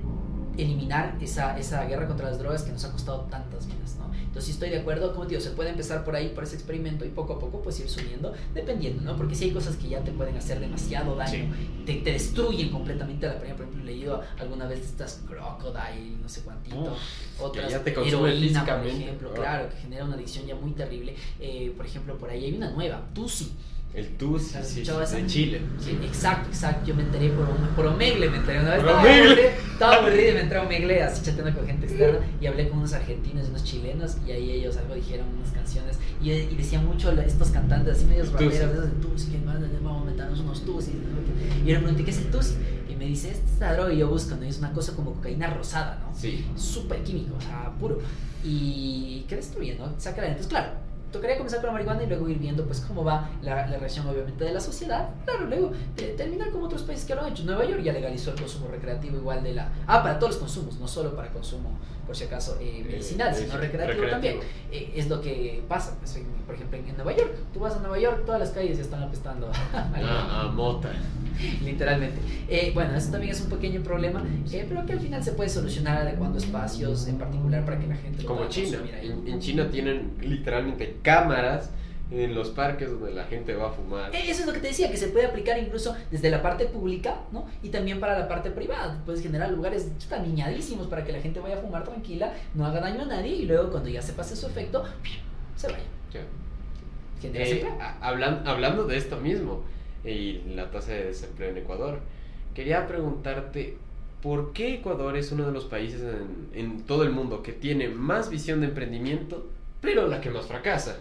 [0.57, 4.05] eliminar esa, esa guerra contra las drogas que nos ha costado tantas vidas, ¿no?
[4.13, 7.09] Entonces, estoy de acuerdo, como digo, se puede empezar por ahí, por ese experimento y
[7.09, 9.15] poco a poco pues ir subiendo, dependiendo, ¿no?
[9.15, 11.53] Porque si hay cosas que ya te pueden hacer demasiado daño,
[11.85, 16.27] te, te, destruyen completamente la primera, por ejemplo, he leído alguna vez estas crocodile, no
[16.27, 16.97] sé cuantito,
[17.39, 21.15] otras, ya te heroína, por ejemplo, claro, que genera una adicción ya muy terrible.
[21.39, 23.53] Eh, por ejemplo, por ahí hay una nueva, Tusi
[23.95, 25.61] el TUS sí, de Chile.
[25.79, 26.85] Sí, exacto, exacto.
[26.85, 28.79] Yo me enteré por, por Omegle, me enteré una vez.
[28.79, 32.47] Estaba aburrido, estaba aburrido y me entré a Omegle así chateando con gente externa y
[32.47, 36.31] hablé con unos argentinos y unos chilenos y ahí ellos algo dijeron, unas canciones y,
[36.31, 40.11] y decían mucho estos cantantes así medios raperos, esos de TUS, que más vamos a
[40.11, 40.91] meternos unos TUS y,
[41.63, 42.55] y yo le pregunté, ¿qué es el TUS?
[42.89, 44.45] Y me dice, esta es la droga y yo busco, ¿no?
[44.45, 46.17] Y es una cosa como cocaína rosada, ¿no?
[46.17, 46.45] Sí.
[46.55, 47.99] Súper químico, o sea, puro.
[48.43, 49.93] Y que destruye, ¿no?
[49.97, 50.69] Saca la Entonces, claro,
[51.15, 54.07] tocaría comenzar con la marihuana y luego ir viendo pues cómo va la, la reacción
[54.07, 55.09] obviamente de la sociedad.
[55.25, 55.71] Claro, luego
[56.17, 57.43] terminar como otros países que lo han hecho.
[57.43, 59.69] Nueva York ya legalizó el consumo recreativo igual de la...
[59.87, 61.69] Ah, para todos los consumos, no solo para consumo,
[62.05, 64.09] por si acaso, eh, medicinal, Eh, sino recreativo, recreativo.
[64.11, 64.39] también.
[64.71, 67.33] Eh, es lo que pasa, pues, en- por ejemplo, en, Nueva York.
[67.53, 69.47] Tú vas a Nueva York, todas las calles ya están apestando.
[69.47, 70.91] a Ah, mota.
[71.63, 72.19] literalmente.
[72.47, 75.49] Eh, bueno, eso también es un pequeño problema, eh, pero que al final se puede
[75.49, 78.77] solucionar adecuando espacios en particular para que la gente lo Como China.
[79.01, 81.69] En, en China tienen literalmente cámaras
[82.11, 84.13] en los parques donde la gente va a fumar.
[84.13, 86.65] Eh, Eso es lo que te decía, que se puede aplicar incluso desde la parte
[86.65, 87.47] pública, ¿no?
[87.63, 89.01] Y también para la parte privada.
[89.05, 92.79] Puedes generar lugares tan niñadísimos para que la gente vaya a fumar tranquila, no haga
[92.79, 94.83] daño a nadie y luego cuando ya se pase su efecto,
[95.55, 95.83] se vaya.
[97.33, 97.61] Eh,
[98.01, 99.63] hablan- hablando de esto mismo
[100.03, 101.99] y la tasa de desempleo en Ecuador,
[102.53, 103.77] quería preguntarte
[104.21, 107.89] por qué Ecuador es uno de los países en, en todo el mundo que tiene
[107.89, 109.47] más visión de emprendimiento,
[109.81, 110.99] pero la que más fracasa.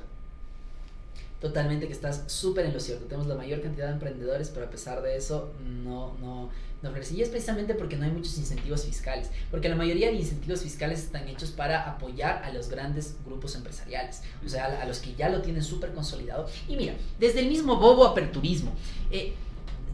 [1.40, 3.04] Totalmente que estás súper en lo cierto.
[3.04, 6.48] Tenemos la mayor cantidad de emprendedores, pero a pesar de eso no, no,
[6.80, 7.14] no florece.
[7.16, 9.30] Y es precisamente porque no hay muchos incentivos fiscales.
[9.50, 14.22] Porque la mayoría de incentivos fiscales están hechos para apoyar a los grandes grupos empresariales.
[14.44, 16.48] O sea, a, a los que ya lo tienen súper consolidado.
[16.66, 18.72] Y mira, desde el mismo bobo aperturismo.
[19.10, 19.34] eh,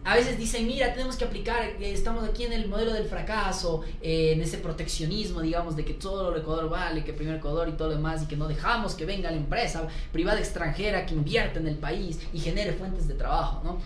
[0.05, 3.83] a veces dicen, mira, tenemos que aplicar, eh, estamos aquí en el modelo del fracaso,
[4.01, 7.73] eh, en ese proteccionismo, digamos, de que todo el Ecuador vale, que primero Ecuador y
[7.73, 11.61] todo lo demás, y que no dejamos que venga la empresa privada extranjera que invierta
[11.61, 13.79] en el país y genere fuentes de trabajo, ¿no?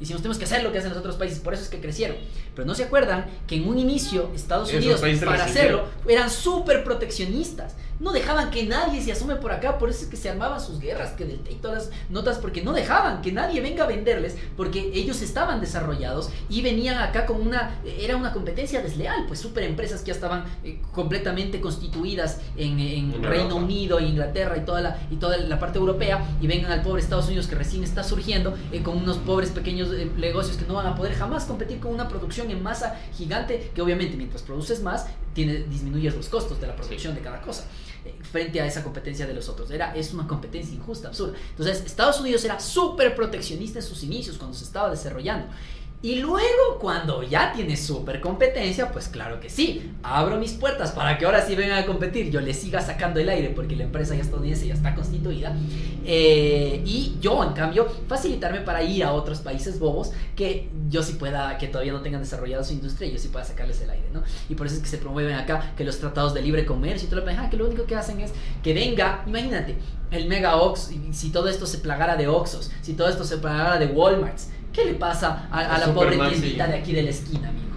[0.00, 1.68] Y si nos tenemos que hacer lo que hacen los otros países, por eso es
[1.68, 2.16] que crecieron.
[2.54, 7.76] Pero no se acuerdan que en un inicio Estados Unidos, para hacerlo, eran súper proteccionistas.
[8.00, 10.80] No dejaban que nadie se asume por acá, por eso es que se armaban sus
[10.80, 14.36] guerras, que del y todas las notas, porque no dejaban que nadie venga a venderles,
[14.56, 19.64] porque ellos estaban desarrollados y venían acá con una, era una competencia desleal, pues súper
[19.64, 23.64] empresas que ya estaban eh, completamente constituidas en, en En Reino Europa.
[23.64, 27.26] Unido, Inglaterra y toda, la, y toda la parte europea, y vengan al pobre Estados
[27.26, 30.86] Unidos que recién está surgiendo, eh, con unos pobres pequeños eh, negocios que no van
[30.86, 35.06] a poder jamás competir con una producción en masa gigante, que obviamente mientras produces más,
[35.34, 37.66] tiene, disminuyes los costos de la producción de cada cosa
[38.30, 39.70] frente a esa competencia de los otros.
[39.70, 41.36] Era, es una competencia injusta, absurda.
[41.50, 45.46] Entonces, Estados Unidos era súper proteccionista en sus inicios, cuando se estaba desarrollando.
[46.02, 51.18] Y luego, cuando ya tiene súper competencia, pues claro que sí, abro mis puertas para
[51.18, 54.14] que ahora sí vengan a competir, yo le siga sacando el aire porque la empresa
[54.14, 55.54] ya estadounidense ya está constituida.
[56.06, 61.14] Eh, y yo, en cambio, facilitarme para ir a otros países bobos que yo sí
[61.14, 64.08] pueda, que todavía no tengan desarrollado su industria y yo sí pueda sacarles el aire,
[64.10, 64.22] ¿no?
[64.48, 67.10] Y por eso es que se promueven acá que los tratados de libre comercio y
[67.10, 68.32] todo lo que, ah, que lo único que hacen es
[68.62, 69.76] que venga, imagínate,
[70.10, 73.78] el mega Ox, si todo esto se plagara de Oxos, si todo esto se plagara
[73.78, 77.69] de Walmarts, ¿qué le pasa a, la pobre tiendita de aquí de la esquina, amigo?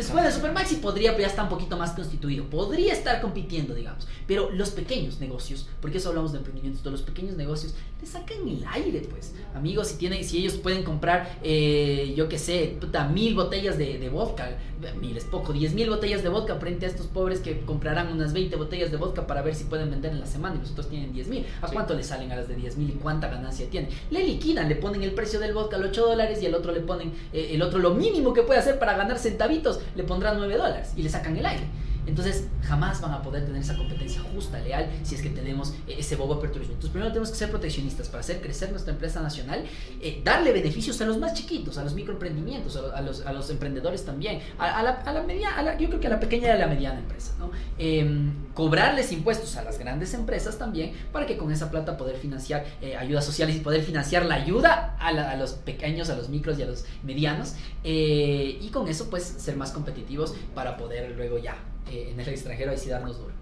[0.00, 2.44] Después de Supermaxi podría, ya está un poquito más constituido.
[2.46, 4.08] Podría estar compitiendo, digamos.
[4.26, 8.48] Pero los pequeños negocios, porque eso hablamos de emprendimientos, todos los pequeños negocios, le sacan
[8.48, 9.34] el aire, pues.
[9.54, 13.98] Amigos, si tienen, si ellos pueden comprar, eh, yo qué sé, puta, mil botellas de,
[13.98, 14.56] de vodka,
[14.98, 18.32] mil es poco, diez mil botellas de vodka frente a estos pobres que comprarán unas
[18.32, 20.88] 20 botellas de vodka para ver si pueden vender en la semana y los otros
[20.88, 21.44] tienen 10 mil.
[21.60, 21.74] ¿A Sí.
[21.74, 23.90] cuánto le salen a las de 10 mil y cuánta ganancia tienen?
[24.10, 26.80] Le liquidan, le ponen el precio del vodka a 8 dólares y el otro le
[26.80, 30.56] ponen, eh, el otro lo mínimo que puede hacer para ganar centavitos, le pondrán 9
[30.56, 31.64] dólares y le sacan el aire.
[32.06, 35.96] Entonces jamás van a poder tener esa competencia justa, leal, si es que tenemos eh,
[35.98, 36.74] ese bobo aperturismo.
[36.74, 39.64] Entonces primero tenemos que ser proteccionistas para hacer crecer nuestra empresa nacional,
[40.00, 43.02] eh, darle beneficios a los más chiquitos, a los microemprendimientos, a,
[43.32, 46.66] los, emprendedores también, a, la, media, yo creo que a la pequeña y a la
[46.66, 47.34] mediana empresa.
[47.38, 47.50] ¿no?
[47.78, 52.64] Em, cobrarles impuestos a las grandes empresas también para que con esa plata poder financiar
[52.80, 56.62] eh, ayudas sociales y poder financiar la ayuda a, los pequeños, a los micros y
[56.62, 57.54] a los medianos.
[57.82, 61.56] y con eso pues ser más competitivos para poder luego ya
[61.90, 63.32] eh, en el extranjero ahí sí darnos duro.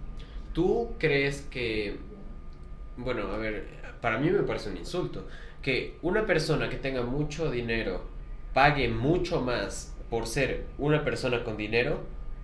[0.53, 1.97] ¿Tú crees que,
[2.97, 3.67] bueno, a ver,
[4.01, 5.27] para mí me parece un insulto,
[5.61, 8.01] que una persona que tenga mucho dinero
[8.53, 11.99] pague mucho más por ser una persona con dinero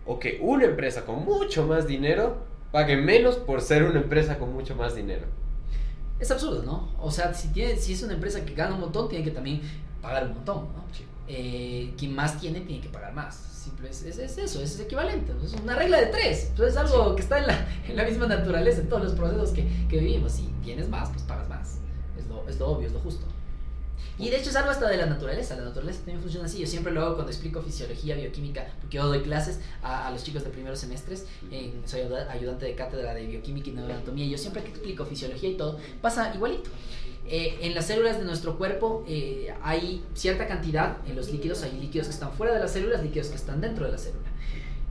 [0.05, 2.37] o que una empresa con mucho más dinero
[2.71, 5.25] pague menos por ser una empresa con mucho más dinero?
[6.19, 6.93] Es absurdo, ¿no?
[6.99, 9.61] O sea, si, tiene, si es una empresa que gana un montón, tiene que también
[10.01, 10.85] pagar un montón, ¿no?
[11.27, 13.35] Eh, quien más tiene, tiene que pagar más.
[13.35, 15.33] Simple, es, es- es eso, es equivalente.
[15.43, 16.47] Es una regla de tres.
[16.49, 19.49] Entonces es algo que está en la, en la misma naturaleza, en todos los procesos
[19.51, 20.33] que, que vivimos.
[20.33, 21.79] Si tienes más, pues pagas más.
[22.17, 23.25] Es lo, es lo obvio, es lo justo.
[24.17, 25.55] Y de hecho es algo hasta de la naturaleza.
[25.57, 26.59] La naturaleza también funciona así.
[26.59, 30.23] Yo siempre lo hago cuando explico fisiología, bioquímica, porque yo doy clases a, a los
[30.23, 31.25] chicos de primeros semestres.
[31.51, 34.25] En- soy ayuda- ayudante de cátedra de bioquímica y neuroanatomía.
[34.25, 36.69] Y yo siempre que explico fisiología y todo, pasa igualito.
[37.27, 41.71] Eh, en las células de nuestro cuerpo eh, hay cierta cantidad en los líquidos, hay
[41.71, 44.27] líquidos que están fuera de las células, líquidos que están dentro de la célula.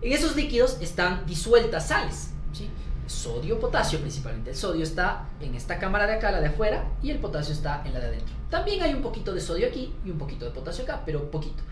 [0.03, 2.69] En esos líquidos están disueltas sales, ¿sí?
[3.07, 4.51] sodio, potasio principalmente.
[4.51, 7.83] El sodio está en esta cámara de acá, la de afuera, y el potasio está
[7.85, 8.35] en la de adentro.
[8.51, 11.63] También hay un poquito de sodio aquí y un poquito de potasio acá, pero poquito.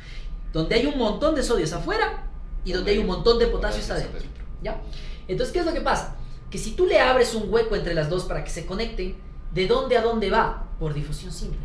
[0.53, 2.25] Donde hay un montón de sodio es afuera
[2.65, 4.21] y donde hay un montón de potasio está adentro.
[4.63, 4.81] ¿Ya?
[5.27, 6.17] Entonces, ¿qué es lo que pasa?
[6.51, 9.17] Que si tú le abres un hueco entre las dos para que se conecten,
[9.53, 10.67] ¿de dónde a dónde va?
[10.79, 11.61] Por difusión simple.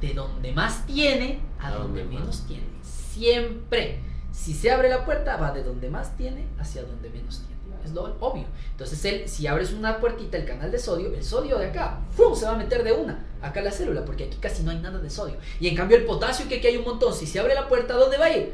[0.00, 2.66] De donde más tiene a donde menos tiene.
[2.82, 4.00] Siempre.
[4.32, 7.58] Si se abre la puerta, va de donde más tiene hacia donde menos tiene.
[7.84, 8.44] Es lo obvio.
[8.72, 12.34] Entonces, él, si abres una puertita, el canal de sodio, el sodio de acá, ¡fum!
[12.34, 14.98] se va a meter de una acá la célula, porque aquí casi no hay nada
[14.98, 15.36] de sodio.
[15.60, 17.94] Y en cambio, el potasio, que aquí hay un montón, si se abre la puerta,
[17.94, 18.52] ¿dónde va a ir?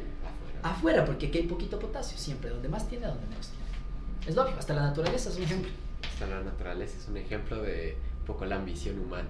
[0.62, 2.50] Afuera, porque aquí hay poquito potasio, siempre.
[2.50, 3.64] Donde más tiene, a donde menos tiene.
[4.26, 5.70] Es lógico, hasta la naturaleza es un ejemplo.
[6.02, 9.28] Hasta la naturaleza es un ejemplo de un poco la ambición humana.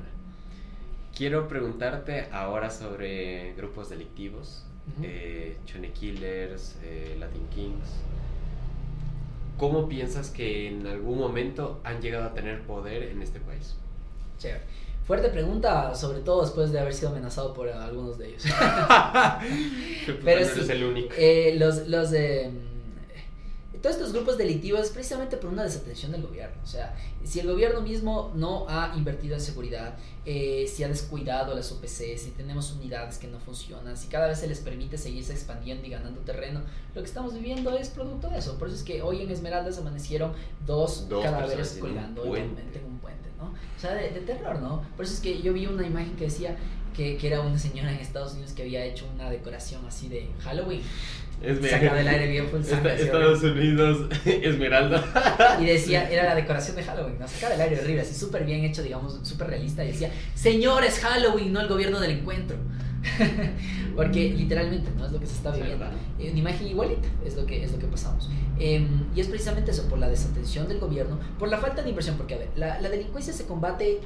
[1.16, 4.65] Quiero preguntarte ahora sobre grupos delictivos,
[5.03, 7.89] eh, Chone Killers, eh, Latin Kings.
[9.59, 13.75] ¿Cómo piensas que en algún momento han llegado a tener poder en este país?
[14.39, 14.62] Chévere.
[15.07, 18.45] Fuerte pregunta, sobre todo después de haber sido amenazado por algunos de ellos.
[20.25, 21.15] Pero sí, eres el único.
[21.19, 22.51] Eh, los, los de
[23.85, 26.56] todos estos grupos delictivos es precisamente por una desatención del gobierno.
[26.65, 31.55] O sea, si el gobierno mismo no ha invertido en seguridad, eh, si ha descuidado
[31.55, 35.35] las OPC, si tenemos unidades que no funcionan, si cada vez se les permite seguirse
[35.35, 36.62] expandiendo y ganando terreno,
[36.94, 38.59] lo que estamos viviendo es producto de eso.
[38.59, 40.32] Por eso es que hoy en Esmeraldas amanecieron
[40.65, 42.56] dos, cadáveres colgando en
[42.86, 43.48] un puente, ¿no?
[43.48, 44.82] O sea, de, de terror, ¿no?
[44.97, 46.56] Por eso es que yo vi una imagen que decía
[46.97, 50.31] que, que, era una señora en Estados Unidos que había hecho una decoración así de
[50.40, 50.81] Halloween.
[51.69, 55.59] Saca del aire bien Estados Unidos, Esmeralda.
[55.61, 57.29] Y decía, era la decoración de Halloween, ¿no?
[57.29, 59.85] Saca del aire horrible, así súper bien hecho, digamos, súper realista.
[59.85, 62.57] Y decía, señores, Halloween, no el gobierno del encuentro.
[63.97, 65.07] Porque literalmente, ¿no?
[65.07, 65.85] Es lo que se está viviendo.
[66.19, 68.31] Eh, una imagen igualita es lo que, es lo que pasamos.
[68.59, 72.16] Em, y es precisamente eso, por la desatención del gobierno, por la falta de inversión.
[72.16, 74.01] Porque, a ver, la, la delincuencia se combate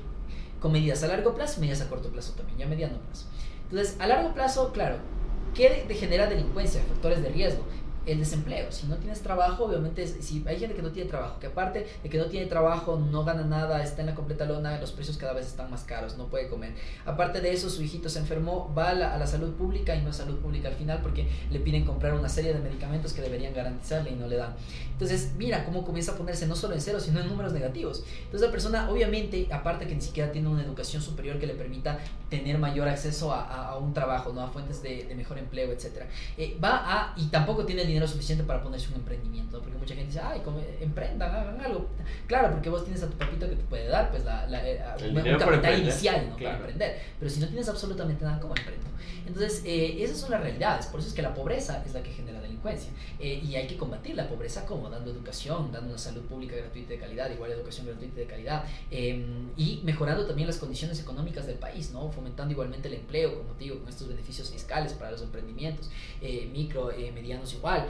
[0.60, 3.26] con medidas a largo plazo y medidas a corto plazo también, y a mediano plazo.
[3.70, 4.96] Entonces, a largo plazo, claro,
[5.54, 6.80] ¿qué genera delincuencia?
[6.88, 7.64] Factores de riesgo
[8.12, 8.72] el desempleo.
[8.72, 12.08] Si no tienes trabajo, obviamente, si hay gente que no tiene trabajo, que aparte de
[12.08, 15.32] que no tiene trabajo, no gana nada, está en la completa lona, los precios cada
[15.32, 16.74] vez están más caros, no puede comer.
[17.04, 20.12] Aparte de eso, su hijito se enfermó, va a la, salud pública y no a
[20.12, 24.10] salud pública al final porque le piden comprar una serie de medicamentos que deberían garantizarle
[24.10, 24.54] y no le dan.
[24.92, 28.02] Entonces, mira cómo comienza a ponerse no solo en cero, sino en números negativos.
[28.24, 31.98] Entonces, la persona, obviamente, aparte que ni siquiera tiene una educación superior que le permita
[32.30, 34.42] tener mayor acceso a, un trabajo, ¿no?
[34.42, 36.04] a fuentes de, mejor empleo, etc.
[36.36, 39.94] Eh, va a, y tampoco tiene el dinero suficiente para ponerse un emprendimiento, porque mucha
[39.94, 40.42] gente dice, ay,
[40.80, 41.88] emprendan, hagan algo.
[42.26, 45.38] Claro, porque vos tienes a tu papito que te puede dar pues la, eh, un,
[45.38, 46.36] capital inicial ¿no?
[46.36, 48.86] para emprender, pero si no tienes absolutamente nada, ¿cómo emprendo?
[49.26, 52.10] Entonces, eh, esas son las realidades, por eso es que la pobreza es la que
[52.10, 52.40] genera
[53.20, 56.90] eh, y hay que combatir la pobreza como dando educación, dando una salud pública gratuita
[56.90, 61.56] de calidad, igual educación gratuita de calidad em, y mejorando también las condiciones económicas del
[61.56, 62.10] país, ¿no?
[62.10, 65.90] fomentando igualmente el empleo, como digo, con estos beneficios fiscales para los emprendimientos,
[66.52, 67.86] micro, medianos igual,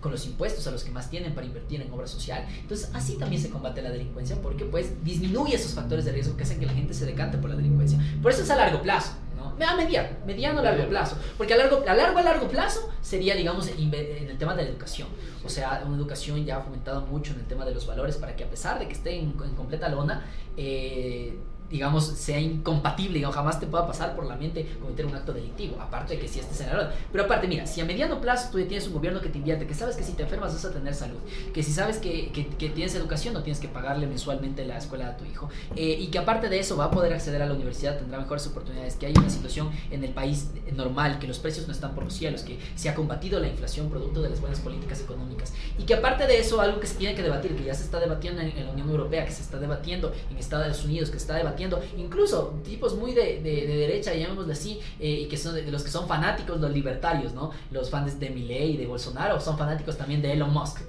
[0.00, 2.46] con los impuestos a los que más tienen para invertir en obra social.
[2.60, 6.42] Entonces, así también se combate la delincuencia porque pues disminuye esos factores de riesgo que
[6.42, 7.98] hacen que la gente se decante por la delincuencia.
[8.22, 9.12] Por eso es a largo plazo.
[9.60, 11.16] A mediano, mediano a largo plazo.
[11.36, 14.68] Porque a largo, a largo a largo plazo sería, digamos, en el tema de la
[14.70, 15.08] educación.
[15.44, 18.44] O sea, una educación ya fomentada mucho en el tema de los valores para que
[18.44, 20.24] a pesar de que esté en, completa lona,
[20.56, 21.38] eh,
[21.70, 25.80] digamos, sea incompatible, o jamás te pueda pasar por la mente cometer un acto delictivo,
[25.80, 26.88] aparte de que si este escenario.
[27.10, 29.74] Pero aparte, mira, si a mediano plazo tú tienes un gobierno que te invierte, que
[29.74, 31.18] sabes que si te enfermas vas a tener salud,
[31.52, 35.16] que si sabes que, que, tienes educación no tienes que pagarle mensualmente la escuela a
[35.16, 37.98] tu hijo, eh, y que aparte de eso va a poder acceder a la universidad,
[37.98, 41.72] tendrá mejores oportunidades, que hay una situación en el país normal, que los precios no
[41.72, 45.00] están por los cielos, que se ha combatido la inflación producto de las buenas políticas
[45.00, 47.84] económicas, y que aparte de eso, algo que se tiene que debatir, que ya se
[47.84, 51.18] está debatiendo en, en la Unión Europea, que se está debatiendo en Estados Unidos, que
[51.18, 51.53] se está debatiendo
[51.96, 55.90] incluso tipos muy de, de, derecha, llamémoslo así, eh, y que son de los que
[55.90, 57.50] son fanáticos, los libertarios, ¿no?
[57.70, 60.80] Los fans de Milley y de Bolsonaro son fanáticos también de Elon Musk.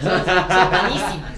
[0.00, 0.24] son,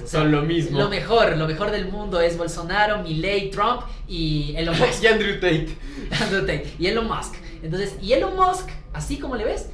[0.02, 0.78] son son lo mismo.
[0.78, 4.94] Lo mejor, lo mejor del mundo es Bolsonaro, Milley, Trump y Elon Musk.
[5.02, 5.76] y Andrew Tate.
[6.22, 6.74] Andrew Tate.
[6.78, 7.34] Y Elon Musk.
[7.62, 9.70] Entonces, y Elon Musk, así como le ves,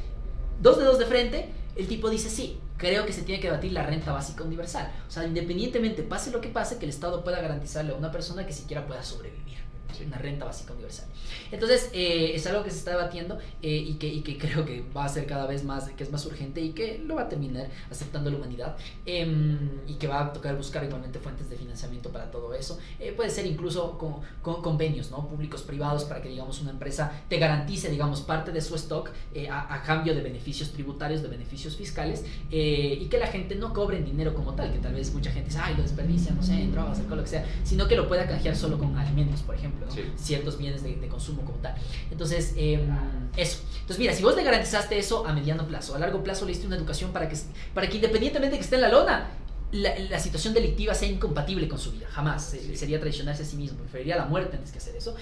[0.61, 3.85] dos dedos de frente, el tipo dice sí, creo que se tiene que debatir la
[3.85, 4.91] renta básica universal.
[5.07, 8.47] O sea, independientemente, pase lo que pase, que el Estado pueda garantizarle a una persona
[8.47, 9.60] que siquiera pueda sobrevivir.
[10.07, 11.07] Una renta básica universal.
[11.53, 15.09] Entonces, eh, es algo que se está debatiendo eh, y, que, creo que va a
[15.09, 18.31] ser cada vez más, que es más urgente y que lo va a terminar aceptando
[18.31, 18.77] la humanidad
[19.07, 22.79] em, y que va a tocar buscar igualmente fuentes de financiamiento para todo eso.
[22.99, 25.29] Eh, puede ser incluso con, con, convenios, ¿no?
[25.29, 29.11] Públicos, privados, para que, digamos, una empresa te garantice, digamos, parte de su stock
[29.51, 33.99] a, a, cambio de beneficios tributarios, de beneficios fiscales y que la gente no cobre
[33.99, 36.55] en dinero como tal, que tal vez mucha gente dice, ay, lo desperdicia, no sé,
[36.55, 39.55] en drogas, alcohol, lo que sea, sino que lo pueda canjear solo con alimentos, por
[39.55, 39.80] ejemplo,
[40.17, 41.75] ciertos bienes de, consumo como tal.
[42.11, 42.89] Entonces, em,
[43.37, 43.61] eso.
[43.73, 46.67] Entonces, mira, si vos le garantizaste eso a mediano plazo, a largo plazo le diste
[46.67, 47.37] una educación para que,
[47.75, 49.31] para que independientemente de que esté en la lona,
[49.73, 52.09] la, situación delictiva sea incompatible con su vida.
[52.11, 53.79] Jamás sería traicionarse a sí mismo.
[53.79, 55.15] Preferiría la muerte antes que hacer eso.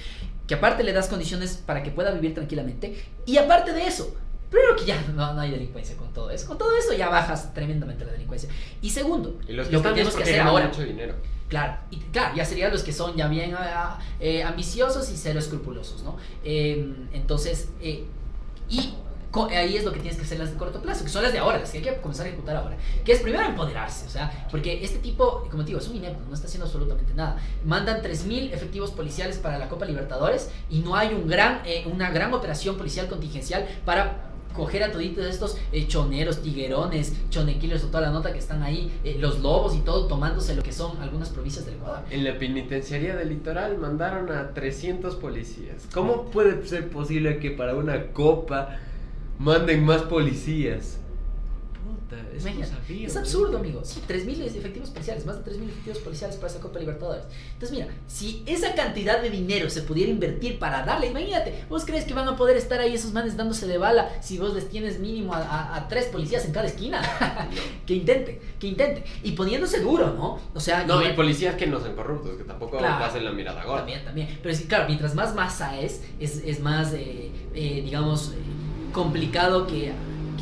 [0.46, 3.04] Que aparte le das condiciones para que pueda vivir tranquilamente.
[3.26, 4.16] Y aparte de eso,
[4.50, 6.46] primero que ya no, no, hay delincuencia con todo eso.
[6.46, 8.48] Con todo eso ya bajas tremendamente la delincuencia.
[8.80, 10.68] Y segundo, y los que lo que tenemos que hacer ahora.
[10.68, 11.14] Mucho dinero.
[11.48, 15.38] Claro, y claro, ya serían los que son ya bien ah, eh, ambiciosos y cero
[15.38, 16.16] escrupulosos, ¿no?
[16.44, 18.04] Em, entonces, eh,
[18.68, 18.94] y
[19.50, 21.38] ahí es lo que tienes que hacer las de corto plazo, que son las de
[21.38, 22.76] ahora, las que hay que comenzar a ejecutar ahora.
[23.04, 26.24] Que es primero empoderarse, o sea, porque este tipo, como te digo, es un inepto,
[26.26, 27.38] no está haciendo absolutamente nada.
[27.64, 32.10] Mandan 3.000 efectivos policiales para la Copa Libertadores y no hay un gran, eh, una
[32.10, 38.02] gran operación policial contingencial para coger a toditos estos eh, choneros, tiguerones, chonequiles o toda
[38.02, 41.28] la nota que están ahí, eh, los lobos y todo, tomándose lo que son algunas
[41.28, 42.02] provincias del Ecuador.
[42.10, 45.86] En la penitenciaría del litoral mandaron a 300 policías.
[45.92, 48.78] ¿Cómo puede ser posible que para una copa
[49.38, 50.98] manden más policías?
[52.90, 53.82] Es absurdo, amigo.
[53.84, 57.24] Sí, 3.000 efectivos policiales, más de 3.000 efectivos policiales para esa Copa Libertadores.
[57.52, 62.04] Entonces, mira, si esa cantidad de dinero se pudiera invertir para darle, imagínate, ¿vos crees
[62.04, 64.98] que van a poder estar ahí esos manes dándose de bala si vos les tienes
[64.98, 67.02] mínimo a, tres policías en cada esquina?
[67.86, 69.04] que intente, que intente.
[69.22, 70.40] Y poniéndose duro, ¿no?
[70.54, 73.78] O sea, no, hay policías que no son corruptos, que tampoco hacen la mirada gorda.
[73.80, 74.38] También, también.
[74.42, 78.36] Pero sí, claro, mientras más masa es, es, más, eh, eh, digamos, eh,
[78.92, 79.92] complicado que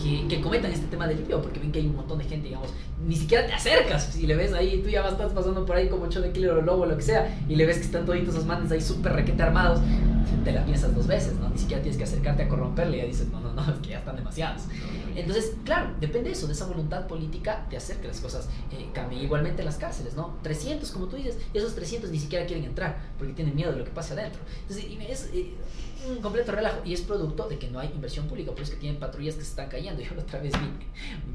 [0.02, 2.68] que, cometan este tema de limpio, porque ven que hay un montón de gente, digamos,
[3.06, 4.04] ni siquiera te acercas.
[4.04, 6.86] Si le ves ahí, tú ya estás pasando por ahí como de killer o lobo
[6.86, 9.80] lo que sea, y le ves que están toditos esos manes ahí súper requete armados,
[10.44, 11.48] te la piensas dos veces, ¿no?
[11.48, 13.98] Ni siquiera tienes que acercarte a corromperle, ya dices, no, no, no, es que ya
[13.98, 14.62] están demasiados.
[15.14, 18.88] Entonces, claro, depende de eso, de esa voluntad política de hacer que las cosas eh,
[18.92, 19.22] cambien.
[19.22, 20.36] Igualmente en las cárceles, ¿no?
[20.42, 23.78] 300, como tú dices, y esos 300 ni siquiera quieren entrar, porque tienen miedo de
[23.78, 24.40] lo que pase adentro.
[24.62, 25.54] Entonces, es, eh,
[26.08, 28.78] un completo relajo y es producto de que no hay inversión pública, por eso que
[28.78, 30.02] tienen patrullas que se están cayendo.
[30.02, 30.68] Yo la otra vez vi,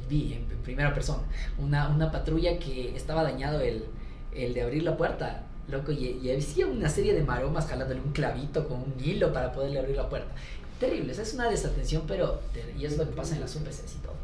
[0.09, 1.23] vi en primera persona
[1.57, 3.85] una, una patrulla que estaba dañado el,
[4.33, 8.11] el de abrir la puerta, loco, y, y había una serie de maromas jalándole un
[8.11, 10.31] clavito con un hilo para poderle abrir la puerta.
[10.79, 12.41] Terrible, es una desatención, pero
[12.77, 14.15] y es lo que pasa en las UPCs y todo.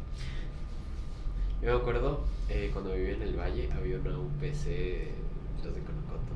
[1.62, 5.12] Yo me acuerdo eh, cuando vivía en el Valle, había una UPC,
[5.62, 6.32] los de Conocoto.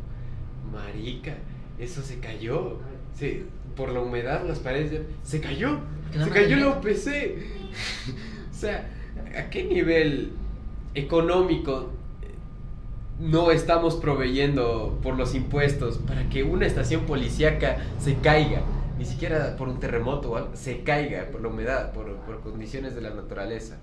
[0.73, 1.35] Marica,
[1.79, 2.79] eso se cayó.
[3.19, 3.45] Sí,
[3.77, 5.81] por la humedad, las paredes, se cayó.
[6.13, 7.39] se cayó la UPC.
[8.53, 8.91] o sea,
[9.37, 10.33] ¿a qué nivel
[10.95, 11.91] económico
[13.23, 18.63] no estamos proveyendo por los impuestos para que una estación policíaca se caiga?
[18.99, 23.01] Ni siquiera por un terremoto o algo, se caiga por la humedad, por, condiciones de
[23.01, 23.79] la naturaleza.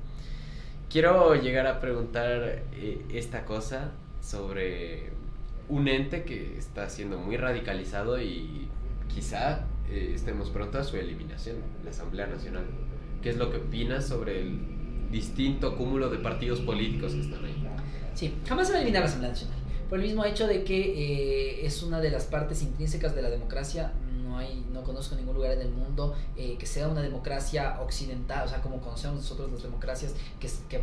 [0.90, 3.92] Quiero llegar a preguntar eh, esta cosa
[4.22, 5.12] sobre
[5.70, 8.68] un ente que está siendo muy radicalizado y
[9.08, 12.66] quizá eh, estemos pronto a su eliminación, la Asamblea Nacional.
[13.22, 14.60] ¿Qué es lo que opinas sobre el
[15.12, 17.59] distinto cúmulo de partidos políticos que están ahí?
[18.20, 19.58] Sí, jamás se va a eliminar la Asamblea Nacional.
[19.88, 23.30] Por el mismo hecho de que eh, es una de las partes intrínsecas de la
[23.30, 23.94] democracia,
[24.72, 28.62] no conozco ningún lugar en el mundo eh, que sea una democracia occidental, o sea,
[28.62, 30.82] como conocemos nosotros las democracias, que, que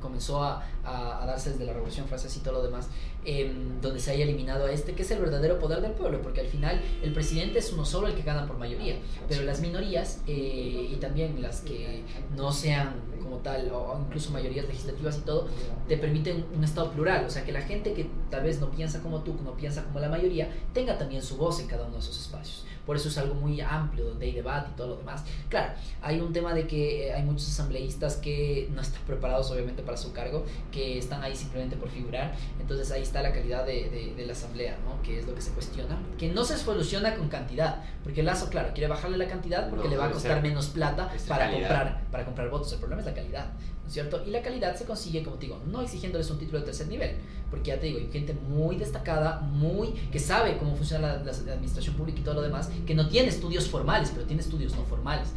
[0.00, 2.88] comenzó a, darse desde la Revolución Francesa y todo lo demás,
[3.24, 6.40] em, donde se haya eliminado a este, que es el verdadero poder del pueblo, porque
[6.40, 8.96] al final el presidente es uno solo el que gana por mayoría,
[9.28, 12.02] pero las minorías eh, y también las que
[12.36, 15.48] no sean como tal, o incluso mayorías legislativas y todo,
[15.88, 19.00] te permiten un Estado plural, o sea, que la gente que tal vez no piensa
[19.00, 22.00] como tú, no piensa como la mayoría, tenga también su voz en cada uno de
[22.00, 25.24] esos espacios por eso es algo muy amplio, donde hay debate y todo lo demás.
[25.48, 29.82] Claro, hay un tema de que eh, hay muchos asambleístas que no están preparados obviamente
[29.82, 34.14] para su cargo, que están ahí simplemente por figurar, entonces ahí está la calidad de,
[34.16, 35.02] de, la asamblea, ¿no?
[35.02, 38.48] que es lo que se cuestiona, que no se soluciona con cantidad, porque el Lazo,
[38.48, 42.24] claro, quiere bajarle la cantidad porque le va a costar menos plata para comprar, para
[42.24, 43.46] comprar votos, el problema es la calidad.
[43.90, 44.22] ¿Cierto?
[44.24, 47.16] Y la calidad se consigue, como te digo, no exigiéndoles un título de tercer nivel,
[47.50, 51.96] porque ya te digo, hay gente muy destacada, muy que sabe cómo funciona la, administración
[51.96, 55.30] pública y todo lo demás, que no tiene estudios formales, pero tiene estudios no formales.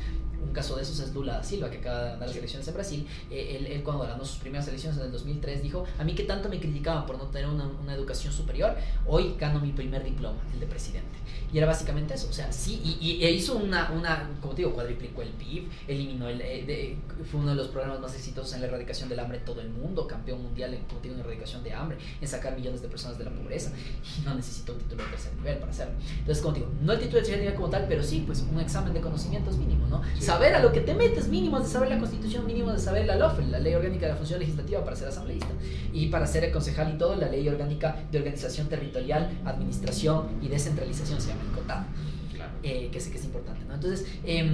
[0.54, 2.74] Un caso de esos es Lula da Silva, que acaba de ganar las elecciones en
[2.76, 3.08] Brasil.
[3.32, 6.26] Eh, él, él, cuando ganó sus primeras elecciones en el 2003 dijo, a mí que
[6.26, 8.76] tanto me criticaban por no tener una, una educación superior,
[9.08, 11.18] hoy gano mi primer diploma, el de presidente.
[11.52, 14.64] Y era básicamente eso, o sea, sí, y, y, e hizo una, una, como te
[14.64, 18.54] digo, cuadriplicó el PIB, eliminó el, eh, de, fue uno de los programas más exitosos
[18.54, 21.16] en la erradicación del hambre en todo el mundo, campeón mundial en, como te digo,
[21.16, 23.72] en erradicación de hambre, en sacar millones de personas de la pobreza,
[24.18, 25.94] y no necesitó un título de tercer nivel para hacerlo.
[26.18, 28.44] Entonces, como te digo, no el título de tercer nivel como tal, pero sí, pues
[28.52, 30.02] un examen de conocimientos mínimo, ¿no?
[30.16, 30.26] Sí.
[30.26, 33.16] Saber a lo que te metes, mínimo de saber la constitución, mínimo de saber la
[33.16, 35.52] LOF, la ley orgánica de la función legislativa para ser asambleísta,
[35.94, 41.22] y para ser concejal y todo, la ley orgánica de organización territorial, administración y descentralización,
[41.22, 41.84] se llama el COTAD
[42.64, 43.66] eh, que sé que es importante.
[43.66, 43.74] ¿no?
[43.74, 44.50] Entonces, eh,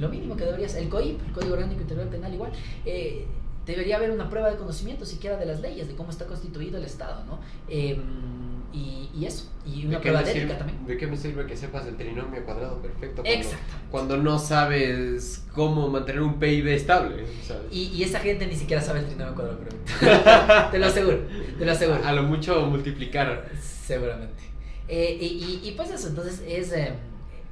[0.00, 2.52] lo mínimo que debería ser, el COIP, el Código Orgánico Interior Penal igual,
[2.84, 3.26] eh,
[3.64, 6.84] debería haber una prueba de conocimiento siquiera de las leyes, de cómo está constituido el
[6.84, 7.38] Estado, ¿no?
[8.72, 10.86] Y, y, eso, y una ¿De prueba de sirve, ética también.
[10.86, 13.22] ¿De qué me sirve que sepas el trinomio cuadrado perfecto?
[13.22, 13.74] Cuando, Exacto.
[13.90, 17.24] Cuando no sabes cómo mantener un PIB estable.
[17.46, 17.64] ¿sabes?
[17.70, 20.70] Y, y, esa gente ni siquiera sabe el trinomio cuadrado perfecto.
[20.70, 21.18] te lo aseguro,
[21.58, 22.04] te lo aseguro.
[22.04, 23.50] A, a lo mucho multiplicar.
[23.60, 24.42] Seguramente.
[24.88, 26.72] Eh, y, y, pues eso, entonces es...
[26.72, 26.92] Eh,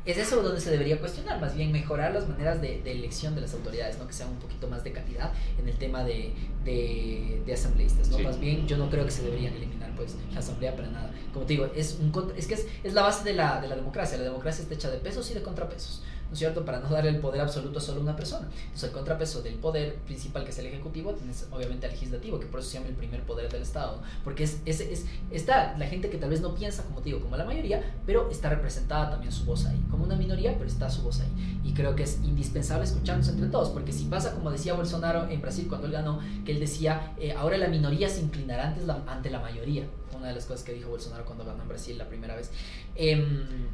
[0.07, 3.43] es eso donde se debería cuestionar, más bien mejorar las maneras de, de, elección de
[3.43, 4.07] las autoridades, ¿no?
[4.07, 6.33] que sean un poquito más de calidad en el tema de,
[6.65, 8.09] de, de asambleístas.
[8.09, 8.17] ¿no?
[8.17, 8.23] Sí.
[8.23, 11.11] Más bien yo no creo que se deberían eliminar pues, la asamblea para nada.
[11.33, 13.77] Como te digo, es, un, es que es, es la base de la, de la
[13.77, 14.17] democracia.
[14.17, 16.03] La democracia está hecha de pesos y de contrapesos.
[16.31, 16.65] ¿No es cierto?
[16.65, 18.49] Para no darle el poder absoluto a solo una persona.
[18.65, 22.47] Entonces, el contrapeso del poder principal, que es el ejecutivo, tienes obviamente al legislativo, que
[22.47, 26.09] por eso se llama el primer poder del Estado, porque es, es, está la gente
[26.09, 29.33] que tal vez no piensa, como te digo, como la mayoría, pero está representada también
[29.33, 31.61] su voz ahí, como una minoría, pero está su voz ahí.
[31.65, 35.41] Y creo que es indispensable escucharnos entre todos, porque si pasa como decía Bolsonaro en
[35.41, 39.03] Brasil cuando él ganó, que él decía, eh, ahora la minoría se inclinará ante la,
[39.09, 39.85] ante la mayoría
[40.21, 42.51] una de las cosas que dijo Bolsonaro cuando ganó en Brasil la primera vez.
[42.95, 43.25] Eh,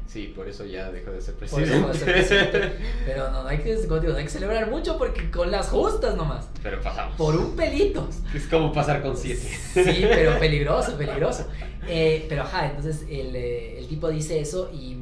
[0.07, 1.75] sí, por eso ya dejó de ser presidente.
[1.75, 2.71] Dejó de ser presidente.
[3.05, 6.15] Pero no, no hay, que, digo, no hay que celebrar mucho porque con las justas
[6.15, 6.47] nomás.
[6.63, 7.15] Pero pasamos.
[7.17, 8.07] Por un pelito.
[8.33, 9.41] Es como pasar con siete.
[9.73, 11.47] Sí, pero peligroso, peligroso.
[11.87, 14.97] Eh, pero ajá, entonces el, el, tipo dice eso y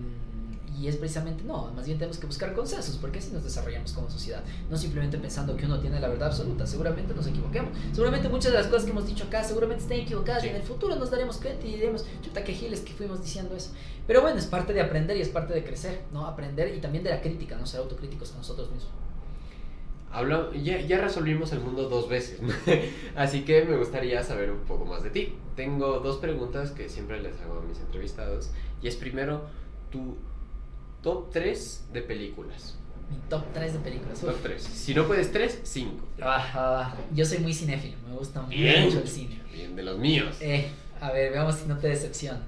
[0.86, 4.08] y es precisamente, no, más bien tenemos que buscar consensos, porque así nos desarrollamos como
[4.08, 8.52] sociedad, no simplemente pensando que uno tiene la verdad absoluta, seguramente nos equivoquemos, seguramente muchas
[8.52, 10.48] de las cosas que hemos dicho acá seguramente estén equivocadas sí.
[10.48, 13.56] y en el futuro nos daremos cuenta y diremos, chuta, que giles que fuimos diciendo
[13.56, 13.72] eso.
[14.06, 16.28] Pero bueno, es parte de aprender y es parte de crecer, ¿no?
[16.28, 18.92] Aprender y también de la crítica, no ser autocríticos con nosotros mismos.
[20.12, 22.40] Hablo, ya, ya resolvimos el mundo dos veces,
[23.16, 25.34] así que me gustaría saber un poco más de ti.
[25.56, 28.52] Tengo dos preguntas que siempre les hago a mis entrevistados,
[28.84, 29.42] y es primero,
[29.90, 30.16] tú
[31.06, 32.74] Top 3 de películas.
[33.12, 34.20] Mi top 3 de películas.
[34.20, 34.60] Top 3.
[34.60, 36.04] Si no puedes 3, 5.
[36.20, 39.40] Ah, yo soy muy cinéfilo, me gusta bien, mucho el cine.
[39.54, 40.36] Bien, de los míos.
[40.42, 40.68] Eh,
[41.00, 42.42] a ver, veamos si no te decepciona.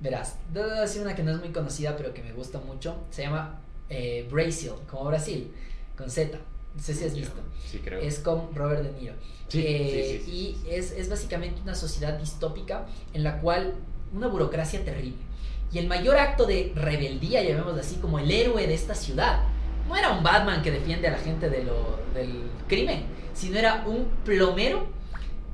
[0.00, 2.96] Verás, debo decir una que no es muy conocida, pero que me gusta mucho.
[3.10, 3.60] Se llama
[3.90, 5.52] eh, Brazil, como Brasil,
[5.94, 6.38] con Z.
[6.74, 7.42] No sé si has visto.
[7.70, 8.00] Sí, creo.
[8.00, 9.16] Es con Robert De Niro.
[9.48, 10.30] Sí, eh, sí, sí,
[10.66, 13.74] y es, es básicamente una sociedad distópica en la cual
[14.14, 15.30] una burocracia terrible
[15.72, 19.44] y el mayor acto de rebeldía, llamémoslo así, como el héroe de esta ciudad,
[19.88, 23.04] no era un Batman que defiende a la gente de lo, del crimen,
[23.34, 24.86] sino era un plomero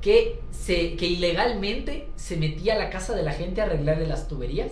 [0.01, 4.27] que, se, que ilegalmente se metía a la casa de la gente a arreglarle las
[4.27, 4.71] tuberías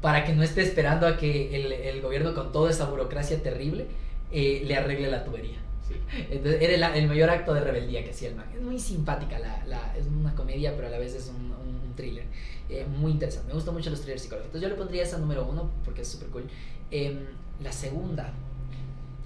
[0.00, 3.86] para que no esté esperando a que el, el gobierno con toda esa burocracia terrible
[4.32, 5.58] eh, le arregle la tubería.
[5.86, 5.94] Sí.
[6.30, 8.46] Entonces, era el, el, mayor acto de rebeldía que hacía el man.
[8.54, 11.81] Es muy simpática, la, la, es una comedia, pero a la vez es un, un,
[11.92, 12.24] un thriller.
[12.68, 13.48] Eh, muy interesante.
[13.48, 14.54] Me gustan mucho los thrillers psicológicos.
[14.54, 16.44] Entonces yo le pondría esa número uno porque es súper cool.
[16.90, 17.26] Eh,
[17.62, 18.32] la segunda,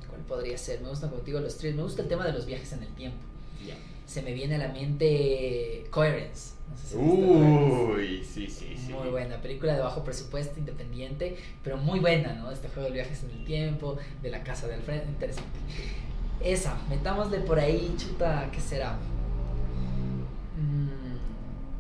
[0.09, 0.81] ¿cuál podría ser?
[0.81, 1.77] Me gustan contigo los thrillers.
[1.77, 3.19] Me gusta el tema de los viajes en el tiempo.
[3.65, 3.77] Yeah.
[4.07, 6.55] Se me viene a la mente Coherence.
[6.69, 8.93] No sé si Uy, sí, sí, sí.
[8.93, 12.51] Muy buena, película de bajo presupuesto, independiente, pero muy buena, ¿no?
[12.51, 15.59] Este juego de viajes en el tiempo, de la casa de Alfred, interesante.
[16.43, 18.99] Esa, metámosle por ahí, chuta, ¿qué será?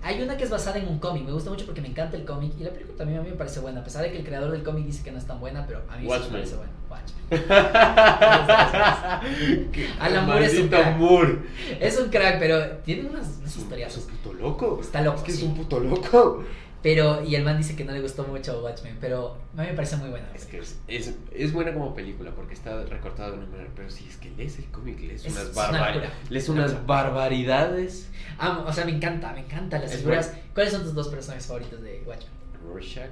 [0.06, 2.24] Hay una que es basada en un cómic, me gusta mucho porque me encanta el
[2.24, 4.24] cómic y la película también a mí me parece buena, a pesar de que el
[4.24, 6.54] creador del cómic dice que no es tan buena, pero a mí sí me parece
[6.54, 6.70] buena.
[6.88, 7.26] Watchmen.
[9.98, 10.96] Alan Moore es un crack.
[10.96, 11.38] Moore.
[11.80, 13.96] Es un crack, pero tiene unas, unas historias.
[13.96, 14.78] Es un puto loco.
[14.80, 15.16] Está loco.
[15.16, 15.38] Es que sí.
[15.38, 16.44] es un puto loco.
[16.86, 19.74] Pero, y el man dice que no le gustó mucho Watchmen, pero a mí me
[19.74, 20.28] parece muy buena.
[20.32, 23.90] Es que es, es, es, buena como película porque está recortada de una manera, pero
[23.90, 26.12] si es que lees el cómic, lees Es- unas, una barbar- locura.
[26.30, 28.08] lees Una unas barbaridades.
[28.38, 30.28] Ah, o sea, me encanta, me encanta las figuras.
[30.28, 30.42] bueno.
[30.54, 32.30] ¿Cuáles son tus dos personajes favoritos de Watchmen?
[32.64, 33.10] Rorschach,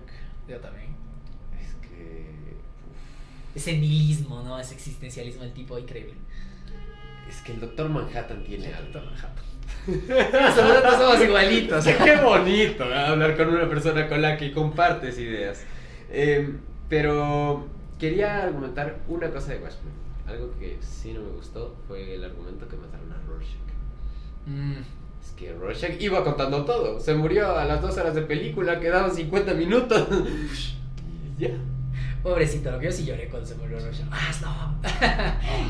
[0.48, 0.94] Yo también.
[1.60, 2.30] es que...
[3.56, 4.56] Ese nihilismo, ¿no?
[4.60, 6.12] Ese existencialismo del tipo increíble.
[6.12, 8.82] uf, es que el Doctor Manhattan tiene algo.
[8.84, 9.44] Doctor Manhattan.
[9.86, 11.84] Nosotros somos igualitos.
[11.84, 12.98] Qué bonito ¿eh?
[12.98, 15.64] hablar con una persona con la que compartes ideas.
[16.10, 16.54] Eh,
[16.88, 17.66] pero
[17.98, 19.92] quería argumentar una cosa de Watchmen.
[20.26, 23.58] algo que sí no me gustó fue el argumento que mataron a Rorschach.
[24.46, 24.82] Mm,
[25.22, 27.00] Es que Rorschach iba contando todo.
[27.00, 30.06] Se murió a las dos horas de película, quedaban 50 minutos.
[31.36, 31.50] Y ya.
[32.24, 34.06] Pobrecito, lo que yo sí lloré cuando se murió Rorschach.
[34.10, 34.78] ¡Ah,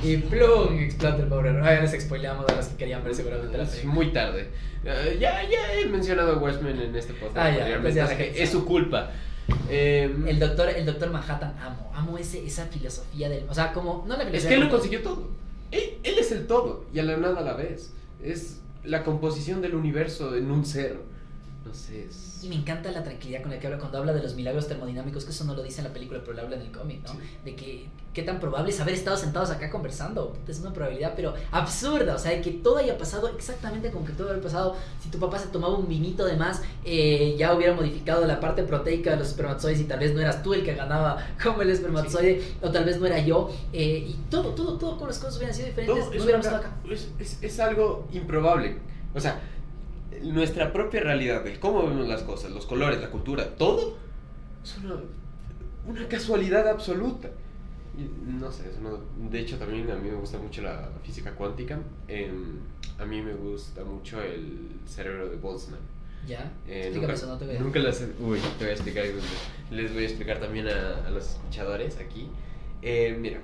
[0.03, 0.09] no!
[0.09, 1.75] y plum, explota el pobre Rorschach.
[1.75, 3.93] Ya les spoileamos a los que querían ver seguramente la película.
[3.93, 4.51] muy tarde.
[4.85, 7.39] Eh, ya, ya he mencionado a Watchmen en este podcast.
[7.39, 9.11] Ah, ya, pues ya que es su culpa.
[9.69, 11.91] Eh, El doctor, el doctor Manhattan, amo.
[11.93, 13.49] Amo ese, esa filosofía del.
[13.49, 14.05] O sea, como.
[14.07, 15.29] No la es que él lo consiguió todo.
[15.73, 17.93] Él, él es el todo y a la nada a la vez.
[18.23, 20.99] Es la composición del universo en un ser.
[21.75, 22.45] No.
[22.45, 25.25] Y me encanta la tranquilidad con la que habla cuando habla de los milagros termodinámicos,
[25.25, 27.11] que eso no lo dice en la película, pero lo habla en el cómic, ¿no?
[27.13, 27.19] Sí.
[27.45, 30.37] De que qué tan probable es haber estado sentados acá conversando.
[30.47, 32.15] Es una probabilidad, pero absurda.
[32.15, 34.77] O sea, de que todo haya pasado exactamente como que todo haya pasado.
[35.03, 38.63] Si tu papá se tomaba un vinito de más, eh, ya hubiera modificado la parte
[38.63, 41.71] proteica de los espermatozoides y tal vez no eras tú el que ganaba como el
[41.71, 43.51] espermatozoide, o tal vez no era yo.
[43.73, 46.57] eh, y todo, todo, todo con las cosas hubieran sido diferentes, no es, hubiéramos una-
[46.59, 46.77] estado acá.
[46.91, 48.79] es, es- es algo improbable.
[49.15, 49.41] O sea,
[50.23, 53.97] nuestra propia realidad de cómo vemos las cosas, los colores, la cultura, todo
[54.63, 54.97] es una,
[55.87, 57.31] una casualidad absoluta.
[58.27, 61.79] No sé, es de hecho también a mí me gusta mucho la física cuántica.
[62.09, 62.59] Em,
[62.99, 65.79] a mí me gusta mucho el cerebro de Boltzmann.
[66.27, 66.51] ¿Ya?
[66.67, 67.61] Eh, Explícame eso, no te veo.
[67.61, 68.01] Nunca las...
[68.19, 69.05] Uy, te voy a explicar.
[69.71, 72.29] Les voy a explicar también a, a los escuchadores aquí.
[72.83, 73.41] Eh, mira,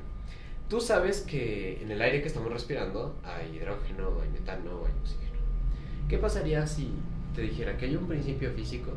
[0.68, 5.29] tú sabes que en el aire que estamos respirando hay hidrógeno, hay metano, hay oxígeno.
[6.10, 6.90] ¿Qué pasaría si
[7.36, 8.90] te dijera que hay un principio físico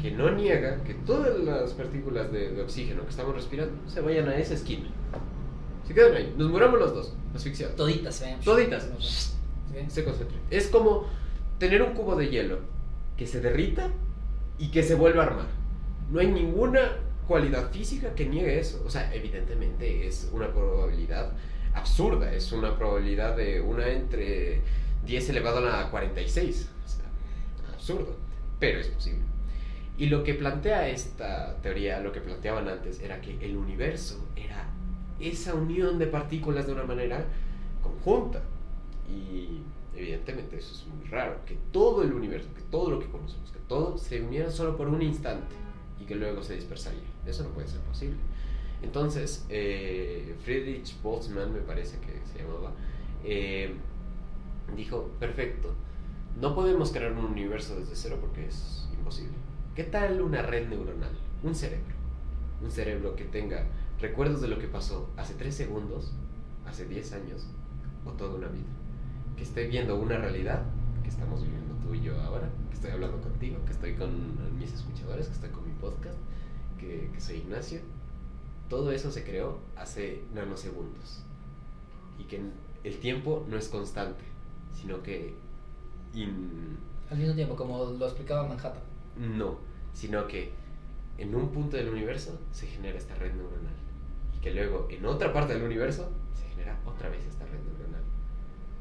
[0.00, 4.28] que no niega que todas las partículas de, de oxígeno que estamos respirando se vayan
[4.28, 4.86] a esa esquina?
[5.84, 7.74] Se quedan ahí, nos muramos los dos, asfixiados.
[7.74, 8.40] Toditas, vean.
[8.40, 8.88] Toditas.
[9.00, 9.32] ¿Sí?
[9.88, 10.36] se concentre.
[10.48, 11.08] Es como
[11.58, 12.60] tener un cubo de hielo
[13.16, 13.88] que se derrita
[14.58, 15.46] y que se vuelva a armar.
[16.12, 18.80] No hay ninguna cualidad física que niegue eso.
[18.86, 21.32] O sea, evidentemente es una probabilidad
[21.74, 22.32] absurda.
[22.32, 24.62] Es una probabilidad de una entre
[25.06, 26.68] 10 elevado a la 46.
[26.84, 28.16] O sea, absurdo.
[28.58, 29.22] Pero es posible.
[29.98, 34.68] Y lo que plantea esta teoría, lo que planteaban antes, era que el universo era
[35.20, 37.24] esa unión de partículas de una manera
[37.82, 38.42] conjunta.
[39.08, 39.60] Y
[39.96, 43.58] evidentemente eso es muy raro, que todo el universo, que todo lo que conocemos, que
[43.68, 45.54] todo se uniera solo por un instante
[46.00, 47.00] y que luego se dispersaría.
[47.26, 48.18] Eso no puede ser posible.
[48.82, 52.72] Entonces, eh, Friedrich Boltzmann, me parece que se llamaba,
[53.24, 53.74] eh,
[54.74, 55.74] dijo, perfecto,
[56.40, 59.34] no podemos crear un universo desde cero porque es imposible.
[59.74, 61.12] ¿Qué tal una red neuronal?
[61.42, 61.94] Un cerebro.
[62.62, 63.66] Un cerebro que tenga
[64.00, 66.12] recuerdos de lo que pasó hace 3 segundos,
[66.66, 67.46] hace 10 años
[68.04, 68.66] o toda una vida.
[69.36, 70.62] Que esté viendo una realidad
[71.02, 74.72] que estamos viviendo tú y yo ahora, que estoy hablando contigo, que estoy con mis
[74.72, 76.18] escuchadores, que estoy con mi podcast,
[76.78, 77.80] que, que soy Ignacio.
[78.68, 81.22] Todo eso se creó hace nanosegundos.
[82.18, 82.40] Y que
[82.82, 84.24] el tiempo no es constante,
[84.80, 85.34] sino que...
[86.14, 86.78] in-
[87.10, 88.82] Al mismo tiempo, como lo explicaba Manhattan.
[89.18, 89.58] no,
[89.92, 90.52] sino que
[91.18, 93.72] en un punto del universo se genera esta red neuronal.
[94.36, 98.02] Y que luego en otra parte del universo se genera otra vez esta red neuronal.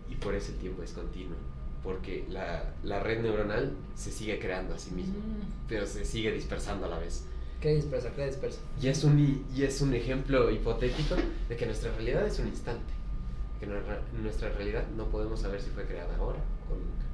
[0.09, 1.38] Y por eso el tiempo es continuo.
[1.84, 6.31] Porque la, la red neuronal se sigue creando a sí misma, Mm, pero se sigue
[6.31, 7.26] dispersando a la vez.
[7.61, 8.59] Cree dispersa, cree dispersa.
[8.81, 11.15] Y es un, y es un ejemplo hipotético
[11.47, 12.91] de que nuestra realidad es un instante.
[13.66, 16.38] Que nuestra, realidad no podemos saber si fue creada ahora
[16.70, 17.06] o nunca.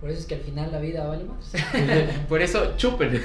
[0.00, 1.52] Por eso es que al final la vida vale más.
[2.28, 3.20] Por eso chupen.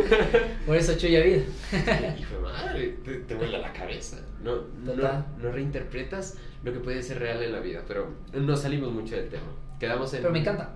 [0.66, 1.44] Por eso chulla vida.
[2.18, 4.18] Hijo de madre, te, te vuela la cabeza.
[4.42, 8.92] No, no, no reinterpretas lo que puede ser real en la vida, pero no salimos
[8.92, 9.46] mucho del tema.
[9.78, 10.20] Quedamos en.
[10.20, 10.74] Pero me encanta.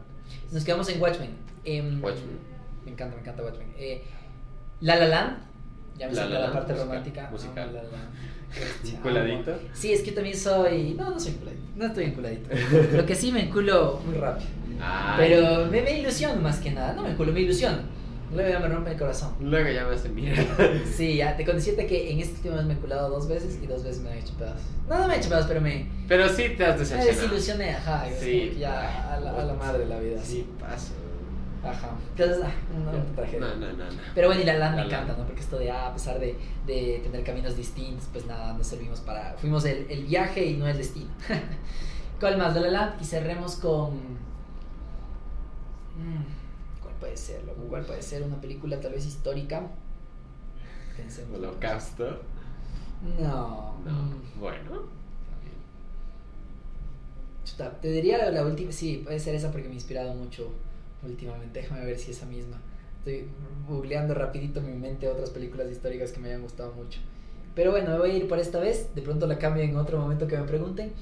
[0.52, 1.30] Nos quedamos en Watchmen.
[1.64, 2.38] Em, Watchmen.
[2.84, 3.74] Me encanta, me encanta Watchmen.
[3.76, 4.04] Eh,
[4.80, 5.38] la La Land.
[5.98, 7.28] Ya me La La parte musical, romántica.
[7.30, 7.68] musical.
[7.68, 7.82] Amo La
[9.24, 9.58] La amo.
[9.74, 10.94] Sí, es que yo también soy.
[10.94, 11.62] No, no soy enculadito.
[11.76, 12.48] No estoy enculadito.
[12.96, 14.48] Lo que sí me enculo muy rápido.
[14.80, 15.16] Ay.
[15.28, 16.94] Pero me, me ilusiono más que nada.
[16.94, 17.78] No me enculo, me ilusiono.
[18.32, 19.34] Luego ya me rompe el corazón.
[19.40, 20.44] Luego ya me hacen mierda.
[20.96, 23.66] Sí, ya te decirte que en este último mes me he culado dos veces y
[23.66, 24.62] dos veces me han hecho pedazos.
[24.88, 27.06] No, no me han hecho pedazos, pero me, Pero sí te has me decepcionado.
[27.06, 28.06] desilusioné, ajá.
[28.20, 28.56] Sí.
[28.58, 30.20] ya a la, a la madre la vida.
[30.22, 30.92] Sí, pasa.
[31.62, 31.90] Ajá.
[32.16, 32.52] Entonces, ah,
[33.14, 33.40] tragedia.
[33.40, 34.00] No, no, no, no.
[34.14, 34.92] Pero bueno, y la LAN me La Land.
[34.92, 35.26] encanta, ¿no?
[35.26, 39.00] Porque esto de, ah, a pesar de, de tener caminos distintos, pues nada, nos servimos
[39.00, 39.34] para...
[39.34, 41.10] Fuimos el, el viaje y no el destino.
[42.20, 42.54] ¿Cuál más?
[42.54, 43.94] La La Land y cerremos con...
[45.96, 46.24] Mm,
[46.82, 47.42] ¿Cuál puede ser?
[47.42, 49.62] ¿Cuál puede ser una película tal vez histórica?
[50.96, 51.38] Pensemos.
[51.38, 52.20] Holocausto.
[53.18, 53.74] No.
[53.84, 54.14] No.
[54.38, 54.82] Bueno.
[57.44, 58.72] Chuta, te diría la, la última...
[58.72, 60.50] Sí, puede ser esa porque me ha inspirado mucho
[61.02, 61.60] últimamente.
[61.60, 62.60] Déjame ver si es esa misma.
[62.98, 63.28] Estoy
[63.68, 67.00] googleando rapidito en mi mente otras películas históricas que me hayan gustado mucho.
[67.54, 68.94] Pero bueno, me voy a ir por esta vez.
[68.94, 70.92] De pronto la cambio en otro momento que me pregunten.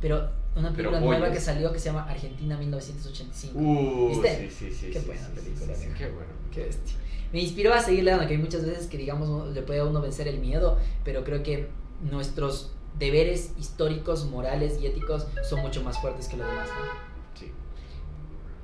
[0.00, 3.58] Pero una película nueva que salió que se llama Argentina 1985.
[3.58, 4.50] Uh, ¿Viste?
[4.50, 4.90] Sí, sí, sí.
[4.92, 5.74] Qué buena película.
[5.96, 6.32] qué bueno.
[6.52, 6.96] Qué bestia.
[7.32, 10.00] Me inspiró a seguir leyendo, que hay muchas veces que, digamos, le puede a uno
[10.00, 11.68] vencer el miedo, pero creo que
[12.00, 16.68] nuestros deberes históricos, morales y éticos son mucho más fuertes que los demás.
[16.68, 17.38] ¿no?
[17.38, 17.52] Sí.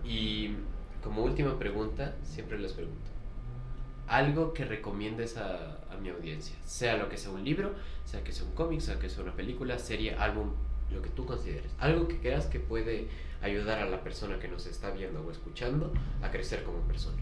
[0.09, 0.57] Y
[1.05, 3.11] como última pregunta, siempre les pregunto,
[4.09, 7.75] algo que recomiendes a, a, mi audiencia, sea lo que sea un libro,
[8.07, 10.53] sea que sea un cómic, sea que sea una película, serie, álbum,
[10.91, 13.09] lo que tú consideres, algo que creas que puede
[13.43, 17.19] ayudar a la persona que nos está viendo o escuchando a crecer como persona.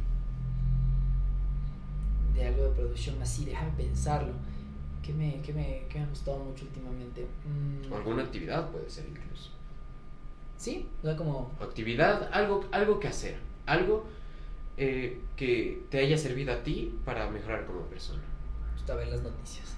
[2.34, 4.32] De algo de producción así, déjame pensarlo.
[5.02, 7.26] ¿Qué me, qué me, qué me ha gustado mucho últimamente?
[7.44, 7.92] Mm.
[7.92, 9.50] Alguna actividad puede ser incluso.
[10.56, 11.50] Sí, o sea, como...
[11.60, 13.36] Actividad, algo, algo que hacer,
[13.66, 14.06] algo
[14.76, 18.22] eh, que te haya servido a ti para mejorar como persona.
[18.74, 19.76] Gusta ver las noticias.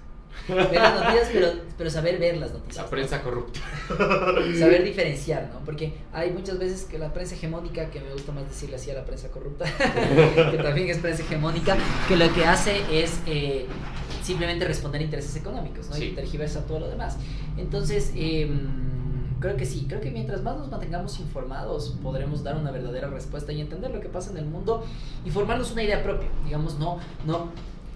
[0.48, 2.84] Ver las noticias, pero, pero saber ver las noticias.
[2.84, 3.60] La prensa corrupta.
[4.58, 5.64] Saber diferenciar, ¿no?
[5.64, 8.94] Porque hay muchas veces que la prensa hegemónica, que me gusta más decirle así a
[8.94, 9.64] la prensa corrupta,
[10.50, 11.76] que también es prensa hegemónica,
[12.08, 13.66] que lo que hace es eh,
[14.22, 15.98] simplemente responder a intereses económicos, ¿no?
[15.98, 17.16] Y tergiversa todo lo demás.
[17.56, 18.93] Entonces, em,
[19.44, 23.52] creo que sí, creo que mientras más nos mantengamos informados podremos dar una verdadera respuesta
[23.52, 24.82] y entender lo que pasa en el mundo
[25.22, 27.50] y formarnos una idea propia, digamos, no, no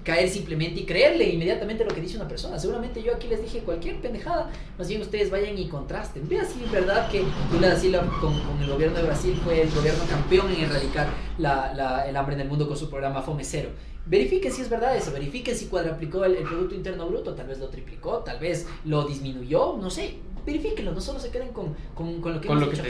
[0.05, 2.59] caer simplemente y creerle inmediatamente lo que dice una persona.
[2.59, 6.29] Seguramente yo aquí les dije cualquier pendejada, más bien ustedes vayan y contrasten.
[6.29, 9.63] Vean si es verdad que Lula da Silva con, con, el gobierno de Brasil fue
[9.63, 11.09] el gobierno campeón en erradicar
[11.39, 13.71] la, la, el hambre en el mundo con su programa Fome Cero.
[14.05, 17.59] Verifiquen si es verdad eso, verifiquen si cuadruplicó el, el Producto Interno Bruto, tal vez
[17.59, 20.17] lo triplicó, tal vez lo disminuyó, no sé,
[20.49, 22.89] verifíquenlo, no solo se queden con, con, con lo que, con lo que te.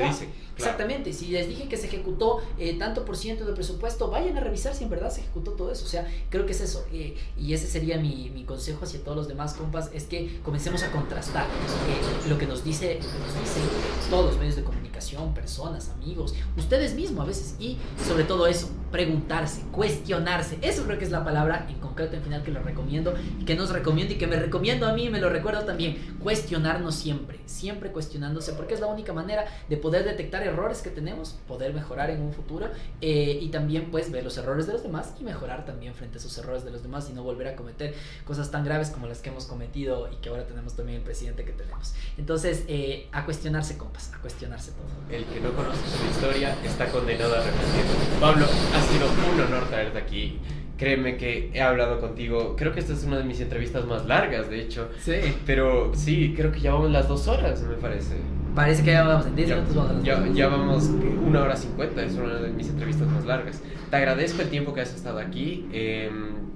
[0.57, 4.41] Exactamente, si les dije que se ejecutó eh, tanto por ciento de presupuesto, vayan a
[4.41, 5.85] revisar si en verdad se ejecutó todo eso.
[5.85, 6.85] O sea, creo que es eso.
[6.93, 10.83] Eh, y ese sería mi, mi, consejo hacia todos los demás compas, es que comencemos
[10.83, 13.63] a contrastar eh, lo que nos dice, lo que nos dicen
[14.11, 17.55] todos los medios de comunicación, personas, amigos, ustedes mismos a veces.
[17.61, 17.77] Y
[18.07, 20.59] sobre todo eso, preguntarse, cuestionarse.
[20.63, 23.55] Eso creo que es la palabra en concreto en final que lo recomiendo y que
[23.55, 26.17] nos recomiendo y que me recomiendo a mí y me lo recuerdo también.
[26.23, 31.39] Cuestionarnos siempre siempre cuestionándose, porque es la única manera de poder detectar errores que tenemos,
[31.49, 32.69] poder mejorar en un futuro
[33.01, 36.21] eh, y también pues ver los errores de los demás y mejorar también frente a
[36.21, 37.95] esos errores de los demás y no volver a cometer
[38.25, 41.45] cosas tan graves como las que hemos cometido y que ahora tenemos también el presidente
[41.45, 41.95] que tenemos.
[42.17, 45.17] Entonces, eh, a cuestionarse, compas, a cuestionarse todo.
[45.17, 47.85] El que no conoce su historia está condenado a repetir.
[48.21, 48.47] Pablo,
[48.79, 50.39] ha sido un honor traerte aquí.
[50.77, 52.55] Créeme que he hablado contigo.
[52.57, 54.89] Creo que esta es una de mis entrevistas más largas, de hecho.
[55.01, 55.15] Sí.
[55.45, 58.15] Pero sí, creo que ya vamos las dos horas, me parece.
[58.55, 59.75] Parece que ya vamos en 10 minutos.
[59.75, 60.85] Vamos ya, ya vamos
[61.27, 62.05] una hora cincuenta.
[62.05, 63.61] Es una de mis entrevistas más largas.
[63.91, 65.69] Te agradezco el tiempo que has estado aquí.
[65.73, 66.11] Eh,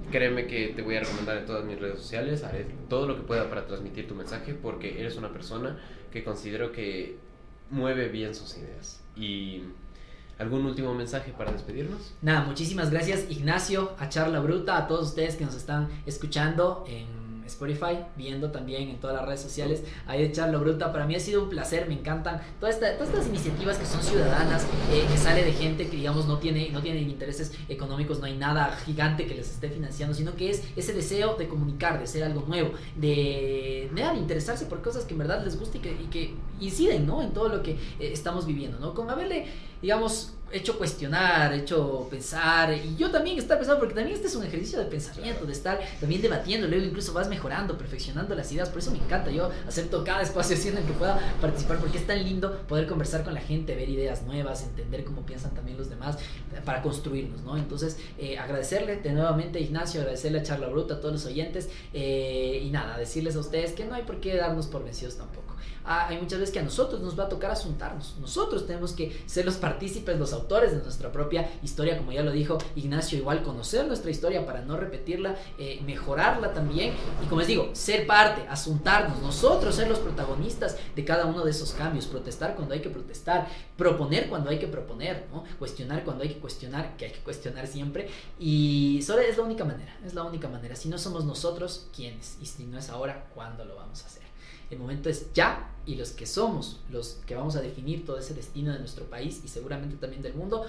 [0.09, 2.45] créeme que te voy a recomendar en todas mis redes sociales.
[2.45, 5.77] Haré todo lo que pueda para transmitir tu mensaje porque eres una persona
[6.11, 7.17] que considero que
[7.69, 9.03] mueve bien sus ideas.
[9.17, 9.63] Y
[10.43, 12.15] ¿Algún último mensaje para despedirnos?
[12.21, 17.23] Nada, muchísimas gracias Ignacio, a Charla Bruta, a todos ustedes que nos están escuchando en
[17.45, 19.83] Spotify, viendo también en todas las redes sociales.
[20.05, 23.77] Ahí de Charla Bruta, para mí ha sido un placer, me encantan todas, estas iniciativas
[23.77, 27.53] que son ciudadanas, eh, que sale de gente que digamos no tiene, no tiene intereses
[27.69, 31.47] económicos, no hay nada gigante que les esté financiando, sino que es ese deseo de
[31.47, 35.91] comunicar, de ser algo nuevo, de, de interesarse por cosas que en verdad les que,
[35.91, 37.21] y que inciden ¿no?
[37.21, 38.93] en todo lo que eh, estamos viviendo, ¿no?
[38.93, 39.45] Con haberle
[39.83, 44.45] digamos, hecho cuestionar, hecho pensar, y yo también estar pensando, porque también este es un
[44.45, 48.79] ejercicio de pensamiento, de estar también debatiendo, luego incluso vas mejorando, perfeccionando las ideas, por
[48.79, 52.07] eso me encanta, yo acepto cada espacio así en el que pueda participar, porque es
[52.07, 55.89] tan lindo poder conversar con la gente, ver ideas nuevas, entender cómo piensan también los
[55.89, 56.17] demás,
[56.63, 57.57] para construirnos, ¿no?
[57.57, 62.61] Entonces, eh, agradecerle de nuevamente Ignacio, agradecerle a Charla Bruta, a todos los oyentes, eh,
[62.63, 65.52] y nada, decirles a ustedes que no hay por qué darnos por vencidos tampoco.
[65.85, 68.15] Ah, hay muchas veces que a nosotros nos va a tocar asuntarnos.
[68.19, 72.31] Nosotros tenemos que ser los partícipes, los autores de nuestra propia historia, como ya lo
[72.31, 76.93] dijo Ignacio, igual conocer nuestra historia para no repetirla, eh, mejorarla también.
[77.21, 81.51] Y como les digo, ser parte, asuntarnos, nosotros ser los protagonistas de cada uno de
[81.51, 85.43] esos cambios, protestar cuando hay que protestar, proponer cuando hay que proponer, ¿no?
[85.59, 88.09] cuestionar cuando hay que cuestionar, que hay que cuestionar siempre.
[88.39, 90.75] Y solo es la única manera, es la única manera.
[90.75, 92.37] Si no somos nosotros, ¿quiénes?
[92.41, 94.22] Y si no es ahora, ¿cuándo lo vamos a hacer?
[94.73, 98.33] El momento es ya y los que somos, los que vamos a definir todo ese
[98.33, 100.65] destino de nuestro país y seguramente también del mundo,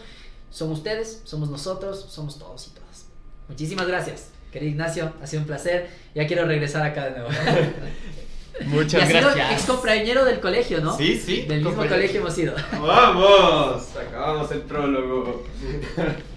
[0.51, 3.07] son ustedes, somos nosotros, somos todos y todas.
[3.49, 4.29] Muchísimas gracias.
[4.53, 5.89] Querido Ignacio, ha sido un placer.
[6.15, 7.29] Ya quiero regresar acá de nuevo.
[8.67, 9.35] Muchas y gracias.
[9.35, 10.97] Sido ex compañero del colegio, ¿no?
[10.97, 11.43] Sí, sí.
[11.43, 12.55] Del mismo colegio hemos ido.
[12.73, 13.97] ¡Vamos!
[13.97, 15.45] Acabamos el prólogo.